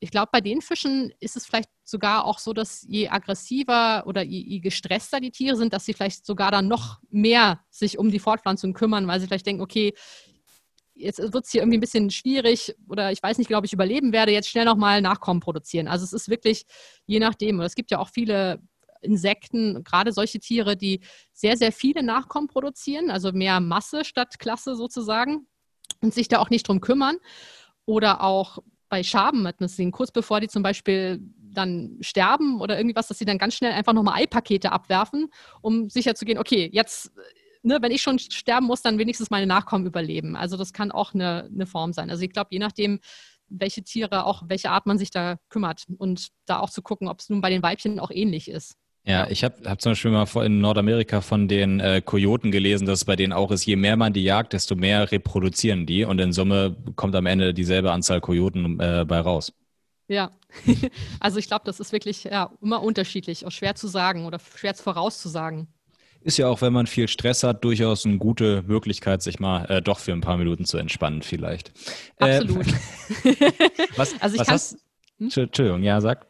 [0.00, 4.22] ich glaube, bei den Fischen ist es vielleicht sogar auch so, dass je aggressiver oder
[4.22, 8.10] je, je, gestresster die Tiere sind, dass sie vielleicht sogar dann noch mehr sich um
[8.10, 9.94] die Fortpflanzung kümmern, weil sie vielleicht denken, okay,
[10.94, 14.12] jetzt wird es hier irgendwie ein bisschen schwierig oder ich weiß nicht, glaube ich überleben
[14.12, 15.88] werde, jetzt schnell nochmal Nachkommen produzieren.
[15.88, 16.64] Also es ist wirklich
[17.06, 17.58] je nachdem.
[17.58, 18.60] Und es gibt ja auch viele
[19.02, 21.00] Insekten, gerade solche Tiere, die
[21.32, 25.46] sehr, sehr viele Nachkommen produzieren, also mehr Masse statt Klasse sozusagen
[26.02, 27.16] und sich da auch nicht drum kümmern.
[27.86, 31.20] Oder auch bei Schaben hat man sehen, kurz bevor die zum Beispiel
[31.52, 35.28] dann sterben oder irgendwie was, dass sie dann ganz schnell einfach nochmal Eipakete abwerfen,
[35.60, 37.12] um sicher zu gehen, okay, jetzt,
[37.62, 40.36] ne, wenn ich schon sterben muss, dann wenigstens meine Nachkommen überleben.
[40.36, 42.10] Also das kann auch eine, eine Form sein.
[42.10, 43.00] Also ich glaube, je nachdem,
[43.48, 47.20] welche Tiere, auch welche Art man sich da kümmert und da auch zu gucken, ob
[47.20, 48.76] es nun bei den Weibchen auch ähnlich ist.
[49.04, 53.00] Ja, ich habe hab zum Beispiel mal in Nordamerika von den äh, Kojoten gelesen, dass
[53.00, 56.20] es bei denen auch ist, je mehr man die jagt, desto mehr reproduzieren die und
[56.20, 59.52] in Summe kommt am Ende dieselbe Anzahl Kojoten äh, bei raus.
[60.10, 60.32] Ja,
[61.20, 64.74] also ich glaube, das ist wirklich ja, immer unterschiedlich, auch schwer zu sagen oder schwer
[64.74, 65.68] vorauszusagen.
[66.22, 69.80] Ist ja auch, wenn man viel Stress hat, durchaus eine gute Möglichkeit, sich mal äh,
[69.80, 71.72] doch für ein paar Minuten zu entspannen, vielleicht.
[72.18, 72.66] Absolut.
[73.96, 74.72] was, also ich was hast,
[75.18, 75.30] hm?
[75.32, 76.26] Entschuldigung, ja, sag.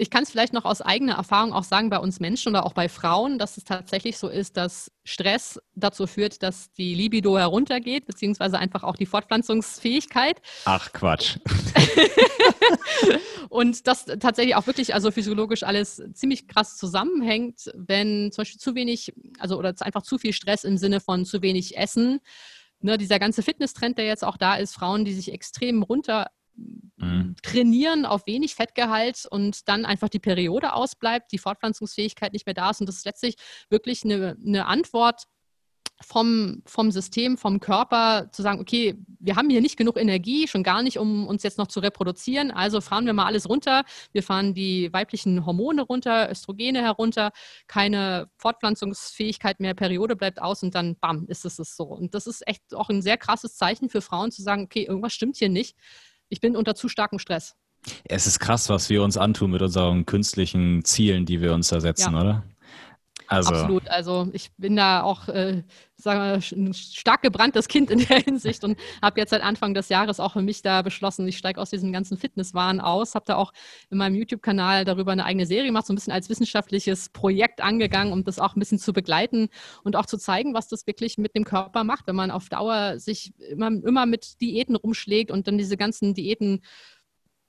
[0.00, 2.72] Ich kann es vielleicht noch aus eigener Erfahrung auch sagen bei uns Menschen oder auch
[2.72, 8.06] bei Frauen, dass es tatsächlich so ist, dass Stress dazu führt, dass die Libido heruntergeht,
[8.06, 10.40] beziehungsweise einfach auch die Fortpflanzungsfähigkeit.
[10.66, 11.38] Ach Quatsch.
[13.48, 18.76] und das tatsächlich auch wirklich, also physiologisch alles ziemlich krass zusammenhängt, wenn zum Beispiel zu
[18.76, 22.20] wenig, also oder einfach zu viel Stress im Sinne von zu wenig Essen.
[22.80, 26.28] Ne, dieser ganze Fitnesstrend, der jetzt auch da ist, Frauen, die sich extrem runter
[26.96, 27.36] mhm.
[27.42, 32.70] trainieren auf wenig Fettgehalt und dann einfach die Periode ausbleibt, die Fortpflanzungsfähigkeit nicht mehr da
[32.70, 32.80] ist.
[32.80, 33.36] Und das ist letztlich
[33.70, 35.24] wirklich eine, eine Antwort
[36.00, 40.62] vom, vom System, vom Körper zu sagen, okay, wir haben hier nicht genug Energie, schon
[40.62, 42.50] gar nicht, um uns jetzt noch zu reproduzieren.
[42.50, 43.84] Also fahren wir mal alles runter.
[44.12, 47.32] Wir fahren die weiblichen Hormone runter, Östrogene herunter,
[47.66, 51.84] keine Fortpflanzungsfähigkeit mehr, Periode bleibt aus und dann, bam, ist es so.
[51.84, 55.12] Und das ist echt auch ein sehr krasses Zeichen für Frauen zu sagen, okay, irgendwas
[55.12, 55.76] stimmt hier nicht
[56.28, 57.56] ich bin unter zu starkem Stress.
[58.04, 61.80] Es ist krass, was wir uns antun mit unseren künstlichen Zielen, die wir uns da
[61.80, 62.20] setzen, ja.
[62.20, 62.44] oder?
[63.28, 63.54] Also.
[63.54, 63.88] Absolut.
[63.88, 65.62] Also ich bin da auch, äh,
[65.96, 69.90] sagen wir, ein stark gebranntes Kind in der Hinsicht und habe jetzt seit Anfang des
[69.90, 73.14] Jahres auch für mich da beschlossen, ich steige aus diesem ganzen Fitnesswahn aus.
[73.14, 73.52] Habe da auch
[73.90, 78.14] in meinem YouTube-Kanal darüber eine eigene Serie gemacht, so ein bisschen als wissenschaftliches Projekt angegangen,
[78.14, 79.48] um das auch ein bisschen zu begleiten
[79.84, 82.98] und auch zu zeigen, was das wirklich mit dem Körper macht, wenn man auf Dauer
[82.98, 86.62] sich immer, immer mit Diäten rumschlägt und dann diese ganzen Diäten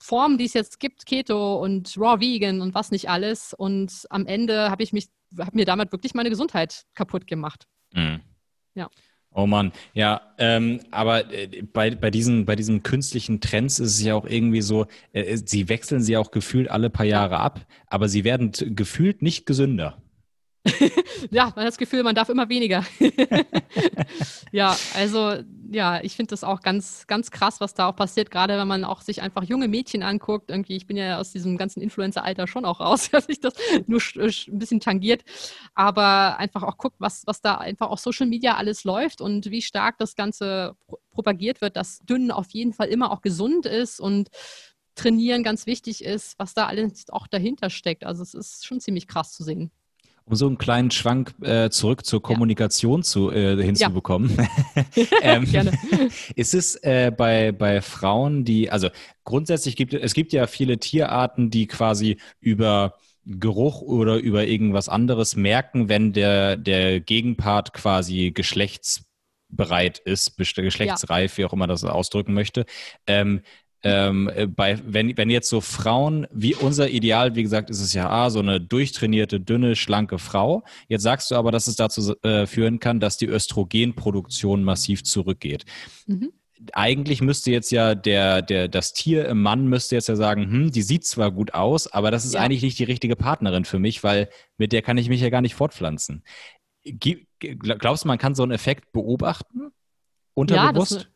[0.02, 3.54] Formen, die es jetzt gibt, Keto und Raw Vegan und was nicht alles.
[3.54, 7.68] Und am Ende habe ich mich, habe mir damit wirklich meine Gesundheit kaputt gemacht.
[7.94, 8.22] Mhm.
[8.76, 8.90] Ja.
[9.32, 14.02] Oh Mann, ja, ähm, aber äh, bei, bei, diesen, bei diesen künstlichen Trends ist es
[14.02, 18.10] ja auch irgendwie so, äh, sie wechseln sie auch gefühlt alle paar Jahre ab, aber
[18.10, 20.02] sie werden gefühlt nicht gesünder.
[21.32, 22.86] ja, man hat das Gefühl, man darf immer weniger.
[24.52, 25.36] ja, also
[25.72, 28.84] ja, ich finde das auch ganz, ganz krass, was da auch passiert, gerade wenn man
[28.84, 30.50] auch sich einfach junge Mädchen anguckt.
[30.50, 33.54] Irgendwie, ich bin ja aus diesem ganzen Influencer-Alter schon auch raus, dass ich das
[33.88, 35.24] nur ein bisschen tangiert,
[35.76, 39.62] aber einfach auch guckt, was, was da einfach auf Social Media alles läuft und wie
[39.62, 40.76] stark das Ganze
[41.12, 44.30] propagiert wird, dass dünn auf jeden Fall immer auch gesund ist und
[44.96, 48.04] Trainieren ganz wichtig ist, was da alles auch dahinter steckt.
[48.04, 49.72] Also es ist schon ziemlich krass zu sehen
[50.30, 53.04] um so einen kleinen Schwank äh, zurück zur Kommunikation ja.
[53.04, 54.38] zu, äh, hinzubekommen.
[54.96, 55.04] Ja.
[55.24, 55.72] ähm, Gerne.
[56.36, 58.90] Ist es äh, bei, bei Frauen, die, also
[59.24, 62.94] grundsätzlich gibt es gibt ja viele Tierarten, die quasi über
[63.26, 71.38] Geruch oder über irgendwas anderes merken, wenn der, der Gegenpart quasi geschlechtsbereit ist, geschlechtsreif, ja.
[71.38, 72.66] wie auch immer das ausdrücken möchte.
[73.08, 73.42] Ähm,
[73.84, 77.94] ähm, äh, bei, wenn, wenn jetzt so Frauen, wie unser Ideal, wie gesagt, ist es
[77.94, 80.64] ja ah, so eine durchtrainierte, dünne, schlanke Frau.
[80.88, 85.66] Jetzt sagst du aber, dass es dazu äh, führen kann, dass die Östrogenproduktion massiv zurückgeht.
[86.08, 86.32] Mhm.
[86.74, 90.72] Eigentlich müsste jetzt ja der, der, das Tier im Mann müsste jetzt ja sagen, hm,
[90.72, 92.42] die sieht zwar gut aus, aber das ist ja.
[92.42, 95.40] eigentlich nicht die richtige Partnerin für mich, weil mit der kann ich mich ja gar
[95.40, 96.22] nicht fortpflanzen.
[97.40, 99.72] Glaubst du, man kann so einen Effekt beobachten?
[100.34, 100.92] Unterbewusst?
[100.92, 101.08] Ja, das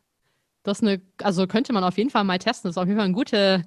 [0.66, 2.70] eine, also könnte man auf jeden Fall mal testen.
[2.70, 3.64] Das ist auf jeden Fall ein guter,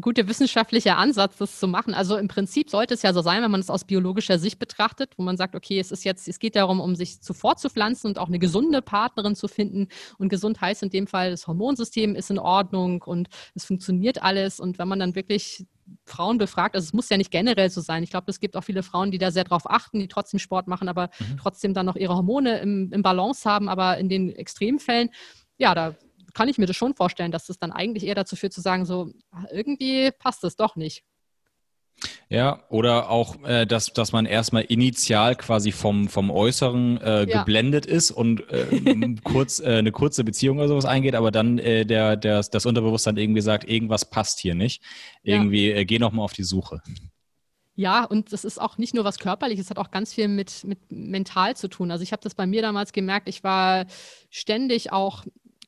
[0.00, 1.94] guter wissenschaftlicher Ansatz, das zu machen.
[1.94, 5.12] Also im Prinzip sollte es ja so sein, wenn man es aus biologischer Sicht betrachtet,
[5.16, 8.18] wo man sagt, okay, es ist jetzt, es geht darum, um sich zu fortzupflanzen und
[8.18, 9.88] auch eine gesunde Partnerin zu finden.
[10.18, 14.58] Und gesund heißt in dem Fall, das Hormonsystem ist in Ordnung und es funktioniert alles.
[14.58, 15.64] Und wenn man dann wirklich
[16.06, 18.02] Frauen befragt, also es muss ja nicht generell so sein.
[18.02, 20.66] Ich glaube, es gibt auch viele Frauen, die da sehr drauf achten, die trotzdem Sport
[20.66, 21.36] machen, aber mhm.
[21.36, 23.68] trotzdem dann noch ihre Hormone im, im Balance haben.
[23.68, 25.10] Aber in den Extremfällen,
[25.58, 25.94] ja, da
[26.34, 28.84] kann ich mir das schon vorstellen, dass das dann eigentlich eher dazu führt zu sagen,
[28.84, 31.04] so ah, irgendwie passt es doch nicht.
[32.28, 37.38] Ja, oder auch, äh, dass, dass man erstmal initial quasi vom, vom Äußeren äh, ja.
[37.38, 41.86] geblendet ist und äh, kurz, äh, eine kurze Beziehung oder sowas eingeht, aber dann äh,
[41.86, 44.82] der, der, das Unterbewusstsein irgendwie sagt, irgendwas passt hier nicht.
[45.22, 45.76] Irgendwie, ja.
[45.76, 46.82] äh, geh nochmal auf die Suche.
[47.76, 50.62] Ja, und das ist auch nicht nur was körperliches, es hat auch ganz viel mit,
[50.64, 51.90] mit mental zu tun.
[51.90, 53.86] Also ich habe das bei mir damals gemerkt, ich war
[54.30, 55.24] ständig auch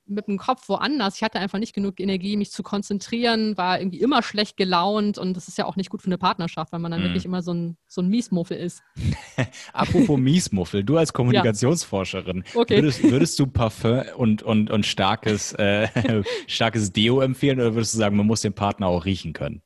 [0.07, 1.17] mit dem Kopf woanders.
[1.17, 5.37] Ich hatte einfach nicht genug Energie, mich zu konzentrieren, war irgendwie immer schlecht gelaunt und
[5.37, 7.05] das ist ja auch nicht gut für eine Partnerschaft, weil man dann mm.
[7.05, 8.83] wirklich immer so ein, so ein Miesmuffel ist.
[9.73, 12.61] Apropos Miesmuffel, du als Kommunikationsforscherin, ja.
[12.61, 12.77] okay.
[12.77, 15.89] würdest, würdest, du Parfum und, und, und starkes, äh,
[16.47, 19.63] starkes Deo empfehlen oder würdest du sagen, man muss den Partner auch riechen können?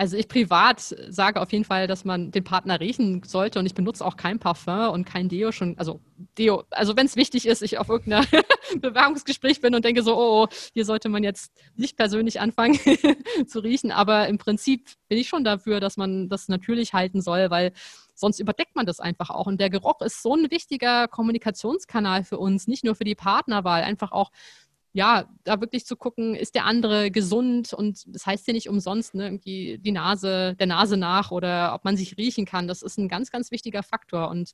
[0.00, 3.74] Also ich privat sage auf jeden Fall, dass man den Partner riechen sollte und ich
[3.74, 6.00] benutze auch kein Parfum und kein Deo schon, also
[6.38, 8.24] Deo, also wenn es wichtig ist, ich auf irgendeiner
[8.80, 12.78] Bewerbungsgespräch bin und denke so, oh, oh, hier sollte man jetzt nicht persönlich anfangen
[13.46, 17.50] zu riechen, aber im Prinzip bin ich schon dafür, dass man das natürlich halten soll,
[17.50, 17.72] weil
[18.14, 19.46] sonst überdeckt man das einfach auch.
[19.46, 23.82] Und der Geruch ist so ein wichtiger Kommunikationskanal für uns, nicht nur für die Partnerwahl,
[23.82, 24.30] einfach auch
[24.92, 29.14] ja, da wirklich zu gucken, ist der andere gesund und das heißt ja nicht umsonst,
[29.14, 32.66] ne, irgendwie die Nase, der Nase nach oder ob man sich riechen kann.
[32.66, 34.28] Das ist ein ganz, ganz wichtiger Faktor.
[34.28, 34.52] Und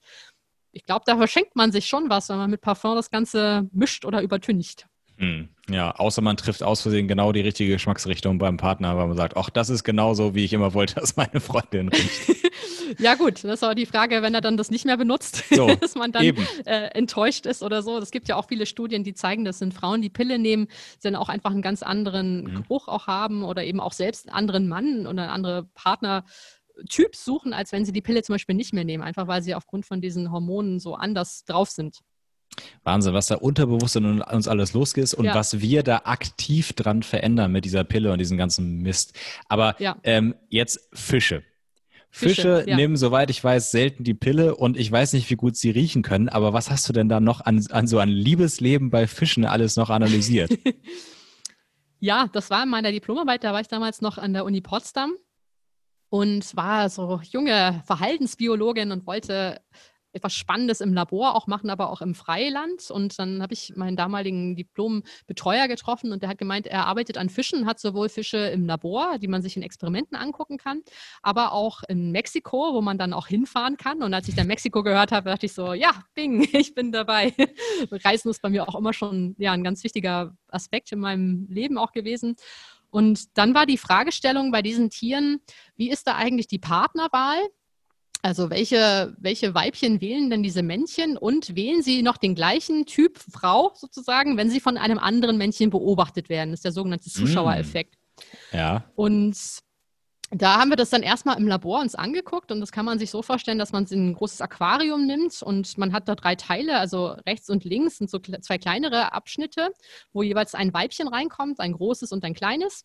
[0.73, 4.05] ich glaube, da verschenkt man sich schon was, wenn man mit Parfum das Ganze mischt
[4.05, 4.87] oder übertüncht.
[5.19, 5.49] Hm.
[5.69, 9.37] Ja, außer man trifft aus Versehen genau die richtige Geschmacksrichtung beim Partner, weil man sagt,
[9.37, 12.47] ach, das ist genauso, wie ich immer wollte, dass meine Freundin riecht.
[12.99, 15.67] ja gut, das ist aber die Frage, wenn er dann das nicht mehr benutzt, so,
[15.81, 16.25] dass man dann
[16.67, 17.99] äh, enttäuscht ist oder so.
[17.99, 20.69] Es gibt ja auch viele Studien, die zeigen, dass sind Frauen, die Pille nehmen,
[21.03, 22.63] dann auch einfach einen ganz anderen mhm.
[22.63, 26.25] Geruch auch haben oder eben auch selbst einen anderen Mann oder einen anderen Partner
[26.91, 29.55] Typ suchen, als wenn sie die Pille zum Beispiel nicht mehr nehmen, einfach weil sie
[29.55, 32.01] aufgrund von diesen Hormonen so anders drauf sind.
[32.85, 35.35] Wahnsinn, was da unterbewusst in uns alles losgeht und ja.
[35.35, 39.19] was wir da aktiv dran verändern mit dieser Pille und diesem ganzen Mist.
[39.49, 39.97] Aber ja.
[40.05, 41.43] ähm, jetzt Fische.
[42.09, 42.77] Fische, Fische ja.
[42.77, 46.03] nehmen, soweit ich weiß, selten die Pille und ich weiß nicht, wie gut sie riechen
[46.03, 49.45] können, aber was hast du denn da noch an, an so ein Liebesleben bei Fischen
[49.45, 50.51] alles noch analysiert?
[52.01, 55.13] ja, das war in meiner Diplomarbeit, da war ich damals noch an der Uni Potsdam
[56.09, 59.61] und war so junge Verhaltensbiologin und wollte
[60.17, 62.91] etwas Spannendes im Labor auch machen, aber auch im Freiland.
[62.91, 67.29] Und dann habe ich meinen damaligen Diplombetreuer getroffen und der hat gemeint, er arbeitet an
[67.29, 70.83] Fischen, hat sowohl Fische im Labor, die man sich in Experimenten angucken kann,
[71.23, 74.03] aber auch in Mexiko, wo man dann auch hinfahren kann.
[74.03, 77.35] Und als ich dann Mexiko gehört habe, dachte ich so, ja, bing, ich bin dabei.
[77.91, 81.79] Reisen ist bei mir auch immer schon ja, ein ganz wichtiger Aspekt in meinem Leben
[81.79, 82.37] auch gewesen.
[82.91, 85.41] Und dann war die Fragestellung bei diesen Tieren,
[85.77, 87.41] wie ist da eigentlich die Partnerwahl?
[88.27, 93.19] Also welche, welche Weibchen wählen denn diese Männchen und wählen sie noch den gleichen Typ
[93.19, 96.51] Frau sozusagen, wenn sie von einem anderen Männchen beobachtet werden?
[96.51, 97.13] Das ist der sogenannte mm.
[97.13, 97.95] Zuschauereffekt.
[98.53, 98.83] Ja.
[98.97, 99.37] Und
[100.33, 103.13] da haben wir das dann erstmal im Labor uns angeguckt und das kann man sich
[103.13, 107.15] so vorstellen, dass man ein großes Aquarium nimmt und man hat da drei Teile, also
[107.29, 109.71] rechts und links sind so zwei kleinere Abschnitte,
[110.13, 112.85] wo jeweils ein Weibchen reinkommt, ein großes und ein kleines.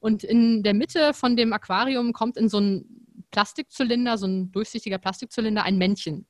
[0.00, 4.98] Und in der Mitte von dem Aquarium kommt in so ein Plastikzylinder, so ein durchsichtiger
[4.98, 6.26] Plastikzylinder, ein Männchen.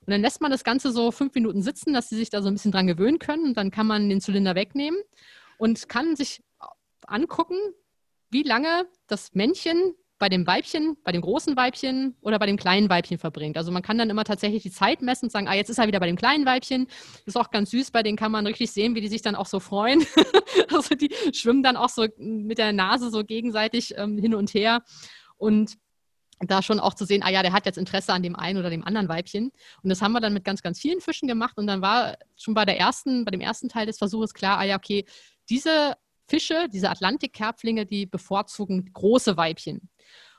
[0.00, 2.48] Und dann lässt man das Ganze so fünf Minuten sitzen, dass sie sich da so
[2.48, 3.46] ein bisschen dran gewöhnen können.
[3.46, 5.00] Und dann kann man den Zylinder wegnehmen
[5.58, 6.42] und kann sich
[7.06, 7.56] angucken,
[8.30, 12.88] wie lange das Männchen bei dem Weibchen, bei dem großen Weibchen oder bei dem kleinen
[12.88, 13.56] Weibchen verbringt.
[13.56, 15.88] Also man kann dann immer tatsächlich die Zeit messen und sagen, ah, jetzt ist er
[15.88, 16.86] wieder bei dem kleinen Weibchen.
[16.86, 19.34] Das ist auch ganz süß, bei denen kann man richtig sehen, wie die sich dann
[19.34, 20.06] auch so freuen.
[20.72, 24.84] also die schwimmen dann auch so mit der Nase so gegenseitig ähm, hin und her.
[25.38, 25.76] Und
[26.50, 28.70] da schon auch zu sehen, ah ja, der hat jetzt Interesse an dem einen oder
[28.70, 29.52] dem anderen Weibchen.
[29.82, 31.56] Und das haben wir dann mit ganz, ganz vielen Fischen gemacht.
[31.58, 34.64] Und dann war schon bei der ersten, bei dem ersten Teil des Versuches klar, ah
[34.64, 35.04] ja, okay,
[35.48, 35.96] diese
[36.26, 39.88] Fische, diese Atlantikkerpflinge, die bevorzugen große Weibchen.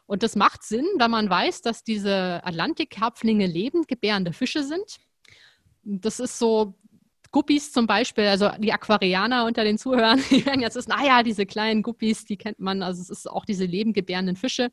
[0.05, 4.97] Und das macht Sinn, da man weiß, dass diese Atlantikkarpflinge lebend gebärende Fische sind.
[5.83, 6.75] Das ist so,
[7.33, 11.45] Guppies zum Beispiel, also die Aquarianer unter den Zuhörern, die werden jetzt wissen, naja, diese
[11.45, 14.71] kleinen Guppies, die kennt man, also es ist auch diese lebend gebärenden Fische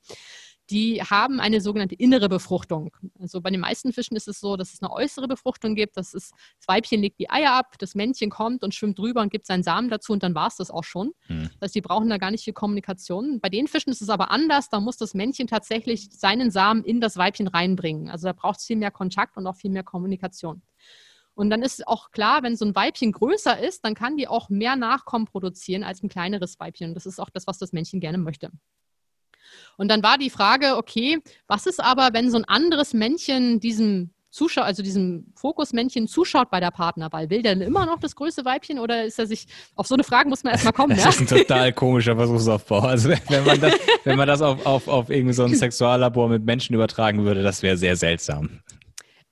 [0.70, 2.96] die haben eine sogenannte innere Befruchtung.
[3.18, 5.96] Also bei den meisten Fischen ist es so, dass es eine äußere Befruchtung gibt.
[5.96, 9.30] Das, ist, das Weibchen legt die Eier ab, das Männchen kommt und schwimmt drüber und
[9.30, 11.12] gibt seinen Samen dazu und dann war es das auch schon.
[11.28, 11.50] Mhm.
[11.58, 13.40] Das heißt, die brauchen da gar nicht viel Kommunikation.
[13.40, 14.68] Bei den Fischen ist es aber anders.
[14.68, 18.08] Da muss das Männchen tatsächlich seinen Samen in das Weibchen reinbringen.
[18.08, 20.62] Also da braucht es viel mehr Kontakt und auch viel mehr Kommunikation.
[21.34, 24.50] Und dann ist auch klar, wenn so ein Weibchen größer ist, dann kann die auch
[24.50, 26.88] mehr Nachkommen produzieren als ein kleineres Weibchen.
[26.88, 28.50] Und das ist auch das, was das Männchen gerne möchte.
[29.76, 34.10] Und dann war die Frage, okay, was ist aber, wenn so ein anderes Männchen diesem
[34.30, 37.30] Zuschauer, also diesem Fokusmännchen zuschaut bei der Partnerwahl?
[37.30, 40.04] Will der denn immer noch das größte Weibchen oder ist er sich, auf so eine
[40.04, 40.90] Frage muss man erstmal kommen.
[40.96, 41.10] Das ja?
[41.10, 42.80] ist ein total komischer Versuchsaufbau.
[42.80, 46.44] Also wenn man das, wenn man das auf, auf, auf irgendwie so ein Sexuallabor mit
[46.44, 48.60] Menschen übertragen würde, das wäre sehr seltsam.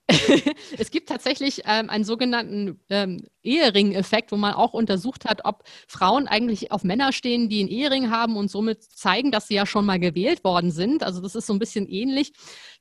[0.78, 6.26] es gibt tatsächlich ähm, einen sogenannten ähm, Ehering-Effekt, wo man auch untersucht hat, ob Frauen
[6.26, 9.84] eigentlich auf Männer stehen, die einen Ehering haben und somit zeigen, dass sie ja schon
[9.84, 11.02] mal gewählt worden sind.
[11.02, 12.32] Also das ist so ein bisschen ähnlich.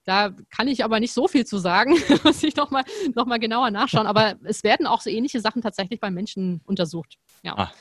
[0.06, 2.84] Da kann ich aber nicht so viel zu sagen, muss ich nochmal
[3.14, 4.08] noch mal genauer nachschauen.
[4.08, 7.18] Aber es werden auch so ähnliche Sachen tatsächlich bei Menschen untersucht.
[7.44, 7.58] Ja.
[7.58, 7.72] Ah,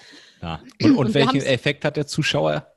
[0.42, 0.60] ja.
[0.82, 2.75] Und, und, und welchen Effekt hat der Zuschauer?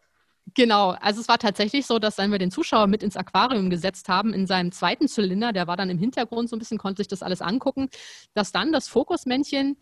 [0.53, 4.07] Genau, also es war tatsächlich so, dass wenn wir den Zuschauer mit ins Aquarium gesetzt
[4.07, 7.07] haben, in seinem zweiten Zylinder, der war dann im Hintergrund so ein bisschen, konnte sich
[7.07, 7.89] das alles angucken,
[8.33, 9.77] dass dann das Fokusmännchen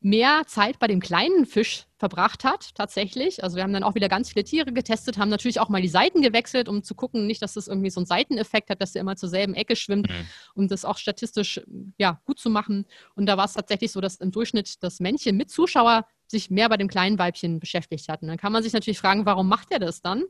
[0.00, 3.42] mehr Zeit bei dem kleinen Fisch verbracht hat, tatsächlich.
[3.42, 5.88] Also wir haben dann auch wieder ganz viele Tiere getestet, haben natürlich auch mal die
[5.88, 9.00] Seiten gewechselt, um zu gucken, nicht, dass das irgendwie so einen Seiteneffekt hat, dass der
[9.00, 10.26] immer zur selben Ecke schwimmt, mhm.
[10.54, 11.60] um das auch statistisch
[11.98, 12.86] ja, gut zu machen.
[13.16, 16.68] Und da war es tatsächlich so, dass im Durchschnitt das Männchen mit Zuschauer sich mehr
[16.68, 18.22] bei dem kleinen Weibchen beschäftigt hat.
[18.22, 20.24] Und dann kann man sich natürlich fragen, warum macht er das dann?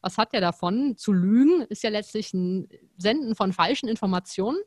[0.00, 0.96] Was hat er davon?
[0.96, 2.68] Zu lügen ist ja letztlich ein
[2.98, 4.58] Senden von falschen Informationen.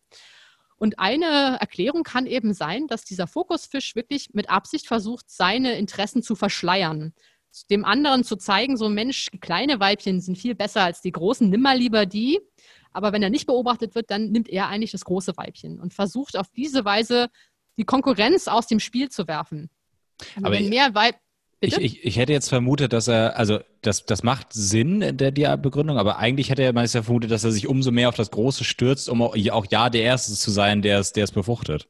[0.77, 6.23] Und eine Erklärung kann eben sein, dass dieser Fokusfisch wirklich mit Absicht versucht, seine Interessen
[6.23, 7.14] zu verschleiern.
[7.69, 11.61] Dem anderen zu zeigen, so Mensch, kleine Weibchen sind viel besser als die großen, nimm
[11.61, 12.39] mal lieber die.
[12.93, 16.38] Aber wenn er nicht beobachtet wird, dann nimmt er eigentlich das große Weibchen und versucht
[16.38, 17.27] auf diese Weise
[17.77, 19.69] die Konkurrenz aus dem Spiel zu werfen.
[20.37, 21.15] Aber wenn mehr Weib
[21.61, 25.45] ich, ich, ich, hätte jetzt vermutet, dass er, also das, das macht Sinn, der, die
[25.57, 28.63] Begründung, aber eigentlich hätte er meistens vermutet, dass er sich umso mehr auf das Große
[28.63, 31.87] stürzt, um auch, auch ja der Erste zu sein, der es, der es befruchtet.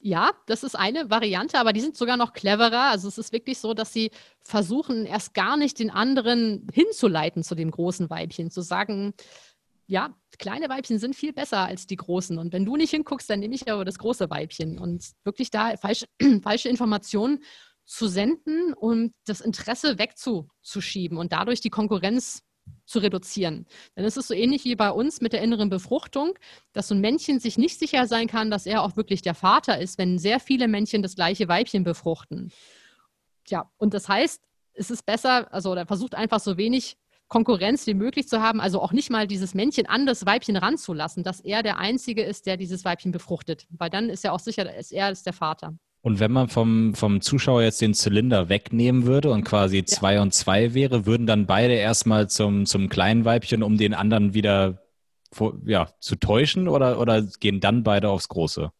[0.00, 2.90] Ja, das ist eine Variante, aber die sind sogar noch cleverer.
[2.90, 4.10] Also es ist wirklich so, dass sie
[4.42, 9.14] versuchen, erst gar nicht den anderen hinzuleiten zu dem großen Weibchen, zu sagen,
[9.86, 12.38] ja, kleine Weibchen sind viel besser als die großen.
[12.38, 14.78] Und wenn du nicht hinguckst, dann nehme ich aber das große Weibchen.
[14.78, 16.06] Und wirklich da falsche,
[16.42, 17.42] falsche Informationen
[17.84, 22.42] zu senden und das Interesse wegzuschieben und dadurch die Konkurrenz
[22.84, 23.66] zu reduzieren.
[23.96, 26.38] Denn es ist so ähnlich wie bei uns mit der inneren Befruchtung,
[26.72, 29.78] dass so ein Männchen sich nicht sicher sein kann, dass er auch wirklich der Vater
[29.80, 32.52] ist, wenn sehr viele Männchen das gleiche Weibchen befruchten.
[33.48, 34.42] Ja, und das heißt,
[34.74, 36.96] es ist besser, also er versucht einfach so wenig
[37.28, 41.24] Konkurrenz wie möglich zu haben, also auch nicht mal dieses Männchen an das Weibchen ranzulassen,
[41.24, 43.66] dass er der Einzige ist, der dieses Weibchen befruchtet.
[43.70, 45.76] Weil dann ist er auch sicher, dass er ist der Vater.
[46.02, 50.22] Und wenn man vom, vom Zuschauer jetzt den Zylinder wegnehmen würde und quasi zwei ja.
[50.22, 54.82] und zwei wäre, würden dann beide erstmal zum, zum kleinen Weibchen, um den anderen wieder
[55.64, 58.70] ja, zu täuschen oder, oder gehen dann beide aufs Große?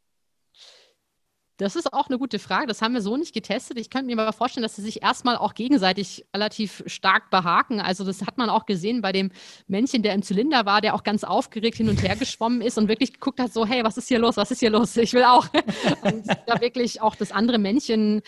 [1.58, 2.66] Das ist auch eine gute Frage.
[2.66, 3.78] Das haben wir so nicht getestet.
[3.78, 7.80] Ich könnte mir aber vorstellen, dass sie sich erstmal auch gegenseitig relativ stark behaken.
[7.80, 9.30] Also das hat man auch gesehen bei dem
[9.66, 12.88] Männchen, der im Zylinder war, der auch ganz aufgeregt hin und her geschwommen ist und
[12.88, 14.36] wirklich geguckt hat, so, hey, was ist hier los?
[14.36, 14.96] Was ist hier los?
[14.98, 15.48] Ich will auch.
[16.02, 18.22] Und da wirklich auch das andere Männchen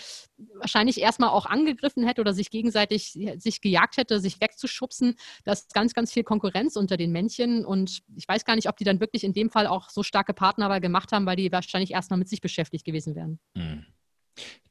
[0.55, 5.17] wahrscheinlich erstmal auch angegriffen hätte oder sich gegenseitig sich gejagt hätte, sich wegzuschubsen.
[5.45, 7.65] Da ist ganz, ganz viel Konkurrenz unter den Männchen.
[7.65, 10.35] Und ich weiß gar nicht, ob die dann wirklich in dem Fall auch so starke
[10.35, 13.39] Partnerwahl gemacht haben, weil die wahrscheinlich erstmal mit sich beschäftigt gewesen wären.
[13.57, 13.85] Hm.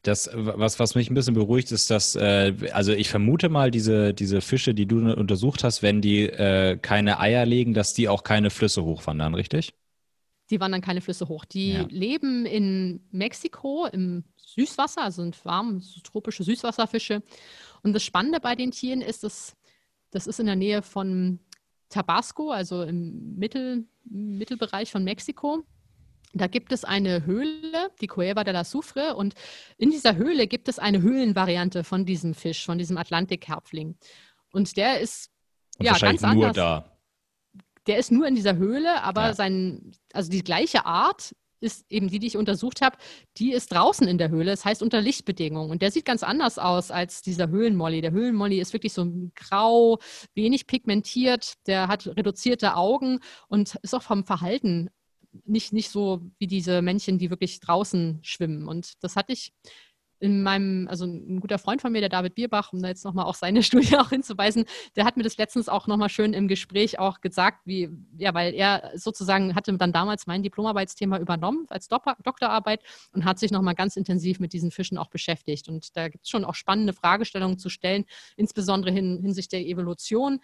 [0.02, 4.14] Das, was, was mich ein bisschen beruhigt, ist, dass, äh, also ich vermute mal, diese,
[4.14, 8.24] diese Fische, die du untersucht hast, wenn die äh, keine Eier legen, dass die auch
[8.24, 9.74] keine Flüsse hochwandern, richtig?
[10.50, 11.46] Die wandern keine Flüsse hoch.
[11.46, 11.86] Die ja.
[11.90, 17.22] leben in Mexiko im Süßwasser, also sind warme, tropische Süßwasserfische.
[17.84, 19.56] Und das Spannende bei den Tieren ist, dass
[20.12, 21.40] das ist in der Nähe von
[21.90, 25.64] Tabasco, also im Mittel, Mittelbereich von Mexiko.
[26.34, 29.34] Da gibt es eine Höhle, die Cueva de la Soufre, und
[29.78, 33.96] in dieser Höhle gibt es eine Höhlenvariante von diesem Fisch, von diesem Atlantikkarpfling.
[34.52, 35.32] Und der ist
[35.80, 36.56] und ja ganz nur anders.
[36.56, 36.97] da.
[37.88, 39.34] Der ist nur in dieser Höhle, aber ja.
[39.34, 42.98] sein, also die gleiche Art ist eben die, die ich untersucht habe,
[43.38, 45.72] die ist draußen in der Höhle, das heißt unter Lichtbedingungen.
[45.72, 48.02] Und der sieht ganz anders aus als dieser Höhlenmolly.
[48.02, 49.98] Der Höhlenmolly ist wirklich so grau,
[50.36, 54.90] wenig pigmentiert, der hat reduzierte Augen und ist auch vom Verhalten
[55.46, 58.68] nicht, nicht so wie diese Männchen, die wirklich draußen schwimmen.
[58.68, 59.52] Und das hatte ich
[60.20, 63.26] in meinem, also ein guter Freund von mir, der David Bierbach, um da jetzt nochmal
[63.26, 64.66] auch seine Studie auch hinzuweisen,
[64.96, 68.54] der hat mir das letztens auch nochmal schön im Gespräch auch gesagt, wie, ja, weil
[68.54, 72.82] er sozusagen hatte dann damals mein Diplomarbeitsthema übernommen als Doktorarbeit
[73.14, 75.70] und hat sich nochmal ganz intensiv mit diesen Fischen auch beschäftigt.
[75.70, 80.40] Und da gibt es schon auch spannende Fragestellungen zu stellen, insbesondere hin, hinsichtlich der Evolution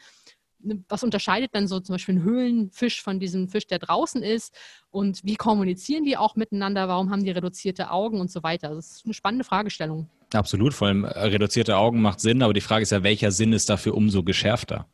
[0.88, 4.54] was unterscheidet dann so zum Beispiel ein Höhlenfisch von diesem Fisch, der draußen ist?
[4.92, 6.88] Und wie kommunizieren die auch miteinander?
[6.88, 8.76] Warum haben die reduzierte Augen und so weiter?
[8.76, 10.10] Das ist eine spannende Fragestellung.
[10.34, 13.54] Absolut, vor allem äh, reduzierte Augen macht Sinn, aber die Frage ist ja, welcher Sinn
[13.54, 14.88] ist dafür umso geschärfter?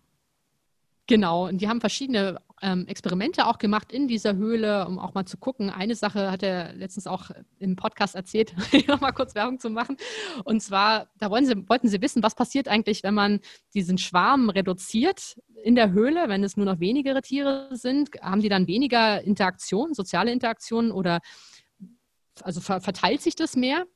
[1.10, 5.26] Genau, und die haben verschiedene ähm, Experimente auch gemacht in dieser Höhle, um auch mal
[5.26, 5.72] zu gucken.
[5.72, 8.53] Eine Sache hat er letztens auch im Podcast erzählt,
[8.88, 9.98] noch mal kurz Werbung zu machen.
[10.44, 13.40] Und zwar, da wollen sie, wollten sie wissen, was passiert eigentlich, wenn man
[13.73, 18.49] diesen Schwarm reduziert in der Höhle, wenn es nur noch wenigere Tiere sind, haben die
[18.49, 21.22] dann weniger Interaktion, soziale Interaktion oder
[22.44, 23.88] also verteilt sich das mehr?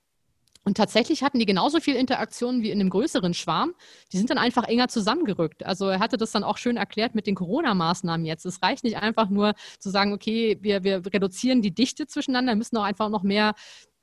[0.65, 3.73] Und tatsächlich hatten die genauso viel Interaktion wie in einem größeren Schwarm.
[4.11, 5.65] Die sind dann einfach enger zusammengerückt.
[5.65, 8.45] Also er hatte das dann auch schön erklärt mit den Corona-Maßnahmen jetzt.
[8.45, 12.77] Es reicht nicht einfach nur zu sagen, okay, wir, wir reduzieren die Dichte zwischeneinander, müssen
[12.77, 13.53] auch einfach noch mehr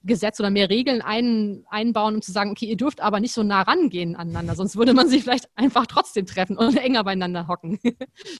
[0.03, 3.43] Gesetz oder mehr Regeln ein, einbauen, um zu sagen, okay, ihr dürft aber nicht so
[3.43, 7.79] nah rangehen aneinander, sonst würde man sich vielleicht einfach trotzdem treffen und enger beieinander hocken.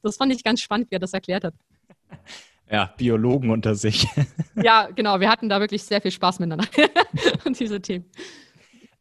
[0.03, 1.55] Das fand ich ganz spannend, wie er das erklärt hat.
[2.71, 4.07] Ja, Biologen unter sich.
[4.63, 5.21] Ja, genau.
[5.21, 6.67] Wir hatten da wirklich sehr viel Spaß miteinander
[7.47, 8.05] und diese Themen.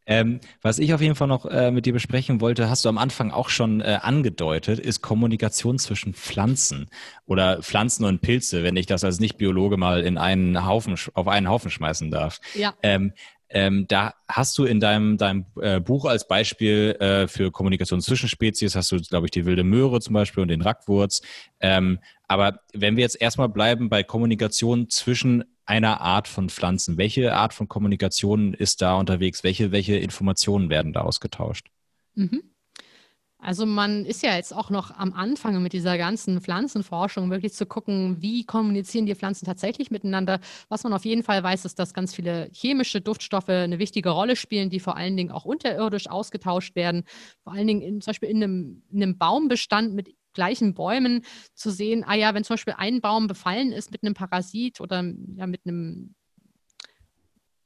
[0.06, 2.96] Ähm, was ich auf jeden Fall noch äh, mit dir besprechen wollte, hast du am
[2.96, 6.88] Anfang auch schon äh, angedeutet, ist Kommunikation zwischen Pflanzen
[7.26, 11.48] oder Pflanzen und Pilze, wenn ich das als Nicht-Biologe mal in einen Haufen, auf einen
[11.48, 12.40] Haufen schmeißen darf.
[12.54, 12.74] Ja.
[12.82, 13.12] Ähm,
[13.52, 18.28] Ähm, da hast du in deinem, deinem äh, Buch als Beispiel äh, für Kommunikation zwischen
[18.28, 21.20] Spezies, hast du, glaube ich, die wilde Möhre zum Beispiel und den Rackwurz.
[21.58, 21.98] Ähm,
[22.28, 27.54] aber wenn wir jetzt erstmal bleiben bei Kommunikation zwischen einer Art von Pflanzen, welche Art
[27.54, 29.44] von Kommunikation ist da unterwegs?
[29.44, 31.68] Welche, welche Informationen werden da ausgetauscht?
[32.14, 32.42] Mhm.
[33.42, 37.64] Also man ist ja jetzt auch noch am Anfang mit dieser ganzen Pflanzenforschung, wirklich zu
[37.64, 40.40] gucken, wie kommunizieren die Pflanzen tatsächlich miteinander.
[40.68, 44.36] Was man auf jeden Fall weiß, ist, dass ganz viele chemische Duftstoffe eine wichtige Rolle
[44.36, 47.04] spielen, die vor allen Dingen auch unterirdisch ausgetauscht werden.
[47.42, 51.22] Vor allen Dingen in, zum Beispiel in einem, in einem Baumbestand mit gleichen Bäumen
[51.54, 55.02] zu sehen, ah ja, wenn zum Beispiel ein Baum befallen ist mit einem Parasit oder
[55.36, 56.14] ja, mit einem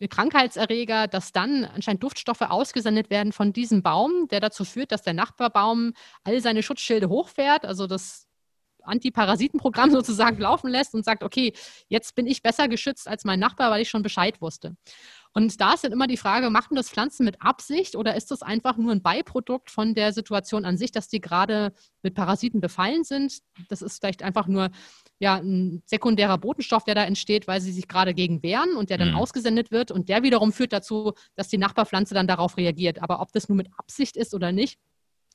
[0.09, 5.14] Krankheitserreger, dass dann anscheinend Duftstoffe ausgesendet werden von diesem Baum, der dazu führt, dass der
[5.14, 5.93] Nachbarbaum
[6.24, 8.26] all seine Schutzschilde hochfährt, also das
[8.85, 11.52] Antiparasitenprogramm sozusagen laufen lässt und sagt, okay,
[11.89, 14.76] jetzt bin ich besser geschützt als mein Nachbar, weil ich schon Bescheid wusste.
[15.32, 18.43] Und da ist dann immer die Frage, machen das Pflanzen mit Absicht oder ist das
[18.43, 21.72] einfach nur ein Beiprodukt von der Situation an sich, dass die gerade
[22.02, 23.40] mit Parasiten befallen sind?
[23.68, 24.70] Das ist vielleicht einfach nur
[25.19, 28.99] ja, ein sekundärer Botenstoff, der da entsteht, weil sie sich gerade gegen wehren und der
[28.99, 29.16] dann mhm.
[29.16, 33.03] ausgesendet wird und der wiederum führt dazu, dass die Nachbarpflanze dann darauf reagiert.
[33.03, 34.78] Aber ob das nur mit Absicht ist oder nicht,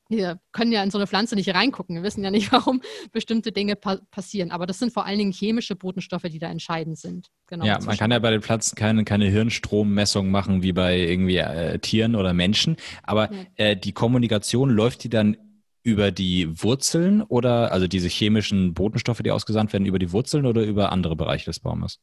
[0.10, 1.96] wir können ja in so eine Pflanze nicht reingucken.
[1.96, 2.82] Wir wissen ja nicht, warum
[3.12, 4.52] bestimmte Dinge pa passieren.
[4.52, 7.28] Aber das sind vor allen Dingen chemische Botenstoffe, die da entscheidend sind.
[7.48, 11.38] Genau, ja, man kann ja bei den Pflanzen keine, keine Hirnstrommessung machen wie bei irgendwie
[11.38, 12.76] äh, Tieren oder Menschen.
[13.04, 13.40] Aber ja.
[13.56, 15.38] äh, die Kommunikation läuft die dann
[15.84, 20.64] über die Wurzeln oder also diese chemischen Botenstoffe, die ausgesandt werden, über die Wurzeln oder
[20.64, 22.00] über andere Bereiche des Baumes?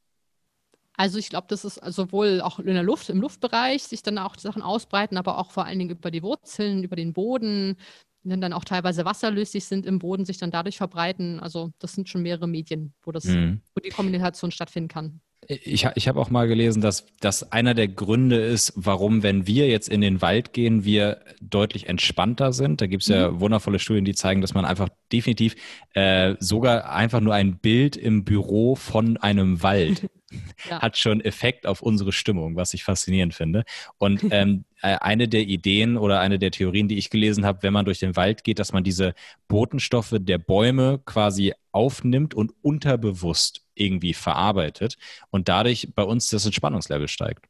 [0.97, 4.37] Also ich glaube, das ist sowohl auch in der Luft, im Luftbereich sich dann auch
[4.39, 7.77] Sachen ausbreiten, aber auch vor allen Dingen über die Wurzeln, über den Boden,
[8.23, 11.39] die dann auch teilweise wasserlöslich sind im Boden, sich dann dadurch verbreiten.
[11.39, 13.61] Also das sind schon mehrere Medien, wo, das, mhm.
[13.75, 15.21] wo die Kommunikation stattfinden kann.
[15.49, 19.69] Ich, ich habe auch mal gelesen, dass das einer der Gründe ist, warum, wenn wir
[19.69, 22.81] jetzt in den Wald gehen, wir deutlich entspannter sind.
[22.81, 23.41] Da gibt es ja mhm.
[23.41, 25.55] wundervolle Studien, die zeigen, dass man einfach definitiv
[25.95, 30.09] äh, sogar einfach nur ein Bild im Büro von einem Wald
[30.69, 30.83] ja.
[30.83, 33.65] hat schon Effekt auf unsere Stimmung, was ich faszinierend finde.
[33.99, 37.73] Und ähm, äh, eine der Ideen oder eine der Theorien, die ich gelesen habe, wenn
[37.73, 39.15] man durch den Wald geht, dass man diese
[39.49, 44.97] Botenstoffe der Bäume quasi aufnimmt und unterbewusst irgendwie verarbeitet
[45.31, 47.47] und dadurch bei uns das Entspannungslevel steigt.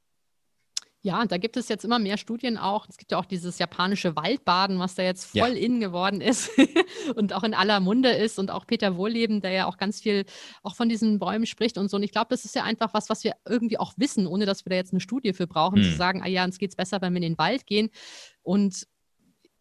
[1.07, 2.89] Ja, da gibt es jetzt immer mehr Studien auch.
[2.89, 5.65] Es gibt ja auch dieses japanische Waldbaden, was da jetzt voll ja.
[5.65, 6.51] in geworden ist
[7.15, 8.41] und auch in aller Munde ist.
[8.41, 10.25] Und auch Peter Wohleben, der ja auch ganz viel
[10.65, 11.97] auch von diesen Bäumen spricht und so.
[11.97, 14.67] Und ich glaube, das ist ja einfach was, was wir irgendwie auch wissen, ohne dass
[14.67, 15.85] wir da jetzt eine Studie für brauchen, hm.
[15.93, 17.89] zu sagen, ah ja, uns geht es besser, wenn wir in den Wald gehen.
[18.43, 18.89] Und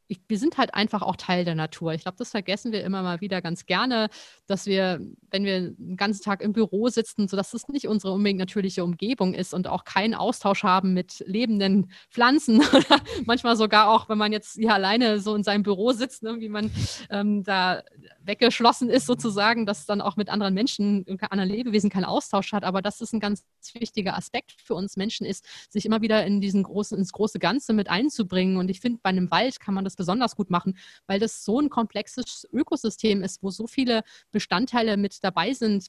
[0.07, 1.93] ich, wir sind halt einfach auch Teil der Natur.
[1.93, 4.09] Ich glaube, das vergessen wir immer mal wieder ganz gerne,
[4.47, 4.99] dass wir,
[5.31, 9.33] wenn wir den ganzen Tag im Büro sitzen, sodass das nicht unsere unbedingt natürliche Umgebung
[9.33, 14.31] ist und auch keinen Austausch haben mit lebenden Pflanzen oder manchmal sogar auch, wenn man
[14.31, 16.71] jetzt hier alleine so in seinem Büro sitzt, ne, wie man
[17.09, 17.83] ähm, da
[18.23, 22.63] weggeschlossen ist sozusagen, dass dann auch mit anderen Menschen, anderen Lebewesen keinen Austausch hat.
[22.63, 26.41] Aber das ist ein ganz wichtiger Aspekt für uns Menschen ist, sich immer wieder in
[26.41, 28.57] diesen großen, ins große Ganze mit einzubringen.
[28.57, 30.77] Und ich finde, bei einem Wald kann man das besonders gut machen,
[31.07, 35.87] weil das so ein komplexes Ökosystem ist, wo so viele Bestandteile mit dabei sind,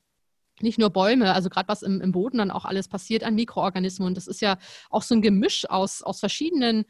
[0.60, 4.08] nicht nur Bäume, also gerade was im, im, Boden dann auch alles passiert an Mikroorganismen.
[4.08, 4.58] Und das ist ja
[4.88, 6.86] auch so ein Gemisch aus, aus verschiedenen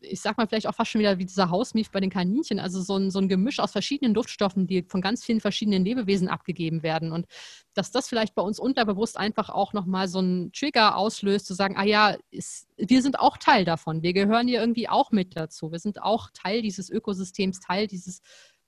[0.00, 2.80] ich sag mal vielleicht auch fast schon wieder wie dieser Hausmief bei den Kaninchen, also
[2.80, 6.82] so ein, so ein Gemisch aus verschiedenen Duftstoffen, die von ganz vielen verschiedenen Lebewesen abgegeben
[6.82, 7.12] werden.
[7.12, 7.26] Und
[7.74, 11.76] dass das vielleicht bei uns unterbewusst einfach auch nochmal so einen Trigger auslöst, zu sagen,
[11.76, 15.72] ah ja, ist, wir sind auch Teil davon, wir gehören hier irgendwie auch mit dazu,
[15.72, 18.20] wir sind auch Teil dieses Ökosystems, Teil dieses,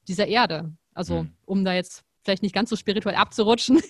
[0.08, 0.72] dieser Erde.
[0.94, 1.32] Also mhm.
[1.46, 3.80] um da jetzt vielleicht nicht ganz so spirituell abzurutschen.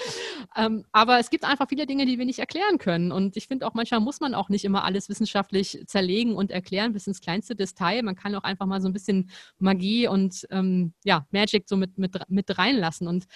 [0.56, 3.12] ähm, aber es gibt einfach viele Dinge, die wir nicht erklären können.
[3.12, 6.92] Und ich finde auch, manchmal muss man auch nicht immer alles wissenschaftlich zerlegen und erklären
[6.92, 8.02] bis ins kleinste Detail.
[8.02, 11.98] Man kann auch einfach mal so ein bisschen Magie und ähm, ja, Magic so mit,
[11.98, 13.08] mit, mit reinlassen.
[13.08, 13.26] Und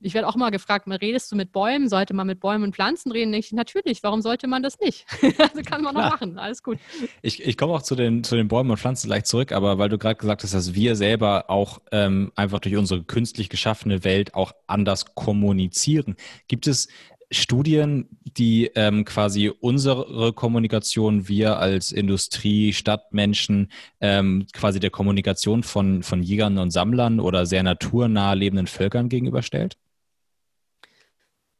[0.00, 1.88] ich werde auch mal gefragt, redest du mit Bäumen?
[1.88, 3.32] Sollte man mit Bäumen und Pflanzen reden?
[3.32, 5.06] Ich, natürlich, warum sollte man das nicht?
[5.38, 6.78] also kann man noch machen, alles gut.
[7.22, 9.88] Ich, ich komme auch zu den, zu den Bäumen und Pflanzen gleich zurück, aber weil
[9.88, 14.34] du gerade gesagt hast, dass wir selber auch ähm, einfach durch unsere künstlich geschaffene Welt
[14.34, 16.16] auch anders kommunizieren.
[16.48, 16.88] Gibt es
[17.30, 26.02] Studien, die ähm, quasi unsere Kommunikation, wir als Industrie, Stadtmenschen, ähm, quasi der Kommunikation von,
[26.02, 29.76] von Jägern und Sammlern oder sehr naturnah lebenden Völkern gegenüberstellt?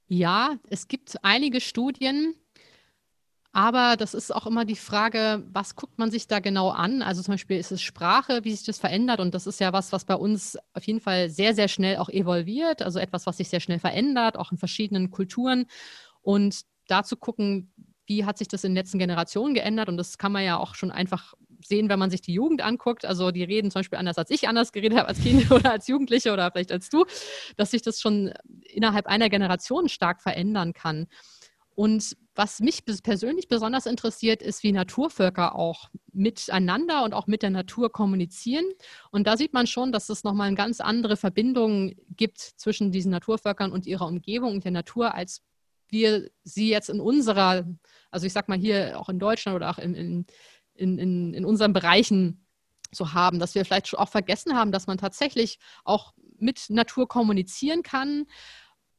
[0.08, 2.34] Ja, es gibt einige Studien,
[3.52, 7.02] aber das ist auch immer die Frage, was guckt man sich da genau an?
[7.02, 9.92] Also zum Beispiel ist es Sprache, wie sich das verändert und das ist ja was,
[9.92, 13.48] was bei uns auf jeden Fall sehr, sehr schnell auch evolviert, also etwas, was sich
[13.48, 15.66] sehr schnell verändert, auch in verschiedenen Kulturen
[16.20, 17.72] und da zu gucken,
[18.06, 19.88] wie hat sich das in den letzten Generationen geändert.
[19.88, 21.34] Und das kann man ja auch schon einfach
[21.66, 23.04] sehen, wenn man sich die Jugend anguckt.
[23.04, 25.88] Also die reden zum Beispiel anders, als ich anders geredet habe als Kind oder als
[25.88, 27.04] Jugendliche oder vielleicht als du,
[27.56, 28.32] dass sich das schon
[28.62, 31.06] innerhalb einer Generation stark verändern kann.
[31.74, 37.50] Und was mich persönlich besonders interessiert, ist, wie Naturvölker auch miteinander und auch mit der
[37.50, 38.64] Natur kommunizieren.
[39.10, 43.10] Und da sieht man schon, dass es nochmal eine ganz andere Verbindung gibt zwischen diesen
[43.10, 45.42] Naturvölkern und ihrer Umgebung und der Natur, als
[45.88, 47.64] wir sie jetzt in unserer,
[48.10, 50.26] also ich sag mal hier auch in Deutschland oder auch in, in,
[50.74, 52.46] in, in unseren Bereichen
[52.92, 57.82] so haben, dass wir vielleicht auch vergessen haben, dass man tatsächlich auch mit Natur kommunizieren
[57.82, 58.26] kann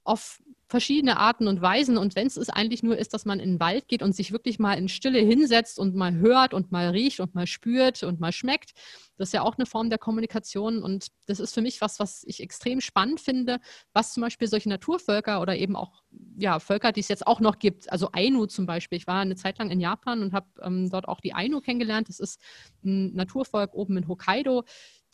[0.03, 1.97] auf verschiedene Arten und Weisen.
[1.97, 4.59] Und wenn es eigentlich nur ist, dass man in den Wald geht und sich wirklich
[4.59, 8.31] mal in Stille hinsetzt und mal hört und mal riecht und mal spürt und mal
[8.31, 8.71] schmeckt,
[9.17, 10.81] das ist ja auch eine Form der Kommunikation.
[10.81, 13.59] Und das ist für mich was, was ich extrem spannend finde,
[13.93, 16.03] was zum Beispiel solche Naturvölker oder eben auch
[16.37, 18.97] ja, Völker, die es jetzt auch noch gibt, also Ainu zum Beispiel.
[18.97, 22.09] Ich war eine Zeit lang in Japan und habe ähm, dort auch die Ainu kennengelernt.
[22.09, 22.39] Das ist
[22.83, 24.63] ein Naturvolk oben in Hokkaido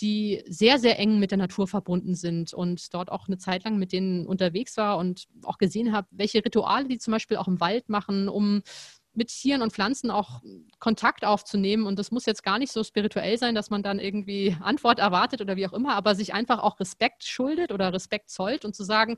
[0.01, 3.77] die sehr, sehr eng mit der Natur verbunden sind und dort auch eine Zeit lang
[3.77, 7.59] mit denen unterwegs war und auch gesehen habe, welche Rituale die zum Beispiel auch im
[7.59, 8.63] Wald machen, um
[9.13, 10.41] mit Tieren und Pflanzen auch
[10.79, 11.85] Kontakt aufzunehmen.
[11.85, 15.41] Und das muss jetzt gar nicht so spirituell sein, dass man dann irgendwie Antwort erwartet
[15.41, 18.83] oder wie auch immer, aber sich einfach auch Respekt schuldet oder Respekt zollt und zu
[18.83, 19.17] sagen,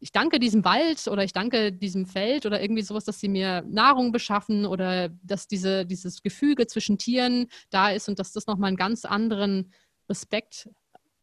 [0.00, 3.62] ich danke diesem Wald oder ich danke diesem Feld oder irgendwie sowas, dass sie mir
[3.66, 8.68] Nahrung beschaffen oder dass diese, dieses Gefüge zwischen Tieren da ist und dass das nochmal
[8.68, 9.72] einen ganz anderen
[10.08, 10.68] Respekt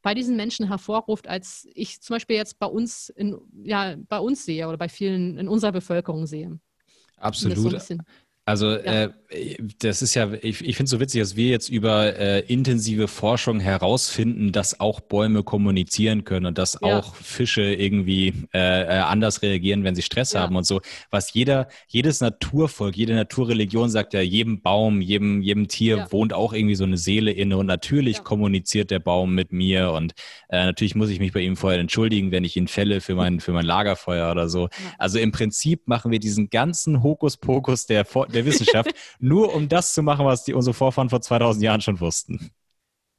[0.01, 4.45] bei diesen Menschen hervorruft, als ich zum Beispiel jetzt bei uns in, ja, bei uns
[4.45, 6.59] sehe oder bei vielen in unserer Bevölkerung sehe.
[7.17, 7.87] Absolut.
[8.45, 9.03] Also ja.
[9.03, 9.09] äh,
[9.79, 13.07] das ist ja, ich, ich finde es so witzig, dass wir jetzt über äh, intensive
[13.07, 16.97] Forschung herausfinden, dass auch Bäume kommunizieren können und dass ja.
[16.97, 20.41] auch Fische irgendwie äh, äh, anders reagieren, wenn sie Stress ja.
[20.41, 20.81] haben und so.
[21.11, 26.51] Was jeder, jedes Naturvolk, jede Naturreligion sagt ja, jedem Baum, jedem, jedem Tier wohnt auch
[26.51, 30.13] irgendwie so eine Seele inne und natürlich kommuniziert der Baum mit mir und
[30.49, 33.39] äh, natürlich muss ich mich bei ihm vorher entschuldigen, wenn ich ihn fälle für mein,
[33.39, 34.67] für mein Lagerfeuer oder so.
[34.97, 40.01] Also im Prinzip machen wir diesen ganzen Hokuspokus der, der Wissenschaft nur um das zu
[40.03, 42.51] machen, was die unsere Vorfahren vor 2000 Jahren schon wussten.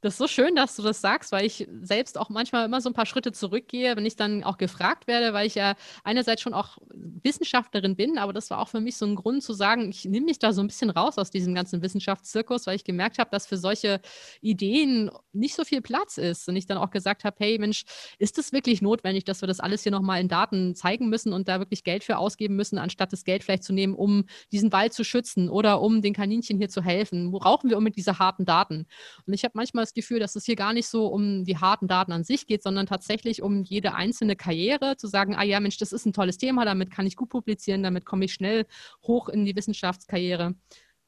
[0.03, 2.89] Das ist so schön, dass du das sagst, weil ich selbst auch manchmal immer so
[2.89, 6.53] ein paar Schritte zurückgehe, wenn ich dann auch gefragt werde, weil ich ja einerseits schon
[6.53, 10.03] auch Wissenschaftlerin bin, aber das war auch für mich so ein Grund zu sagen, ich
[10.03, 13.29] nehme mich da so ein bisschen raus aus diesem ganzen Wissenschaftszirkus, weil ich gemerkt habe,
[13.29, 14.01] dass für solche
[14.41, 16.49] Ideen nicht so viel Platz ist.
[16.49, 17.85] Und ich dann auch gesagt habe, hey Mensch,
[18.19, 21.47] ist es wirklich notwendig, dass wir das alles hier nochmal in Daten zeigen müssen und
[21.47, 24.91] da wirklich Geld für ausgeben müssen, anstatt das Geld vielleicht zu nehmen, um diesen Wald
[24.91, 27.31] zu schützen oder um den Kaninchen hier zu helfen?
[27.31, 28.85] Wo brauchen wir unbedingt diese harten Daten?
[29.25, 31.87] Und ich habe manchmal das Gefühl, dass es hier gar nicht so um die harten
[31.87, 35.77] Daten an sich geht, sondern tatsächlich um jede einzelne Karriere, zu sagen, ah ja, Mensch,
[35.77, 38.65] das ist ein tolles Thema, damit kann ich gut publizieren, damit komme ich schnell
[39.05, 40.55] hoch in die Wissenschaftskarriere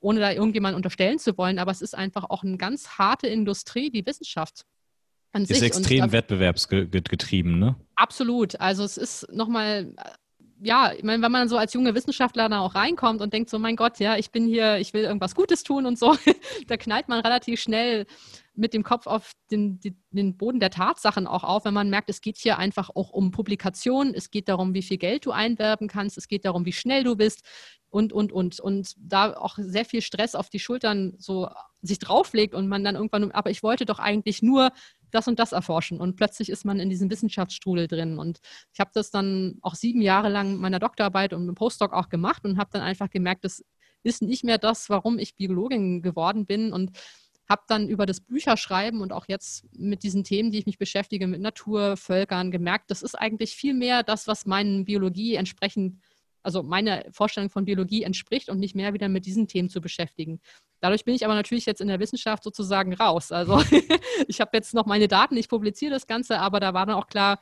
[0.01, 3.89] ohne da irgendjemand unterstellen zu wollen, aber es ist einfach auch eine ganz harte Industrie,
[3.89, 4.63] die Wissenschaft.
[5.31, 5.63] An ist sich.
[5.63, 7.75] extrem und, wettbewerbsgetrieben, ne?
[7.95, 8.59] Absolut.
[8.59, 9.95] Also es ist nochmal,
[10.61, 13.57] ja, ich meine, wenn man so als junge Wissenschaftler da auch reinkommt und denkt so,
[13.57, 16.15] mein Gott, ja, ich bin hier, ich will irgendwas Gutes tun und so,
[16.67, 18.05] da knallt man relativ schnell
[18.57, 19.79] mit dem Kopf auf den,
[20.11, 23.31] den, Boden der Tatsachen auch auf, wenn man merkt, es geht hier einfach auch um
[23.31, 27.03] Publikation, es geht darum, wie viel Geld du einwerben kannst, es geht darum, wie schnell
[27.03, 27.43] du bist
[27.89, 28.59] und, und, und.
[28.59, 31.49] Und da auch sehr viel Stress auf die Schultern so
[31.81, 34.71] sich drauflegt und man dann irgendwann, aber ich wollte doch eigentlich nur
[35.11, 35.99] das und das erforschen.
[35.99, 38.19] Und plötzlich ist man in diesem Wissenschaftsstrudel drin.
[38.19, 38.39] Und
[38.73, 42.43] ich habe das dann auch sieben Jahre lang meiner Doktorarbeit und im Postdoc auch gemacht
[42.43, 43.63] und habe dann einfach gemerkt, das
[44.03, 46.73] ist nicht mehr das, warum ich Biologin geworden bin.
[46.73, 46.91] Und
[47.47, 51.27] habe dann über das Bücherschreiben und auch jetzt mit diesen Themen, die ich mich beschäftige,
[51.27, 56.01] mit Natur, Völkern, gemerkt, das ist eigentlich viel mehr das, was meinen Biologie entsprechend,
[56.41, 60.39] also meine Vorstellung von Biologie entspricht und nicht mehr wieder mit diesen Themen zu beschäftigen.
[60.79, 63.31] Dadurch bin ich aber natürlich jetzt in der Wissenschaft sozusagen raus.
[63.31, 63.61] Also
[64.27, 67.07] ich habe jetzt noch meine Daten, ich publiziere das Ganze, aber da war dann auch
[67.07, 67.39] klar,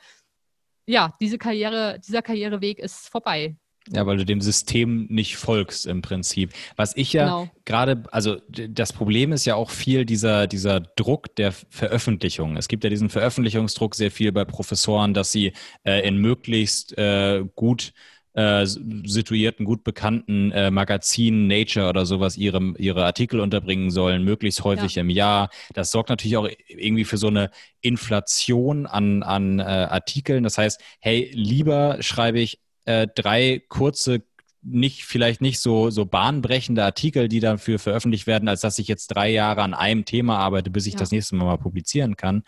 [0.86, 3.56] ja, diese Karriere, dieser Karriereweg ist vorbei.
[3.90, 6.52] Ja, weil du dem System nicht folgst im Prinzip.
[6.76, 7.50] Was ich ja genau.
[7.66, 12.56] gerade, also das Problem ist ja auch viel dieser, dieser Druck der Veröffentlichung.
[12.56, 15.52] Es gibt ja diesen Veröffentlichungsdruck sehr viel bei Professoren, dass sie
[15.84, 17.92] äh, in möglichst äh, gut
[18.34, 24.64] äh, situierten, gut bekannten äh, Magazinen, Nature oder sowas, ihre, ihre Artikel unterbringen sollen, möglichst
[24.64, 25.02] häufig ja.
[25.02, 25.50] im Jahr.
[25.72, 27.50] Das sorgt natürlich auch irgendwie für so eine
[27.80, 30.42] Inflation an, an äh, Artikeln.
[30.42, 34.22] Das heißt, hey, lieber schreibe ich äh, drei kurze
[34.62, 39.08] nicht, vielleicht nicht so, so bahnbrechende Artikel, die dafür veröffentlicht werden, als dass ich jetzt
[39.08, 40.98] drei Jahre an einem Thema arbeite, bis ich ja.
[40.98, 42.44] das nächste Mal mal publizieren kann.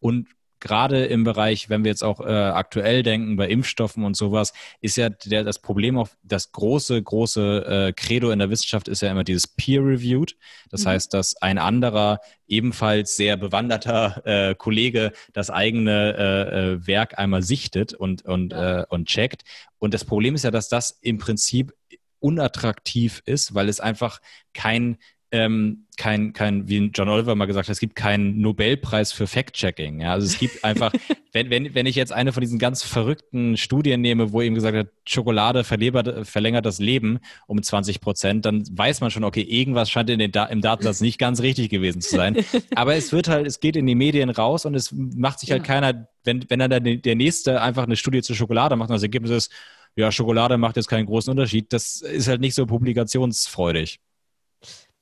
[0.00, 0.26] Und
[0.60, 4.96] gerade im Bereich, wenn wir jetzt auch äh, aktuell denken, bei Impfstoffen und sowas, ist
[4.96, 9.10] ja der, das Problem auch, das große, große äh, Credo in der Wissenschaft ist ja
[9.10, 10.36] immer dieses Peer-Reviewed.
[10.70, 10.88] Das mhm.
[10.88, 17.42] heißt, dass ein anderer, ebenfalls sehr bewanderter äh, Kollege das eigene äh, äh, Werk einmal
[17.42, 18.80] sichtet und, und, ja.
[18.80, 19.42] Äh, und checkt.
[19.78, 21.72] Und das Problem ist ja, dass das im Prinzip
[22.18, 24.20] unattraktiv ist, weil es einfach
[24.52, 24.98] kein
[25.32, 30.00] ähm, kein, kein, wie John Oliver mal gesagt hat, es gibt keinen Nobelpreis für Fact-Checking.
[30.00, 30.12] Ja?
[30.12, 30.92] Also es gibt einfach,
[31.32, 34.74] wenn, wenn, wenn ich jetzt eine von diesen ganz verrückten Studien nehme, wo eben gesagt
[34.74, 40.10] wird, Schokolade verlängert das Leben um 20 Prozent, dann weiß man schon, okay, irgendwas scheint
[40.10, 42.44] in den da im Datensatz nicht ganz richtig gewesen zu sein.
[42.74, 45.66] Aber es wird halt, es geht in die Medien raus und es macht sich halt
[45.66, 45.74] ja.
[45.74, 49.30] keiner, wenn, wenn dann der Nächste einfach eine Studie zur Schokolade macht und das Ergebnis
[49.30, 49.52] ist,
[49.96, 54.00] ja, Schokolade macht jetzt keinen großen Unterschied, das ist halt nicht so publikationsfreudig.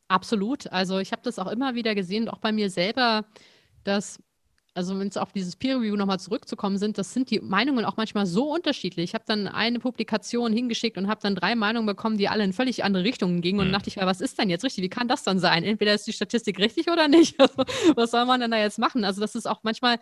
[0.09, 0.67] Absolut.
[0.73, 3.27] Also ich habe das auch immer wieder gesehen, auch bei mir selber,
[3.85, 4.19] dass,
[4.73, 7.99] also wenn es auf dieses Peer Review nochmal zurückzukommen sind, das sind die Meinungen auch
[7.99, 9.11] manchmal so unterschiedlich.
[9.11, 12.55] Ich habe dann eine Publikation hingeschickt und habe dann drei Meinungen bekommen, die alle in
[12.55, 13.61] völlig andere Richtungen gingen.
[13.61, 13.73] Und mhm.
[13.73, 14.83] dachte ich, was ist denn jetzt richtig?
[14.83, 15.63] Wie kann das dann sein?
[15.63, 17.37] Entweder ist die Statistik richtig oder nicht.
[17.49, 17.65] Also,
[17.95, 19.05] was soll man denn da jetzt machen?
[19.05, 19.99] Also das ist auch manchmal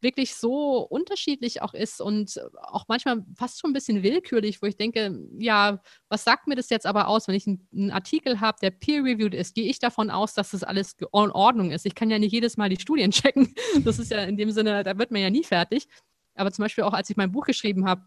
[0.00, 4.76] wirklich so unterschiedlich auch ist und auch manchmal fast schon ein bisschen willkürlich, wo ich
[4.76, 8.70] denke, ja, was sagt mir das jetzt aber aus, wenn ich einen, Artikel habe, der
[8.70, 11.86] peer-reviewed ist, gehe ich davon aus, dass das alles in Ordnung ist.
[11.86, 13.54] Ich kann ja nicht jedes Mal die Studien checken.
[13.84, 15.88] Das ist ja in dem Sinne, da wird man ja nie fertig.
[16.34, 18.02] Aber zum Beispiel auch, als ich mein Buch geschrieben habe,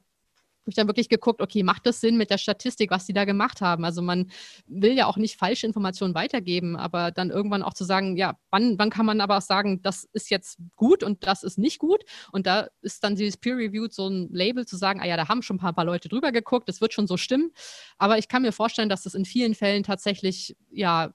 [0.61, 3.25] habe ich dann wirklich geguckt, okay, macht das Sinn mit der Statistik, was die da
[3.25, 3.83] gemacht haben?
[3.83, 4.29] Also man
[4.67, 8.77] will ja auch nicht falsche Informationen weitergeben, aber dann irgendwann auch zu sagen, ja, wann,
[8.77, 12.03] wann kann man aber auch sagen, das ist jetzt gut und das ist nicht gut?
[12.31, 15.41] Und da ist dann dieses Peer-Reviewed so ein Label zu sagen, ah ja, da haben
[15.41, 17.51] schon ein paar, paar Leute drüber geguckt, das wird schon so stimmen.
[17.97, 21.11] Aber ich kann mir vorstellen, dass das in vielen Fällen tatsächlich ja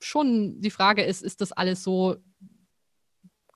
[0.00, 2.16] schon die Frage ist, ist das alles so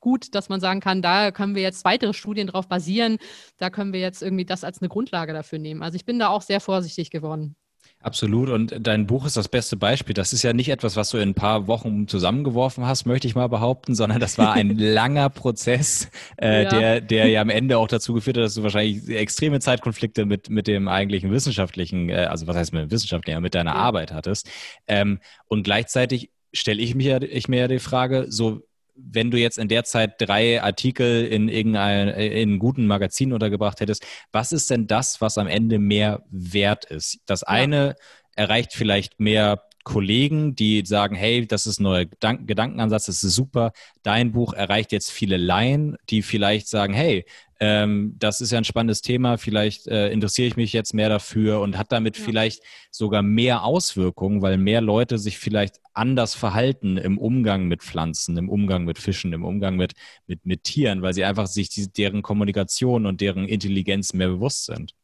[0.00, 3.18] gut, dass man sagen kann, da können wir jetzt weitere Studien drauf basieren,
[3.58, 5.82] da können wir jetzt irgendwie das als eine Grundlage dafür nehmen.
[5.82, 7.56] Also ich bin da auch sehr vorsichtig geworden.
[8.02, 8.48] Absolut.
[8.48, 10.14] Und dein Buch ist das beste Beispiel.
[10.14, 13.34] Das ist ja nicht etwas, was du in ein paar Wochen zusammengeworfen hast, möchte ich
[13.34, 16.08] mal behaupten, sondern das war ein langer Prozess,
[16.40, 16.68] äh, ja.
[16.70, 20.48] der, der ja am Ende auch dazu geführt hat, dass du wahrscheinlich extreme Zeitkonflikte mit,
[20.48, 23.76] mit dem eigentlichen wissenschaftlichen, äh, also was heißt mit dem wissenschaftlichen, mit deiner ja.
[23.76, 24.48] Arbeit hattest.
[24.86, 28.62] Ähm, und gleichzeitig stelle ich mir, ich mir ja die Frage, so
[28.96, 34.06] wenn du jetzt in der Zeit drei Artikel in irgendein in guten Magazin untergebracht hättest,
[34.32, 37.20] was ist denn das, was am Ende mehr wert ist?
[37.26, 37.94] Das eine ja.
[38.36, 43.72] erreicht vielleicht mehr Kollegen, die sagen, hey, das ist ein neuer Gedankenansatz, das ist super.
[44.02, 47.24] Dein Buch erreicht jetzt viele Laien, die vielleicht sagen, hey,
[47.62, 51.60] ähm, das ist ja ein spannendes Thema, vielleicht äh, interessiere ich mich jetzt mehr dafür
[51.60, 52.24] und hat damit ja.
[52.24, 58.38] vielleicht sogar mehr Auswirkungen, weil mehr Leute sich vielleicht anders verhalten im Umgang mit Pflanzen,
[58.38, 59.92] im Umgang mit Fischen, im Umgang mit,
[60.26, 64.64] mit, mit Tieren, weil sie einfach sich die, deren Kommunikation und deren Intelligenz mehr bewusst
[64.64, 64.94] sind.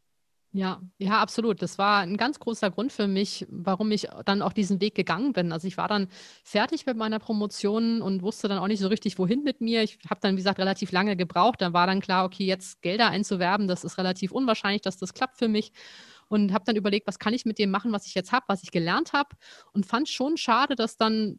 [0.57, 1.61] Ja, ja, absolut.
[1.61, 5.35] Das war ein ganz großer Grund für mich, warum ich dann auch diesen Weg gegangen
[5.35, 5.53] bin.
[5.53, 6.09] Also ich war dann
[6.45, 9.83] fertig mit meiner Promotion und wusste dann auch nicht so richtig, wohin mit mir.
[9.83, 11.61] Ich habe dann, wie gesagt, relativ lange gebraucht.
[11.61, 15.37] Dann war dann klar, okay, jetzt Gelder einzuwerben, das ist relativ unwahrscheinlich, dass das klappt
[15.37, 15.73] für mich.
[16.28, 18.62] Und habe dann überlegt, was kann ich mit dem machen, was ich jetzt habe, was
[18.62, 19.37] ich gelernt habe.
[19.74, 21.39] Und fand schon schade, dass dann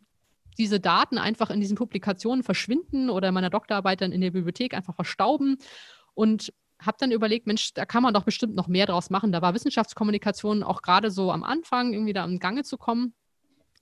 [0.59, 4.75] diese Daten einfach in diesen Publikationen verschwinden oder in meiner Doktorarbeit dann in der Bibliothek
[4.75, 5.57] einfach verstauben.
[6.13, 9.31] Und habe dann überlegt, Mensch, da kann man doch bestimmt noch mehr draus machen.
[9.31, 13.13] Da war Wissenschaftskommunikation auch gerade so am Anfang irgendwie da im Gange zu kommen.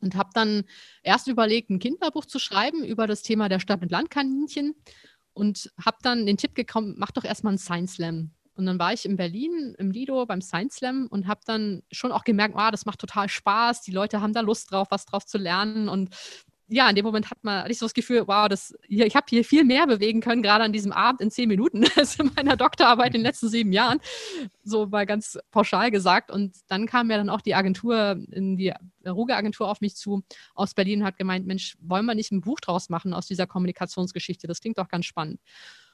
[0.01, 0.63] Und habe dann
[1.03, 4.76] erst überlegt, ein Kinderbuch zu schreiben über das Thema der Stadt- und Landkaninchen.
[5.34, 8.31] Und habe dann den Tipp gekommen, mach doch erstmal einen Science Slam.
[8.55, 12.13] Und dann war ich in Berlin im Lido beim Science Slam und habe dann schon
[12.13, 15.26] auch gemerkt, ah, das macht total Spaß, die Leute haben da Lust drauf, was drauf
[15.26, 15.89] zu lernen.
[15.89, 16.15] Und
[16.67, 19.25] ja, in dem Moment hat man ich so das Gefühl, wow, das, hier, ich habe
[19.29, 22.57] hier viel mehr bewegen können, gerade an diesem Abend in zehn Minuten, als in meiner
[22.57, 23.99] Doktorarbeit in den letzten sieben Jahren.
[24.63, 26.31] So mal ganz pauschal gesagt.
[26.31, 28.73] Und dann kam ja dann auch die Agentur, in die
[29.05, 30.23] Ruge-Agentur auf mich zu
[30.55, 33.45] aus Berlin und hat gemeint, Mensch, wollen wir nicht ein Buch draus machen aus dieser
[33.45, 34.47] Kommunikationsgeschichte?
[34.47, 35.39] Das klingt doch ganz spannend.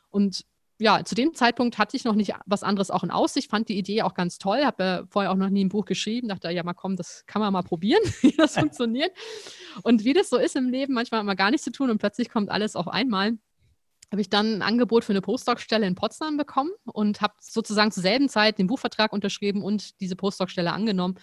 [0.10, 0.46] Und
[0.82, 3.78] ja, zu dem Zeitpunkt hatte ich noch nicht was anderes auch in Aussicht, fand die
[3.78, 6.64] Idee auch ganz toll, habe ja vorher auch noch nie ein Buch geschrieben, dachte, ja,
[6.64, 9.12] mal komm, das kann man mal probieren, wie das funktioniert.
[9.84, 12.00] Und wie das so ist im Leben, manchmal hat man gar nichts zu tun und
[12.00, 13.38] plötzlich kommt alles auf einmal
[14.12, 18.04] habe ich dann ein Angebot für eine Postdoc-Stelle in Potsdam bekommen und habe sozusagen zur
[18.04, 21.16] selben Zeit den Buchvertrag unterschrieben und diese Postdoc-Stelle angenommen.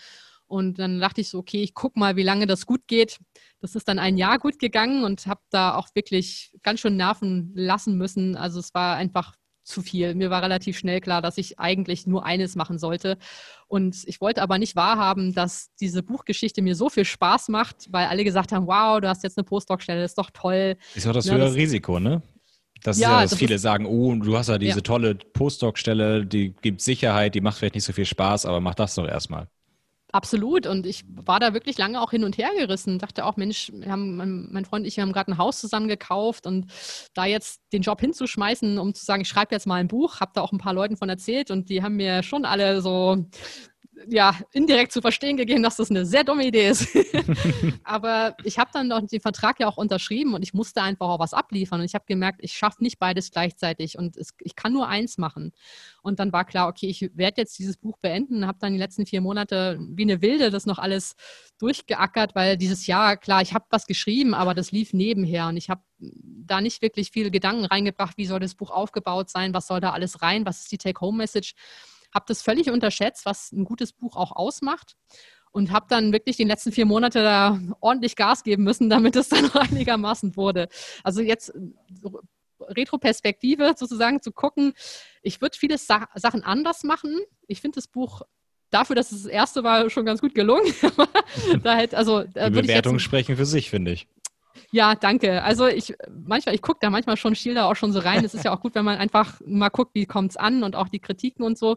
[0.46, 3.18] Und dann dachte ich so, okay, ich gucke mal, wie lange das gut geht.
[3.60, 7.52] Das ist dann ein Jahr gut gegangen und habe da auch wirklich ganz schön Nerven
[7.54, 8.34] lassen müssen.
[8.34, 9.34] Also es war einfach
[9.68, 10.14] zu viel.
[10.14, 13.18] Mir war relativ schnell klar, dass ich eigentlich nur eines machen sollte.
[13.68, 18.06] Und ich wollte aber nicht wahrhaben, dass diese Buchgeschichte mir so viel Spaß macht, weil
[18.06, 20.76] alle gesagt haben, wow, du hast jetzt eine Postdoc-Stelle, das ist doch toll.
[20.94, 22.22] Ist auch das ja, höhere das, Risiko, ne?
[22.82, 24.82] Das ist ja, dass viele ist, sagen, oh, du hast ja diese ja.
[24.82, 28.94] tolle Postdoc-Stelle, die gibt Sicherheit, die macht vielleicht nicht so viel Spaß, aber mach das
[28.94, 29.48] doch erstmal.
[30.10, 30.66] Absolut.
[30.66, 32.98] Und ich war da wirklich lange auch hin und her gerissen.
[32.98, 34.16] Dachte auch, Mensch, haben,
[34.50, 36.66] mein, Freund und ich wir haben gerade ein Haus zusammen gekauft und
[37.14, 40.32] da jetzt den Job hinzuschmeißen, um zu sagen, ich schreibe jetzt mal ein Buch, habe
[40.34, 43.26] da auch ein paar Leuten von erzählt und die haben mir schon alle so
[44.06, 46.88] ja, indirekt zu verstehen gegeben, dass das eine sehr dumme Idee ist.
[47.84, 51.18] Aber ich habe dann noch den Vertrag ja auch unterschrieben und ich musste einfach auch
[51.18, 51.80] was abliefern.
[51.80, 55.18] Und ich habe gemerkt, ich schaffe nicht beides gleichzeitig und es, ich kann nur eins
[55.18, 55.52] machen.
[56.02, 59.06] Und dann war klar, okay, ich werde jetzt dieses Buch beenden, habe dann die letzten
[59.06, 61.16] vier Monate wie eine Wilde das noch alles
[61.58, 65.70] durchgeackert, weil dieses Jahr, klar, ich habe was geschrieben, aber das lief nebenher und ich
[65.70, 69.80] habe da nicht wirklich viele Gedanken reingebracht, wie soll das Buch aufgebaut sein, was soll
[69.80, 71.54] da alles rein, was ist die Take-Home-Message
[72.18, 74.96] habe das völlig unterschätzt, was ein gutes Buch auch ausmacht
[75.52, 79.28] und habe dann wirklich die letzten vier Monate da ordentlich Gas geben müssen, damit es
[79.28, 80.68] dann einigermaßen wurde.
[81.04, 81.52] Also jetzt
[82.02, 82.20] so
[82.60, 84.72] Retroperspektive sozusagen zu gucken,
[85.22, 87.16] ich würde viele Sa Sachen anders machen.
[87.46, 88.22] Ich finde das Buch
[88.70, 90.74] dafür, dass es das erste war, schon ganz gut gelungen.
[91.62, 94.08] da halt, also, die Bewertungen sprechen für sich, finde ich.
[94.70, 95.42] Ja, danke.
[95.42, 98.24] Also ich manchmal, ich gucke da manchmal schon, schiel da auch schon so rein.
[98.24, 100.76] Es ist ja auch gut, wenn man einfach mal guckt, wie kommt es an und
[100.76, 101.76] auch die Kritiken und so.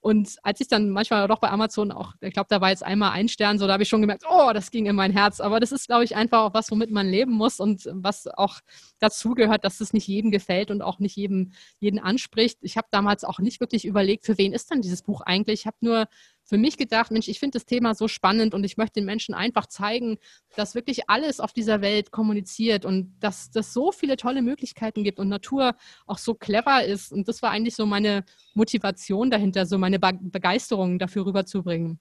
[0.00, 3.12] Und als ich dann manchmal doch bei Amazon auch, ich glaube, da war jetzt einmal
[3.12, 5.40] ein Stern, so da habe ich schon gemerkt, oh, das ging in mein Herz.
[5.40, 8.60] Aber das ist, glaube ich, einfach auch was, womit man leben muss und was auch
[8.98, 12.58] dazugehört, dass es nicht jedem gefällt und auch nicht jedem jeden anspricht.
[12.62, 15.60] Ich habe damals auch nicht wirklich überlegt, für wen ist denn dieses Buch eigentlich.
[15.60, 16.06] Ich habe nur
[16.44, 19.34] für mich gedacht, Mensch, ich finde das Thema so spannend und ich möchte den Menschen
[19.34, 20.18] einfach zeigen,
[20.56, 25.18] dass wirklich alles auf dieser Welt kommuniziert und dass es so viele tolle Möglichkeiten gibt
[25.18, 25.74] und Natur
[26.06, 27.12] auch so clever ist.
[27.12, 28.24] Und das war eigentlich so meine
[28.54, 32.00] Motivation dahinter, so meine Begeisterung dafür rüberzubringen.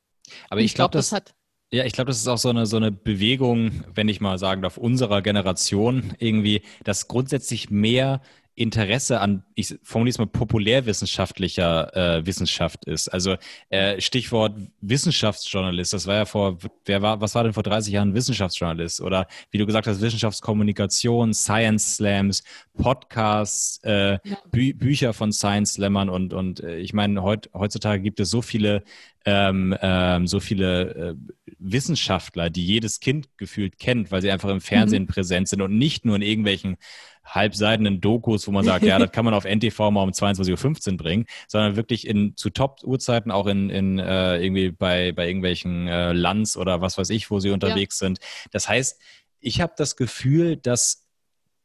[0.49, 1.35] Aber ich, ich glaube, glaub, das hat
[1.73, 4.61] ja, ich glaube, das ist auch so eine, so eine Bewegung, wenn ich mal sagen
[4.61, 8.19] darf, unserer Generation irgendwie, dass grundsätzlich mehr
[8.55, 13.07] Interesse an, ich formuliere es mal, populärwissenschaftlicher äh, Wissenschaft ist.
[13.07, 13.37] Also
[13.69, 18.13] äh, Stichwort Wissenschaftsjournalist, das war ja vor, wer war, was war denn vor 30 Jahren
[18.13, 19.01] Wissenschaftsjournalist?
[19.01, 22.43] Oder wie du gesagt hast, Wissenschaftskommunikation, Science Slams,
[22.77, 24.37] Podcasts, äh, ja.
[24.51, 28.41] Bü Bücher von Science Slammern und, und äh, ich meine, heut, heutzutage gibt es so
[28.41, 28.83] viele
[29.25, 31.15] ähm, ähm, so viele äh,
[31.59, 35.07] Wissenschaftler, die jedes Kind gefühlt kennt, weil sie einfach im Fernsehen mhm.
[35.07, 36.77] präsent sind und nicht nur in irgendwelchen
[37.23, 40.97] halbseidenen Dokus, wo man sagt, ja, das kann man auf NTV mal um 22.15 Uhr
[40.97, 46.13] bringen, sondern wirklich in zu Top-Uhrzeiten auch in, in äh, irgendwie bei, bei irgendwelchen äh,
[46.13, 48.07] Lands oder was weiß ich, wo sie unterwegs ja.
[48.07, 48.19] sind.
[48.51, 48.99] Das heißt,
[49.39, 51.07] ich habe das Gefühl, dass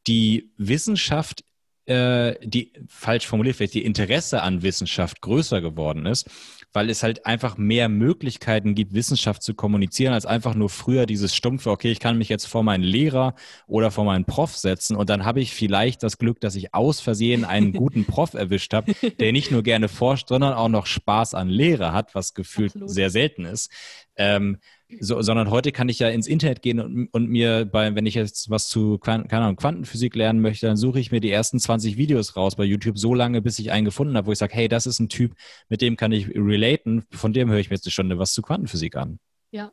[0.07, 1.45] die Wissenschaft
[1.87, 6.29] äh, die falsch formuliert vielleicht die Interesse an Wissenschaft größer geworden ist
[6.77, 11.35] weil es halt einfach mehr Möglichkeiten gibt, Wissenschaft zu kommunizieren, als einfach nur früher dieses
[11.35, 13.35] stumpfe, okay, ich kann mich jetzt vor meinen Lehrer
[13.67, 17.01] oder vor meinen Prof setzen und dann habe ich vielleicht das Glück, dass ich aus
[17.01, 21.33] Versehen einen guten Prof erwischt habe, der nicht nur gerne forscht, sondern auch noch Spaß
[21.33, 22.91] an Lehre hat, was gefühlt Absolut.
[22.91, 23.71] sehr selten ist.
[24.17, 24.59] Ähm,
[25.01, 28.15] so, sondern heute kann ich ja ins Internet gehen und, und mir bei, wenn ich
[28.15, 31.97] jetzt was zu keine Ahnung, Quantenphysik lernen möchte, dann suche ich mir die ersten 20
[31.97, 34.69] Videos raus bei YouTube so lange, bis ich einen gefunden habe, wo ich sage, hey,
[34.69, 35.35] das ist ein Typ,
[35.69, 38.43] mit dem kann ich relaten, von dem höre ich mir jetzt eine Stunde was zu
[38.43, 39.19] Quantenphysik an.
[39.51, 39.73] Ja.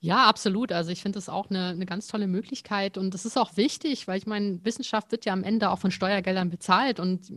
[0.00, 0.70] Ja, absolut.
[0.70, 4.06] Also ich finde das auch eine, eine ganz tolle Möglichkeit und das ist auch wichtig,
[4.06, 7.30] weil ich meine, Wissenschaft wird ja am Ende auch von Steuergeldern bezahlt und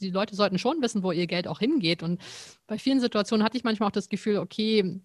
[0.00, 2.02] die Leute sollten schon wissen, wo ihr Geld auch hingeht.
[2.02, 2.20] Und
[2.66, 5.00] bei vielen Situationen hatte ich manchmal auch das Gefühl, okay,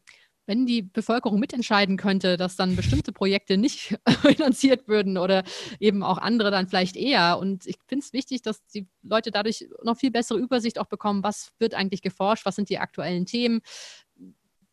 [0.50, 5.44] wenn die Bevölkerung mitentscheiden könnte, dass dann bestimmte Projekte nicht finanziert würden oder
[5.80, 7.38] eben auch andere dann vielleicht eher.
[7.38, 11.24] Und ich finde es wichtig, dass die Leute dadurch noch viel bessere Übersicht auch bekommen,
[11.24, 13.62] was wird eigentlich geforscht, was sind die aktuellen Themen.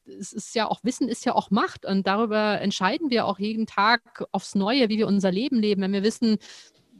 [0.07, 3.67] Es ist ja auch Wissen ist ja auch Macht und darüber entscheiden wir auch jeden
[3.67, 5.83] Tag aufs Neue, wie wir unser Leben leben.
[5.83, 6.39] Wenn wir wissen,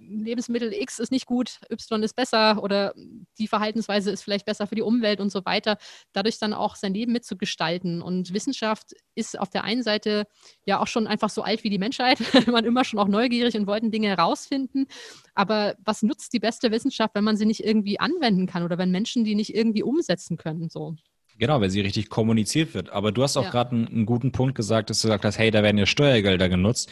[0.09, 2.95] Lebensmittel X ist nicht gut, Y ist besser oder
[3.39, 5.79] die Verhaltensweise ist vielleicht besser für die Umwelt und so weiter.
[6.13, 8.03] Dadurch dann auch sein Leben mitzugestalten.
[8.03, 10.25] Und Wissenschaft ist auf der einen Seite
[10.65, 12.19] ja auch schon einfach so alt wie die Menschheit.
[12.47, 14.87] man immer schon auch neugierig und wollten Dinge herausfinden.
[15.35, 18.91] Aber was nutzt die beste Wissenschaft, wenn man sie nicht irgendwie anwenden kann oder wenn
[18.91, 20.69] Menschen die nicht irgendwie umsetzen können?
[20.69, 20.97] So.
[21.39, 22.91] Genau, wenn sie richtig kommuniziert wird.
[22.91, 23.51] Aber du hast auch ja.
[23.51, 26.49] gerade einen, einen, guten Punkt gesagt, dass du gesagt hast, hey, da werden ja Steuergelder
[26.49, 26.91] genutzt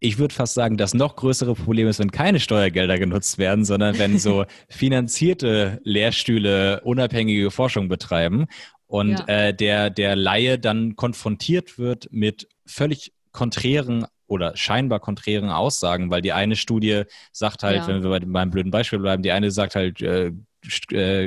[0.00, 3.98] ich würde fast sagen, das noch größere Problem ist, wenn keine Steuergelder genutzt werden, sondern
[3.98, 8.46] wenn so finanzierte Lehrstühle unabhängige Forschung betreiben
[8.86, 9.26] und ja.
[9.26, 16.22] äh, der, der Laie dann konfrontiert wird mit völlig konträren oder scheinbar konträren Aussagen, weil
[16.22, 17.88] die eine Studie sagt halt, ja.
[17.88, 20.32] wenn wir bei meinem blöden Beispiel bleiben, die eine sagt halt, äh,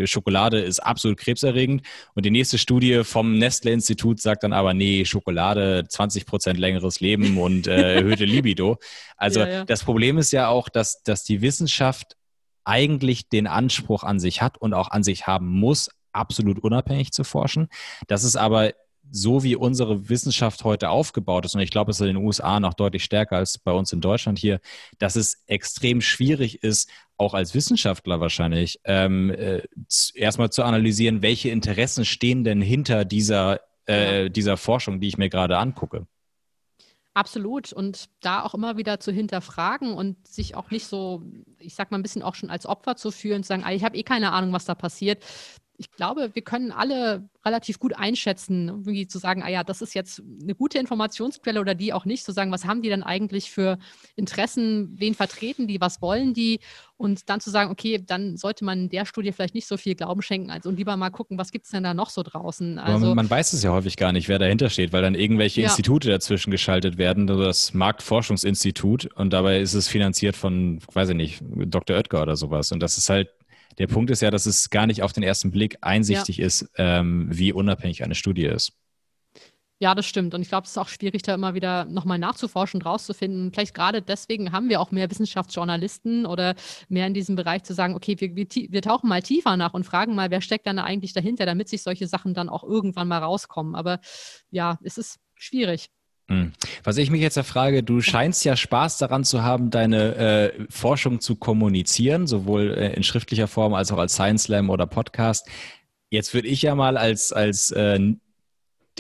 [0.07, 1.81] Schokolade ist absolut krebserregend.
[2.13, 7.37] Und die nächste Studie vom Nestle-Institut sagt dann aber, nee, Schokolade 20 Prozent längeres Leben
[7.37, 8.77] und äh, erhöhte Libido.
[9.17, 9.65] Also ja, ja.
[9.65, 12.15] das Problem ist ja auch, dass, dass die Wissenschaft
[12.63, 17.23] eigentlich den Anspruch an sich hat und auch an sich haben muss, absolut unabhängig zu
[17.23, 17.67] forschen.
[18.07, 18.73] Das ist aber
[19.11, 22.59] so wie unsere Wissenschaft heute aufgebaut ist, und ich glaube, es ist in den USA
[22.59, 24.59] noch deutlich stärker als bei uns in Deutschland hier,
[24.97, 29.61] dass es extrem schwierig ist, auch als Wissenschaftler wahrscheinlich, ähm, äh,
[30.15, 35.29] erstmal zu analysieren, welche Interessen stehen denn hinter dieser, äh, dieser Forschung, die ich mir
[35.29, 36.07] gerade angucke.
[37.13, 37.73] Absolut.
[37.73, 41.21] Und da auch immer wieder zu hinterfragen und sich auch nicht so,
[41.59, 43.83] ich sag mal, ein bisschen auch schon als Opfer zu fühlen, zu sagen, ah, ich
[43.83, 45.21] habe eh keine Ahnung, was da passiert
[45.81, 49.95] ich glaube, wir können alle relativ gut einschätzen, irgendwie zu sagen, ah ja, das ist
[49.95, 53.49] jetzt eine gute Informationsquelle oder die auch nicht, zu sagen, was haben die denn eigentlich
[53.49, 53.79] für
[54.15, 56.59] Interessen, wen vertreten die, was wollen die
[56.97, 60.21] und dann zu sagen, okay, dann sollte man der Studie vielleicht nicht so viel Glauben
[60.21, 62.77] schenken also, und lieber mal gucken, was gibt es denn da noch so draußen.
[62.77, 65.61] Also, man, man, weiß es ja häufig gar nicht, wer dahinter steht, weil dann irgendwelche
[65.61, 65.67] ja.
[65.67, 71.41] Institute dazwischen geschaltet werden, das Marktforschungsinstitut und dabei ist es finanziert von, weiß ich nicht,
[71.41, 71.97] Dr.
[71.97, 73.29] Oetker oder sowas und das ist halt
[73.77, 76.45] der Punkt ist ja, dass es gar nicht auf den ersten Blick einsichtig ja.
[76.45, 78.73] ist, ähm, wie unabhängig eine Studie ist.
[79.81, 80.35] Ja, das stimmt.
[80.35, 83.51] Und ich glaube, es ist auch schwierig, da immer wieder nochmal nachzuforschen und rauszufinden.
[83.51, 86.53] Vielleicht gerade deswegen haben wir auch mehr Wissenschaftsjournalisten oder
[86.87, 89.83] mehr in diesem Bereich zu sagen, okay, wir, wir, wir tauchen mal tiefer nach und
[89.83, 93.23] fragen mal, wer steckt dann eigentlich dahinter, damit sich solche Sachen dann auch irgendwann mal
[93.23, 93.73] rauskommen.
[93.73, 93.99] Aber
[94.51, 95.89] ja, es ist schwierig.
[96.31, 96.53] Hm.
[96.85, 101.19] Was ich mich jetzt frage, du scheinst ja Spaß daran zu haben, deine äh, Forschung
[101.19, 105.49] zu kommunizieren, sowohl äh, in schriftlicher Form als auch als Science Slam oder Podcast.
[106.09, 107.99] Jetzt würde ich ja mal als, als äh,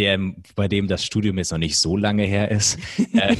[0.01, 0.19] der,
[0.55, 2.79] bei dem das Studium jetzt noch nicht so lange her ist,
[3.13, 3.35] äh,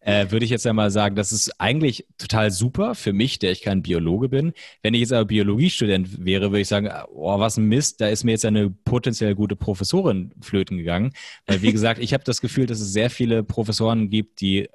[0.00, 3.62] äh, würde ich jetzt einmal sagen, das ist eigentlich total super für mich, der ich
[3.62, 4.52] kein Biologe bin.
[4.82, 8.22] Wenn ich jetzt aber Biologiestudent wäre, würde ich sagen, oh, was ein Mist, da ist
[8.22, 11.12] mir jetzt eine potenziell gute Professorin flöten gegangen.
[11.46, 14.68] Weil, wie gesagt, ich habe das Gefühl, dass es sehr viele Professoren gibt, die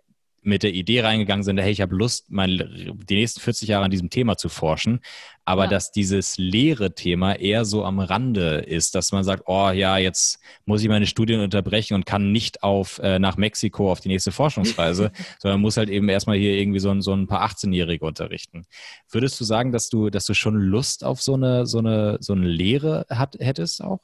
[0.46, 3.92] mit der Idee reingegangen sind, hey, ich habe Lust, mein, die nächsten 40 Jahre an
[3.92, 5.00] diesem Thema zu forschen,
[5.44, 5.70] aber ja.
[5.70, 10.40] dass dieses leere Thema eher so am Rande ist, dass man sagt, oh ja, jetzt
[10.66, 14.32] muss ich meine Studien unterbrechen und kann nicht auf äh, nach Mexiko auf die nächste
[14.32, 18.66] Forschungsreise, sondern muss halt eben erstmal hier irgendwie so ein, so ein paar 18-Jährige unterrichten.
[19.10, 22.34] Würdest du sagen, dass du, dass du schon Lust auf so eine, so eine, so
[22.34, 24.00] eine Lehre hat, hättest auch?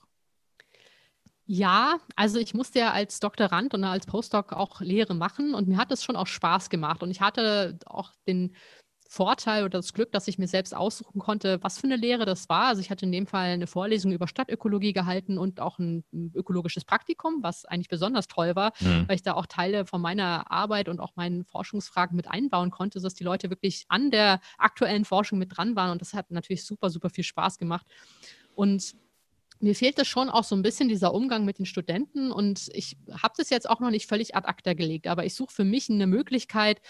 [1.53, 5.76] Ja, also ich musste ja als Doktorand und als Postdoc auch Lehre machen und mir
[5.76, 7.03] hat es schon auch Spaß gemacht.
[7.03, 8.56] Und ich hatte auch den
[9.10, 12.48] Vorteil oder das Glück, dass ich mir selbst aussuchen konnte, was für eine Lehre das
[12.48, 12.68] war.
[12.68, 16.86] Also ich hatte in dem Fall eine Vorlesung über Stadtökologie gehalten und auch ein ökologisches
[16.86, 19.10] Praktikum, was eigentlich besonders toll war, mhm.
[19.10, 23.02] weil ich da auch Teile von meiner Arbeit und auch meinen Forschungsfragen mit einbauen konnte,
[23.02, 25.91] sodass die Leute wirklich an der aktuellen Forschung mit dran waren.
[25.91, 27.86] Und das hat natürlich super, super viel Spaß gemacht.
[28.56, 28.95] Und
[29.62, 32.98] mir fehlt das schon auch so ein bisschen dieser Umgang mit den Studenten und ich
[33.12, 35.90] habe das jetzt auch noch nicht völlig ad acta gelegt, aber ich suche für mich
[35.90, 36.82] eine Möglichkeit,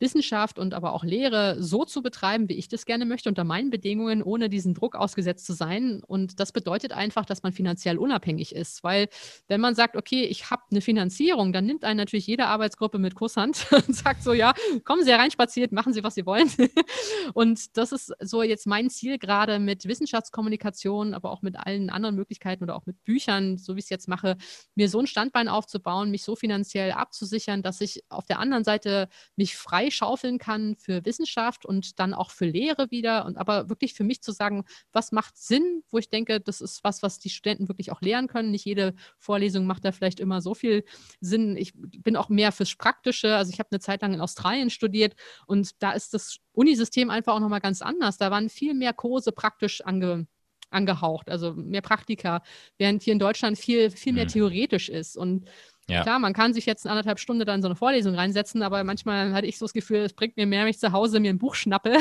[0.00, 3.70] Wissenschaft und aber auch Lehre so zu betreiben, wie ich das gerne möchte, unter meinen
[3.70, 6.02] Bedingungen, ohne diesen Druck ausgesetzt zu sein.
[6.06, 8.84] Und das bedeutet einfach, dass man finanziell unabhängig ist.
[8.84, 9.08] Weil
[9.48, 13.14] wenn man sagt, okay, ich habe eine Finanzierung, dann nimmt einen natürlich jede Arbeitsgruppe mit
[13.14, 14.54] Kusshand und sagt so, ja,
[14.84, 16.50] kommen Sie hereinspaziert, machen Sie, was Sie wollen.
[17.34, 22.14] und das ist so jetzt mein Ziel gerade mit Wissenschaftskommunikation, aber auch mit allen anderen
[22.14, 24.36] Möglichkeiten oder auch mit Büchern, so wie ich es jetzt mache,
[24.74, 29.08] mir so ein Standbein aufzubauen, mich so finanziell abzusichern, dass ich auf der anderen Seite
[29.36, 33.24] mich frei freischaufeln kann für Wissenschaft und dann auch für Lehre wieder.
[33.24, 36.84] Und aber wirklich für mich zu sagen, was macht Sinn, wo ich denke, das ist
[36.84, 38.50] was, was die Studenten wirklich auch lernen können.
[38.50, 40.84] Nicht jede Vorlesung macht da vielleicht immer so viel
[41.20, 41.56] Sinn.
[41.56, 43.36] Ich bin auch mehr fürs Praktische.
[43.36, 45.14] Also ich habe eine Zeit lang in Australien studiert
[45.46, 48.18] und da ist das Unisystem einfach auch nochmal ganz anders.
[48.18, 50.26] Da waren viel mehr Kurse praktisch ange
[50.70, 52.42] angehaucht, also mehr Praktika,
[52.76, 54.28] während hier in Deutschland viel, viel mehr mhm.
[54.28, 55.16] theoretisch ist.
[55.16, 55.48] Und
[55.88, 56.02] ja.
[56.02, 58.84] Klar, man kann sich jetzt eine anderthalb Stunde dann in so eine Vorlesung reinsetzen, aber
[58.84, 61.30] manchmal hatte ich so das Gefühl, es bringt mir mehr, wenn ich zu Hause mir
[61.30, 61.96] ein Buch schnappe.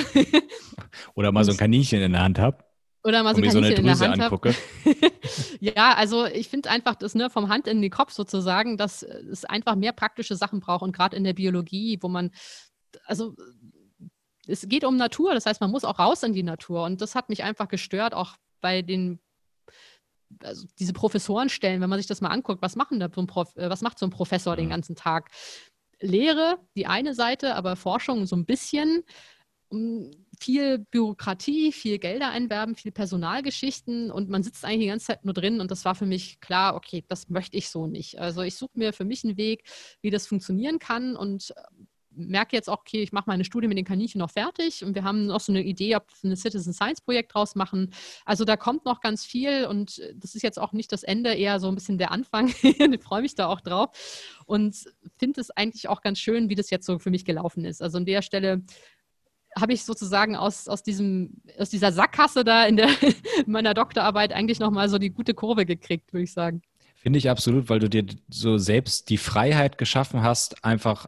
[1.15, 2.63] Oder mal so ein Kaninchen in der Hand habe.
[3.03, 4.53] Oder mal so ein Kaninchen so in der Hand angucke.
[5.61, 9.45] ja, also ich finde einfach, das ne, vom Hand in den Kopf sozusagen, dass es
[9.45, 12.31] einfach mehr praktische Sachen braucht und gerade in der Biologie, wo man,
[13.05, 13.35] also
[14.47, 17.15] es geht um Natur, das heißt, man muss auch raus in die Natur und das
[17.15, 19.19] hat mich einfach gestört, auch bei den
[20.43, 23.55] also diese Professorenstellen, wenn man sich das mal anguckt, was, machen da so ein Prof,
[23.55, 24.71] äh, was macht so ein Professor den mhm.
[24.71, 25.29] ganzen Tag?
[25.99, 29.03] Lehre, die eine Seite, aber Forschung so ein bisschen.
[30.39, 35.33] Viel Bürokratie, viel Gelder einwerben, viel Personalgeschichten und man sitzt eigentlich die ganze Zeit nur
[35.33, 38.17] drin und das war für mich klar, okay, das möchte ich so nicht.
[38.19, 39.63] Also ich suche mir für mich einen Weg,
[40.01, 41.53] wie das funktionieren kann und
[42.17, 45.03] merke jetzt auch, okay, ich mache meine Studie mit den Kaninchen noch fertig und wir
[45.03, 47.93] haben noch so eine Idee, ob wir ein Citizen Science Projekt draus machen.
[48.25, 51.59] Also da kommt noch ganz viel und das ist jetzt auch nicht das Ende, eher
[51.59, 52.47] so ein bisschen der Anfang.
[52.61, 53.89] ich freue mich da auch drauf
[54.45, 54.75] und
[55.17, 57.81] finde es eigentlich auch ganz schön, wie das jetzt so für mich gelaufen ist.
[57.81, 58.63] Also an der Stelle
[59.59, 62.89] habe ich sozusagen aus, aus, diesem, aus dieser Sackgasse da in, der,
[63.45, 66.61] in meiner Doktorarbeit eigentlich nochmal so die gute Kurve gekriegt, würde ich sagen.
[66.95, 71.07] Finde ich absolut, weil du dir so selbst die Freiheit geschaffen hast, einfach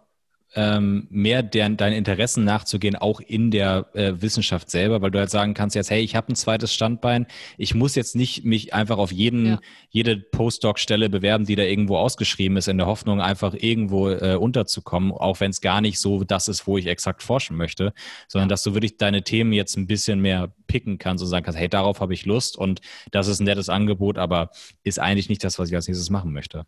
[0.56, 5.30] ähm, mehr deren, deinen Interessen nachzugehen, auch in der äh, Wissenschaft selber, weil du halt
[5.30, 7.28] sagen kannst jetzt, hey, ich habe ein zweites Standbein,
[7.58, 9.60] ich muss jetzt nicht mich einfach auf jeden, ja.
[9.90, 15.12] jede Postdoc-Stelle bewerben, die da irgendwo ausgeschrieben ist, in der Hoffnung, einfach irgendwo äh, unterzukommen,
[15.12, 17.94] auch wenn es gar nicht so das ist, wo ich exakt forschen möchte,
[18.28, 21.60] sondern dass du wirklich deine Themen jetzt ein bisschen mehr picken kannst und sagen kannst,
[21.60, 22.82] hey, darauf habe ich Lust und
[23.12, 24.50] das ist ein nettes Angebot, aber
[24.84, 26.66] ist eigentlich nicht das, was ich als nächstes machen möchte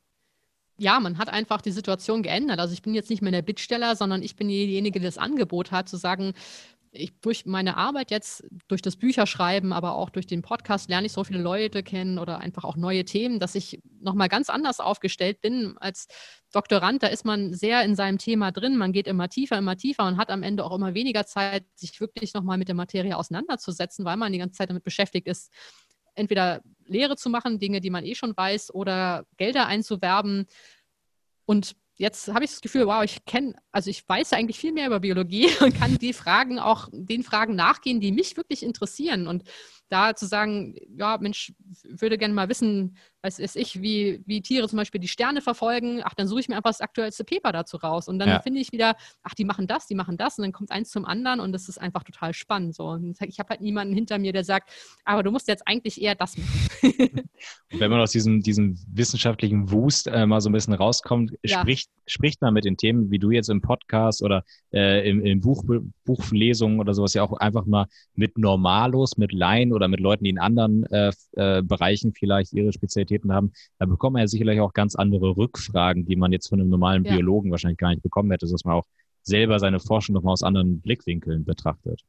[0.82, 2.60] ja, man hat einfach die Situation geändert.
[2.60, 5.72] Also ich bin jetzt nicht mehr der Bittsteller, sondern ich bin diejenige, die das Angebot
[5.72, 6.34] hat, zu sagen,
[6.94, 11.14] ich, durch meine Arbeit jetzt, durch das Bücherschreiben, aber auch durch den Podcast lerne ich
[11.14, 15.40] so viele Leute kennen oder einfach auch neue Themen, dass ich nochmal ganz anders aufgestellt
[15.40, 16.08] bin als
[16.52, 17.04] Doktorand.
[17.04, 18.76] Da ist man sehr in seinem Thema drin.
[18.76, 22.02] Man geht immer tiefer, immer tiefer und hat am Ende auch immer weniger Zeit, sich
[22.02, 25.52] wirklich nochmal mit der Materie auseinanderzusetzen, weil man die ganze Zeit damit beschäftigt ist,
[26.16, 30.46] entweder Lehre zu machen, Dinge, die man eh schon weiß, oder Gelder einzuwerben.
[31.46, 34.88] Und jetzt habe ich das Gefühl, wow, ich kenne, also ich weiß eigentlich viel mehr
[34.88, 39.28] über Biologie und kann die Fragen auch, den Fragen nachgehen, die mich wirklich interessieren.
[39.28, 39.44] Und
[39.90, 44.78] da zu sagen, ja, Mensch, würde gerne mal wissen, weiß ich, wie, wie Tiere zum
[44.78, 48.08] Beispiel die Sterne verfolgen, ach, dann suche ich mir einfach das aktuellste Paper dazu raus.
[48.08, 48.42] Und dann ja.
[48.42, 51.06] finde ich wieder, ach, die machen das, die machen das und dann kommt eins zum
[51.06, 52.76] anderen und das ist einfach total spannend.
[52.76, 52.88] So.
[52.88, 54.72] Und ich habe halt niemanden hinter mir, der sagt,
[55.06, 56.50] aber du musst jetzt eigentlich eher das machen.
[57.72, 61.60] wenn man aus diesem, diesem wissenschaftlichen Wust äh, mal so ein bisschen rauskommt, ja.
[61.60, 64.44] spricht, spricht man mit den Themen, wie du jetzt im Podcast oder
[64.74, 65.64] äh, im, im Buch,
[66.06, 70.32] Buchlesungen oder sowas ja auch einfach mal mit Normalos, mit Laien oder mit Leuten, die
[70.32, 72.74] in anderen äh, äh, Bereichen vielleicht ihre
[73.12, 76.60] Spezialitäten haben, da bekommt man ja sicherlich auch ganz andere Rückfragen, die man jetzt von
[76.60, 77.14] einem normalen ja.
[77.14, 78.86] Biologen wahrscheinlich gar nicht bekommen hätte, dass man auch
[79.24, 82.02] selber seine Forschung nochmal aus anderen Blickwinkeln betrachtet.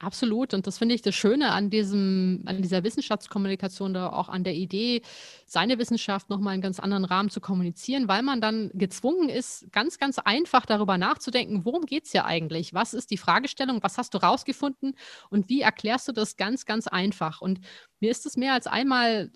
[0.00, 0.52] Absolut.
[0.52, 4.54] Und das finde ich das Schöne an diesem, an dieser Wissenschaftskommunikation oder auch an der
[4.54, 5.02] Idee,
[5.46, 9.98] seine Wissenschaft nochmal in ganz anderen Rahmen zu kommunizieren, weil man dann gezwungen ist, ganz,
[9.98, 12.74] ganz einfach darüber nachzudenken, worum geht es ja eigentlich?
[12.74, 13.82] Was ist die Fragestellung?
[13.82, 14.94] Was hast du rausgefunden?
[15.30, 17.40] Und wie erklärst du das ganz, ganz einfach?
[17.40, 17.60] Und
[18.00, 19.30] mir ist es mehr als einmal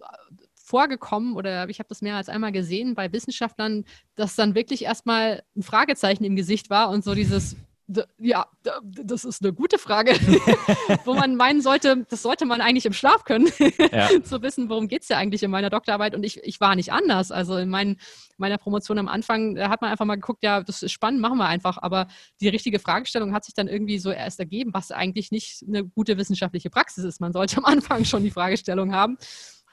[0.69, 3.85] vorgekommen oder ich habe das mehr als einmal gesehen bei Wissenschaftlern,
[4.16, 7.57] dass dann wirklich erstmal ein Fragezeichen im Gesicht war und so dieses,
[8.19, 8.47] ja,
[8.82, 10.12] das ist eine gute Frage,
[11.05, 13.49] wo man meinen sollte, das sollte man eigentlich im Schlaf können,
[13.93, 14.09] ja.
[14.23, 16.15] zu wissen, worum geht es ja eigentlich in meiner Doktorarbeit.
[16.15, 17.32] Und ich, ich war nicht anders.
[17.32, 17.97] Also in mein,
[18.36, 21.39] meiner Promotion am Anfang da hat man einfach mal geguckt, ja, das ist spannend, machen
[21.39, 21.78] wir einfach.
[21.81, 22.09] Aber
[22.40, 26.19] die richtige Fragestellung hat sich dann irgendwie so erst ergeben, was eigentlich nicht eine gute
[26.19, 27.20] wissenschaftliche Praxis ist.
[27.20, 29.16] Man sollte am Anfang schon die Fragestellung haben.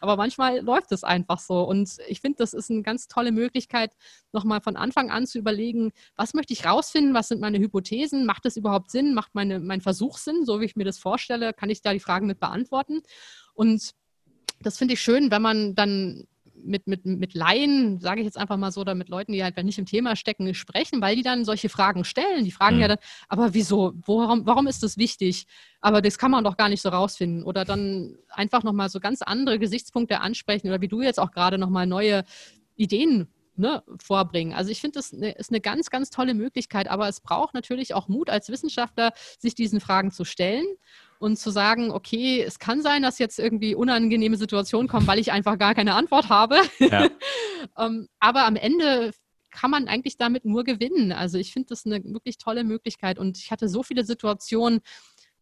[0.06, 1.64] Aber manchmal läuft es einfach so.
[1.64, 3.96] Und ich finde, das ist eine ganz tolle Möglichkeit,
[4.32, 8.46] nochmal von Anfang an zu überlegen, was möchte ich rausfinden, was sind meine Hypothesen, macht
[8.46, 11.72] das überhaupt Sinn, macht meine, mein Versuch Sinn, so wie ich mir das vorstelle, kann
[11.72, 13.02] ich da die Fragen mit beantworten.
[13.56, 13.96] Und
[14.62, 16.28] das finde ich schön, wenn man dann
[16.64, 19.58] mit, mit, mit Laien, sage ich jetzt einfach mal so, oder mit Leuten, die halt
[19.64, 22.46] nicht im Thema stecken, sprechen, weil die dann solche Fragen stellen.
[22.46, 22.82] Die fragen mhm.
[22.82, 22.98] ja dann,
[23.30, 25.48] aber wieso, warum, warum ist das wichtig?
[25.82, 27.44] Aber das kann man doch gar nicht so rausfinden.
[27.44, 31.58] Oder dann einfach nochmal so ganz andere Gesichtspunkte ansprechen oder wie du jetzt auch gerade
[31.58, 32.24] nochmal neue
[32.76, 33.28] Ideen
[33.58, 34.54] ne, vorbringen.
[34.54, 38.08] Also ich finde, das ist eine ganz, ganz tolle Möglichkeit, aber es braucht natürlich auch
[38.08, 40.66] Mut als Wissenschaftler, sich diesen Fragen zu stellen
[41.20, 45.32] und zu sagen, okay, es kann sein, dass jetzt irgendwie unangenehme Situationen kommen, weil ich
[45.32, 46.58] einfach gar keine Antwort habe.
[46.80, 47.06] Ja.
[47.06, 47.10] um,
[47.78, 49.12] ähm, aber am Ende
[49.50, 51.12] kann man eigentlich damit nur gewinnen.
[51.12, 54.82] Also ich finde das eine wirklich tolle Möglichkeit und ich hatte so viele Situationen,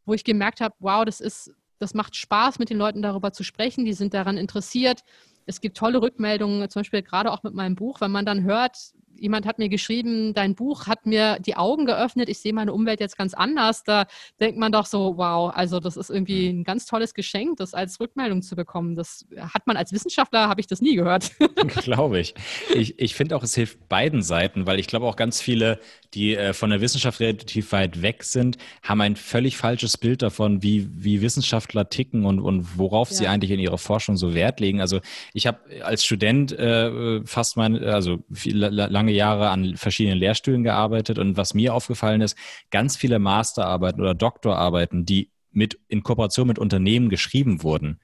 [0.05, 3.43] wo ich gemerkt habe, wow, das ist, das macht Spaß, mit den Leuten darüber zu
[3.43, 3.85] sprechen.
[3.85, 5.03] Die sind daran interessiert
[5.45, 8.77] es gibt tolle Rückmeldungen, zum Beispiel gerade auch mit meinem Buch, wenn man dann hört,
[9.15, 12.99] jemand hat mir geschrieben, dein Buch hat mir die Augen geöffnet, ich sehe meine Umwelt
[12.99, 13.84] jetzt ganz anders.
[13.84, 14.06] Da
[14.40, 17.99] denkt man doch so, wow, also das ist irgendwie ein ganz tolles Geschenk, das als
[17.99, 18.95] Rückmeldung zu bekommen.
[18.95, 21.31] Das hat man als Wissenschaftler, habe ich das nie gehört.
[21.68, 22.34] glaube ich.
[22.76, 25.80] Ich, ich finde auch, es hilft beiden Seiten, weil ich glaube auch ganz viele,
[26.14, 30.64] die äh, von der Wissenschaft relativ weit weg sind, haben ein völlig falsches Bild davon,
[30.64, 33.15] wie, wie Wissenschaftler ticken und, und worauf ja.
[33.15, 34.81] sie eigentlich in ihrer Forschung so Wert legen.
[34.81, 34.99] Also
[35.34, 38.64] ich habe als Student äh, fast mein, also viel,
[39.03, 42.38] lange Jahre an verschiedenen Lehrstühlen gearbeitet und was mir aufgefallen ist,
[42.71, 47.99] ganz viele Masterarbeiten oder Doktorarbeiten, die mit, in Kooperation mit Unternehmen geschrieben wurden,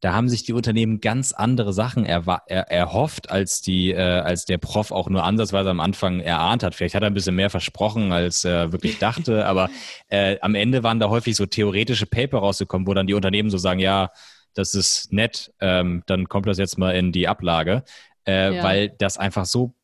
[0.00, 4.46] da haben sich die Unternehmen ganz andere Sachen er, er, erhofft, als die, äh, als
[4.46, 6.74] der Prof auch nur ansatzweise am Anfang erahnt hat.
[6.74, 9.68] Vielleicht hat er ein bisschen mehr versprochen, als er wirklich dachte, aber
[10.08, 13.58] äh, am Ende waren da häufig so theoretische Paper rausgekommen, wo dann die Unternehmen so
[13.58, 14.08] sagen, ja,
[14.54, 17.84] das ist nett, ähm, dann kommt das jetzt mal in die Ablage,
[18.26, 18.62] äh, ja.
[18.62, 19.74] weil das einfach so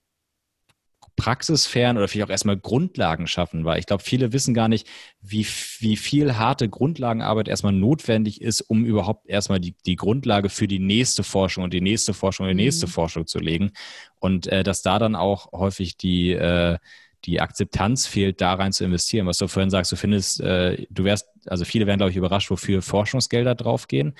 [1.16, 4.86] praxisfern oder vielleicht auch erstmal Grundlagen schaffen, weil ich glaube, viele wissen gar nicht,
[5.20, 5.46] wie,
[5.78, 10.78] wie viel harte Grundlagenarbeit erstmal notwendig ist, um überhaupt erstmal die, die Grundlage für die
[10.78, 12.90] nächste Forschung und die nächste Forschung und die nächste mhm.
[12.90, 13.72] Forschung zu legen.
[14.20, 16.78] Und äh, dass da dann auch häufig die, äh,
[17.24, 19.26] die Akzeptanz fehlt, da rein zu investieren.
[19.26, 22.50] Was du vorhin sagst, du findest, äh, du wärst, also viele werden, glaube ich, überrascht,
[22.50, 24.14] wofür Forschungsgelder draufgehen.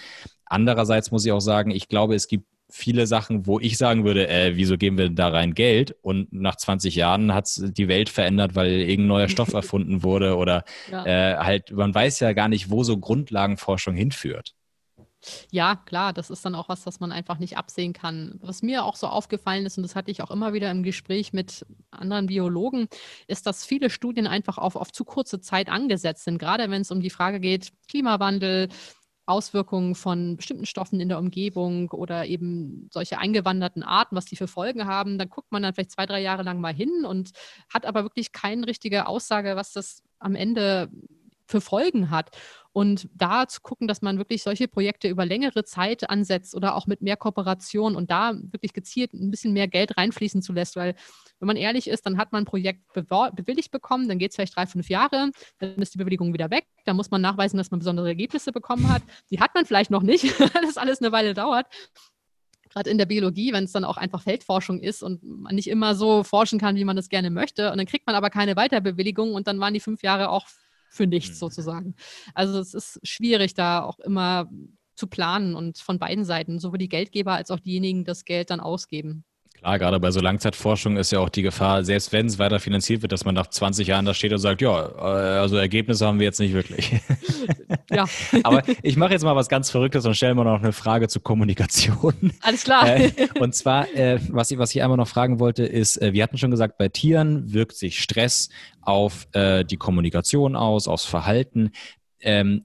[0.47, 2.47] Andererseits muss ich auch sagen, ich glaube, es gibt
[2.77, 5.97] viele Sachen, wo ich sagen würde, äh, wieso geben wir da rein Geld?
[6.03, 10.37] Und nach 20 Jahren hat es die Welt verändert, weil irgendein neuer Stoff erfunden wurde
[10.37, 11.07] oder ja.
[11.07, 14.55] äh, halt, man weiß ja gar nicht, wo so Grundlagenforschung hinführt.
[15.51, 18.39] Ja, klar, das ist dann auch was, was man einfach nicht absehen kann.
[18.43, 21.33] Was mir auch so aufgefallen ist, und das hatte ich auch immer wieder im Gespräch
[21.33, 22.89] mit anderen Biologen,
[23.27, 26.91] ist, dass viele Studien einfach auf, auf zu kurze Zeit angesetzt sind, gerade wenn es
[26.91, 28.69] um die Frage geht, Klimawandel,
[29.27, 34.49] Auswirkungen von bestimmten Stoffen in der Umgebung oder eben solche eingewanderten Arten, was die für
[34.49, 37.33] Folgen haben, dann guckt man dann vielleicht zwei, drei Jahre lang mal hin und
[37.73, 40.89] hat aber wirklich keine richtige Aussage, was das am Ende
[41.47, 42.31] für Folgen hat.
[42.73, 46.87] Und da zu gucken, dass man wirklich solche Projekte über längere Zeit ansetzt oder auch
[46.87, 50.95] mit mehr Kooperation und da wirklich gezielt ein bisschen mehr Geld reinfließen zu lässt, weil
[51.39, 54.57] wenn man ehrlich ist, dann hat man ein Projekt bewilligt bekommen, dann geht es vielleicht
[54.57, 57.81] drei, fünf Jahre, dann ist die Bewilligung wieder weg, dann muss man nachweisen, dass man
[57.81, 59.03] besondere Ergebnisse bekommen hat.
[59.31, 61.67] Die hat man vielleicht noch nicht, weil das alles eine Weile dauert
[62.77, 65.95] gerade in der Biologie, wenn es dann auch einfach Feldforschung ist und man nicht immer
[65.95, 67.71] so forschen kann, wie man das gerne möchte.
[67.73, 70.47] Und dann kriegt man aber keine Weiterbewilligung und dann waren die fünf Jahre auch
[70.89, 71.41] für nichts mhm.
[71.41, 71.95] sozusagen.
[72.35, 74.51] Also es ist schwierig, da auch immer
[74.95, 78.61] zu planen und von beiden Seiten, sowohl die Geldgeber als auch diejenigen, das Geld dann
[78.61, 79.25] ausgeben.
[79.59, 83.03] Klar, gerade bei so Langzeitforschung ist ja auch die Gefahr, selbst wenn es weiter finanziert
[83.03, 86.19] wird, dass man nach 20 Jahren da steht und sagt, ja, äh, also Ergebnisse haben
[86.19, 86.93] wir jetzt nicht wirklich.
[87.89, 88.05] Ja.
[88.43, 91.23] Aber ich mache jetzt mal was ganz Verrücktes und stelle mal noch eine Frage zur
[91.23, 92.33] Kommunikation.
[92.41, 92.85] Alles klar.
[92.89, 96.37] Äh, und zwar, äh, was, ich, was ich einmal noch fragen wollte, ist, wir hatten
[96.37, 98.49] schon gesagt, bei Tieren wirkt sich Stress
[98.83, 101.71] auf die Kommunikation aus, aufs Verhalten.
[102.21, 102.65] Ähm,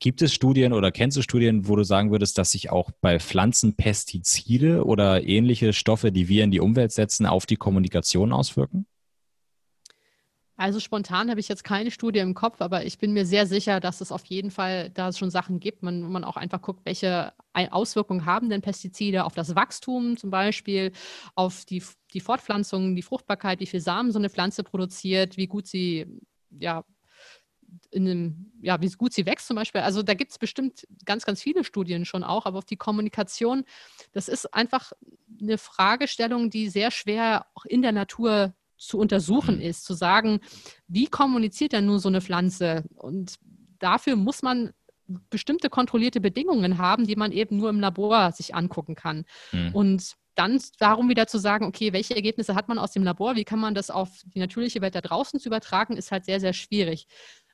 [0.00, 3.20] Gibt es Studien oder kennst du Studien, wo du sagen würdest, dass sich auch bei
[3.20, 8.86] Pflanzen Pestizide oder ähnliche Stoffe, die wir in die Umwelt setzen, auf die Kommunikation auswirken?
[10.56, 13.80] Also spontan habe ich jetzt keine Studie im Kopf, aber ich bin mir sehr sicher,
[13.80, 17.32] dass es auf jeden Fall da schon Sachen gibt, wo man auch einfach guckt, welche
[17.52, 20.92] Auswirkungen haben denn Pestizide auf das Wachstum zum Beispiel,
[21.34, 21.82] auf die,
[22.12, 26.06] die Fortpflanzung, die Fruchtbarkeit, wie viel Samen so eine Pflanze produziert, wie gut sie
[26.58, 26.84] ja,
[27.90, 29.80] in einem, ja, wie gut sie wächst zum Beispiel.
[29.80, 33.64] Also da gibt es bestimmt ganz, ganz viele Studien schon auch, aber auf die Kommunikation,
[34.12, 34.92] das ist einfach
[35.40, 39.62] eine Fragestellung, die sehr schwer auch in der Natur zu untersuchen mhm.
[39.62, 40.40] ist, zu sagen,
[40.88, 42.84] wie kommuniziert denn nun so eine Pflanze?
[42.94, 43.36] Und
[43.78, 44.72] dafür muss man
[45.28, 49.24] bestimmte kontrollierte Bedingungen haben, die man eben nur im Labor sich angucken kann.
[49.52, 49.74] Mhm.
[49.74, 53.44] Und dann darum wieder zu sagen, okay, welche Ergebnisse hat man aus dem Labor, wie
[53.44, 56.52] kann man das auf die natürliche Welt da draußen zu übertragen, ist halt sehr, sehr
[56.52, 57.06] schwierig.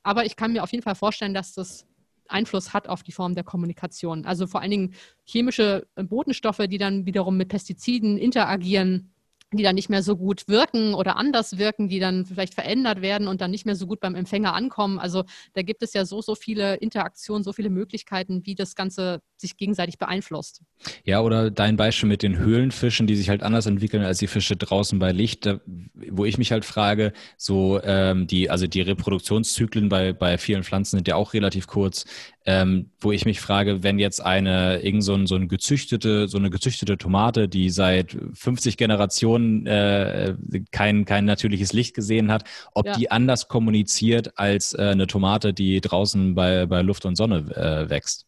[0.07, 1.85] Aber ich kann mir auf jeden Fall vorstellen, dass das
[2.29, 4.25] Einfluss hat auf die Form der Kommunikation.
[4.25, 9.13] Also vor allen Dingen chemische Botenstoffe, die dann wiederum mit Pestiziden interagieren,
[9.57, 13.29] die dann nicht mehr so gut wirken oder anders wirken, die dann vielleicht verändert werden
[13.29, 14.99] und dann nicht mehr so gut beim Empfänger ankommen.
[14.99, 15.25] Also
[15.55, 19.57] da gibt es ja so, so viele Interaktionen, so viele Möglichkeiten, wie das Ganze sich
[19.57, 20.63] gegenseitig beeinflusst.
[21.05, 24.57] Ja, oder dein Beispiel mit den Höhlenfischen, die sich halt anders entwickeln als die Fische
[24.57, 25.49] draußen bei Licht,
[25.95, 30.97] wo ich mich halt frage, so ähm, die, also die Reproduktionszyklen bei, bei vielen Pflanzen
[30.97, 32.05] sind ja auch relativ kurz
[32.47, 36.39] ähm, wo ich mich frage, wenn jetzt eine irgend so, ein, so, ein gezüchtete, so
[36.39, 40.35] eine gezüchtete Tomate, die seit 50 Generationen äh,
[40.71, 42.45] kein, kein natürliches Licht gesehen hat,
[42.75, 42.97] ob ja.
[42.97, 47.91] die anders kommuniziert als äh, eine Tomate, die draußen bei, bei Luft und Sonne äh,
[47.91, 48.27] wächst.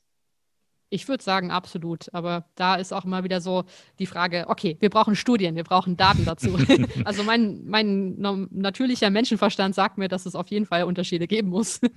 [0.91, 2.13] Ich würde sagen, absolut.
[2.15, 3.65] Aber da ist auch immer wieder so
[3.99, 6.57] die Frage, okay, wir brauchen Studien, wir brauchen Daten dazu.
[7.05, 8.17] also mein, mein
[8.51, 11.81] natürlicher Menschenverstand sagt mir, dass es auf jeden Fall Unterschiede geben muss.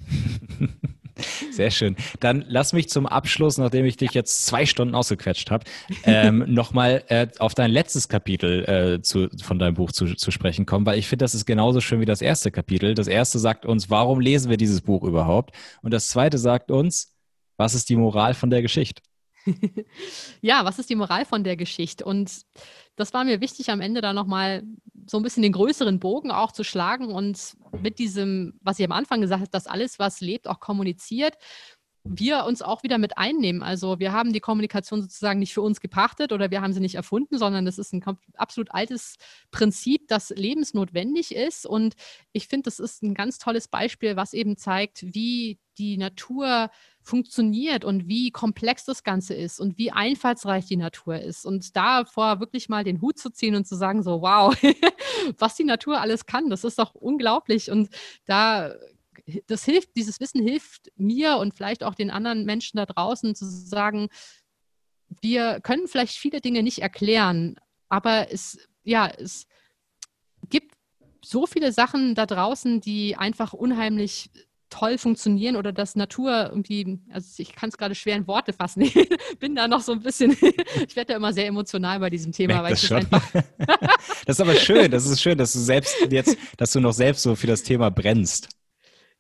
[1.51, 1.95] Sehr schön.
[2.19, 5.65] Dann lass mich zum Abschluss, nachdem ich dich jetzt zwei Stunden ausgequetscht habe,
[6.03, 10.65] ähm, nochmal äh, auf dein letztes Kapitel äh, zu, von deinem Buch zu, zu sprechen
[10.65, 12.93] kommen, weil ich finde, das ist genauso schön wie das erste Kapitel.
[12.93, 15.55] Das erste sagt uns, warum lesen wir dieses Buch überhaupt?
[15.81, 17.13] Und das zweite sagt uns,
[17.57, 19.01] was ist die Moral von der Geschichte?
[20.41, 22.05] ja, was ist die Moral von der Geschichte?
[22.05, 22.41] Und
[22.95, 24.63] das war mir wichtig, am Ende da nochmal
[25.07, 28.91] so ein bisschen den größeren Bogen auch zu schlagen und mit diesem, was ich am
[28.91, 31.35] Anfang gesagt habe, dass alles, was lebt, auch kommuniziert.
[32.03, 33.61] Wir uns auch wieder mit einnehmen.
[33.61, 36.95] Also wir haben die Kommunikation sozusagen nicht für uns gepachtet oder wir haben sie nicht
[36.95, 38.03] erfunden, sondern das ist ein
[38.35, 39.17] absolut altes
[39.51, 41.65] Prinzip, das lebensnotwendig ist.
[41.65, 41.95] Und
[42.31, 46.69] ich finde, das ist ein ganz tolles Beispiel, was eben zeigt, wie die Natur
[47.01, 51.45] funktioniert und wie komplex das Ganze ist und wie einfallsreich die Natur ist.
[51.45, 54.55] Und davor wirklich mal den Hut zu ziehen und zu sagen, so, wow,
[55.37, 57.69] was die Natur alles kann, das ist doch unglaublich.
[57.69, 57.89] Und
[58.25, 58.73] da
[59.47, 63.45] das hilft, dieses Wissen hilft mir und vielleicht auch den anderen Menschen da draußen zu
[63.45, 64.09] sagen,
[65.21, 67.57] wir können vielleicht viele Dinge nicht erklären,
[67.89, 69.45] aber es, ja, es
[70.49, 70.75] gibt
[71.23, 74.29] so viele Sachen da draußen, die einfach unheimlich
[74.71, 78.81] toll funktionieren oder dass Natur irgendwie, also ich kann es gerade schwer in Worte fassen.
[79.31, 80.31] Ich bin da noch so ein bisschen,
[80.87, 82.61] ich werde da immer sehr emotional bei diesem Thema.
[82.61, 83.07] Weil das, schon.
[83.09, 83.23] Das,
[84.25, 87.23] das ist aber schön, das ist schön, dass du selbst jetzt, dass du noch selbst
[87.23, 88.49] so für das Thema brennst.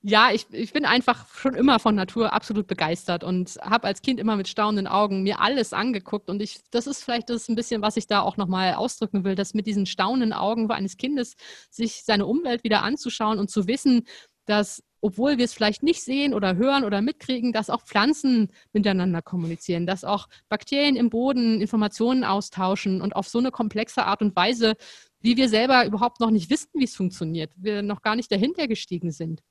[0.03, 4.19] Ja, ich, ich bin einfach schon immer von Natur absolut begeistert und habe als Kind
[4.19, 6.27] immer mit staunenden Augen mir alles angeguckt.
[6.31, 9.35] Und ich, das ist vielleicht das ein bisschen, was ich da auch nochmal ausdrücken will,
[9.35, 11.35] dass mit diesen staunenden Augen eines Kindes
[11.69, 14.07] sich seine Umwelt wieder anzuschauen und zu wissen,
[14.45, 19.21] dass obwohl wir es vielleicht nicht sehen oder hören oder mitkriegen, dass auch Pflanzen miteinander
[19.21, 24.35] kommunizieren, dass auch Bakterien im Boden Informationen austauschen und auf so eine komplexe Art und
[24.35, 24.75] Weise,
[25.19, 28.67] wie wir selber überhaupt noch nicht wissen, wie es funktioniert, wir noch gar nicht dahinter
[28.67, 29.41] gestiegen sind.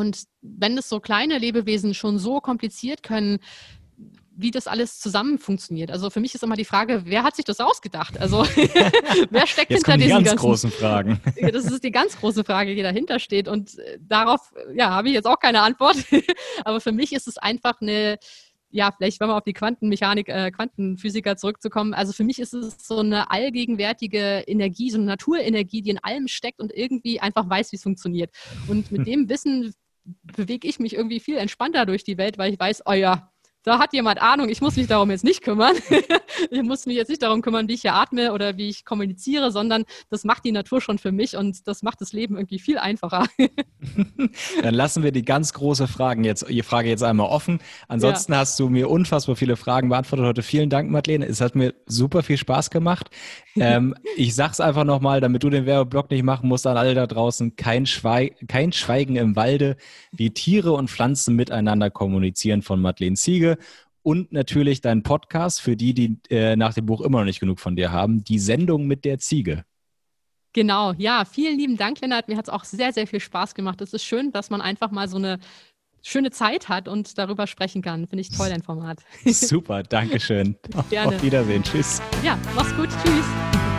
[0.00, 3.38] Und wenn es so kleine Lebewesen schon so kompliziert können,
[4.42, 5.90] wie das alles zusammen funktioniert.
[5.90, 8.18] Also für mich ist immer die Frage, wer hat sich das ausgedacht?
[8.18, 8.44] Also
[9.30, 11.20] wer steckt Jetzt hinter diesen die ganz ganzen großen Fragen?
[11.52, 13.48] Das ist die ganz große Frage, die dahinter steht.
[13.48, 15.96] Und äh, darauf, ja, habe ich jetzt auch keine Antwort.
[16.64, 18.18] Aber für mich ist es einfach eine,
[18.70, 21.92] ja, vielleicht, wenn wir auf die Quantenmechanik, äh, Quantenphysiker zurückzukommen.
[21.92, 26.28] Also für mich ist es so eine allgegenwärtige Energie, so eine Naturenergie, die in allem
[26.28, 28.30] steckt und irgendwie einfach weiß, wie es funktioniert.
[28.68, 29.74] Und mit dem Wissen
[30.04, 33.78] bewege ich mich irgendwie viel entspannter durch die Welt, weil ich weiß, oh ja, da
[33.78, 35.76] hat jemand Ahnung, ich muss mich darum jetzt nicht kümmern.
[36.50, 39.50] ich muss mich jetzt nicht darum kümmern, wie ich hier atme oder wie ich kommuniziere,
[39.52, 42.78] sondern das macht die Natur schon für mich und das macht das Leben irgendwie viel
[42.78, 43.26] einfacher.
[44.62, 47.60] Dann lassen wir die ganz große Fragen jetzt, die Frage jetzt einmal offen.
[47.88, 48.38] Ansonsten ja.
[48.38, 50.42] hast du mir unfassbar viele Fragen beantwortet heute.
[50.42, 51.26] Vielen Dank, Madeleine.
[51.26, 53.10] Es hat mir super viel Spaß gemacht.
[53.56, 57.06] Ähm, ich sag's einfach nochmal, damit du den Werbeblock nicht machen musst an alle da
[57.06, 57.56] draußen.
[57.56, 59.76] Kein, Schweig kein Schweigen im Walde,
[60.12, 63.49] wie Tiere und Pflanzen miteinander kommunizieren von Madeleine Ziege
[64.02, 67.60] und natürlich deinen Podcast für die, die äh, nach dem Buch immer noch nicht genug
[67.60, 69.64] von dir haben, die Sendung mit der Ziege.
[70.52, 72.28] Genau, ja, vielen lieben Dank, Lennart.
[72.28, 73.80] Mir hat es auch sehr, sehr viel Spaß gemacht.
[73.80, 75.38] Es ist schön, dass man einfach mal so eine
[76.02, 78.08] schöne Zeit hat und darüber sprechen kann.
[78.08, 78.98] Finde ich toll, dein Format.
[79.24, 80.56] Super, danke schön.
[80.88, 81.16] Gerne.
[81.16, 81.62] Auf Wiedersehen.
[81.62, 82.00] Tschüss.
[82.24, 82.88] Ja, mach's gut.
[83.04, 83.69] Tschüss.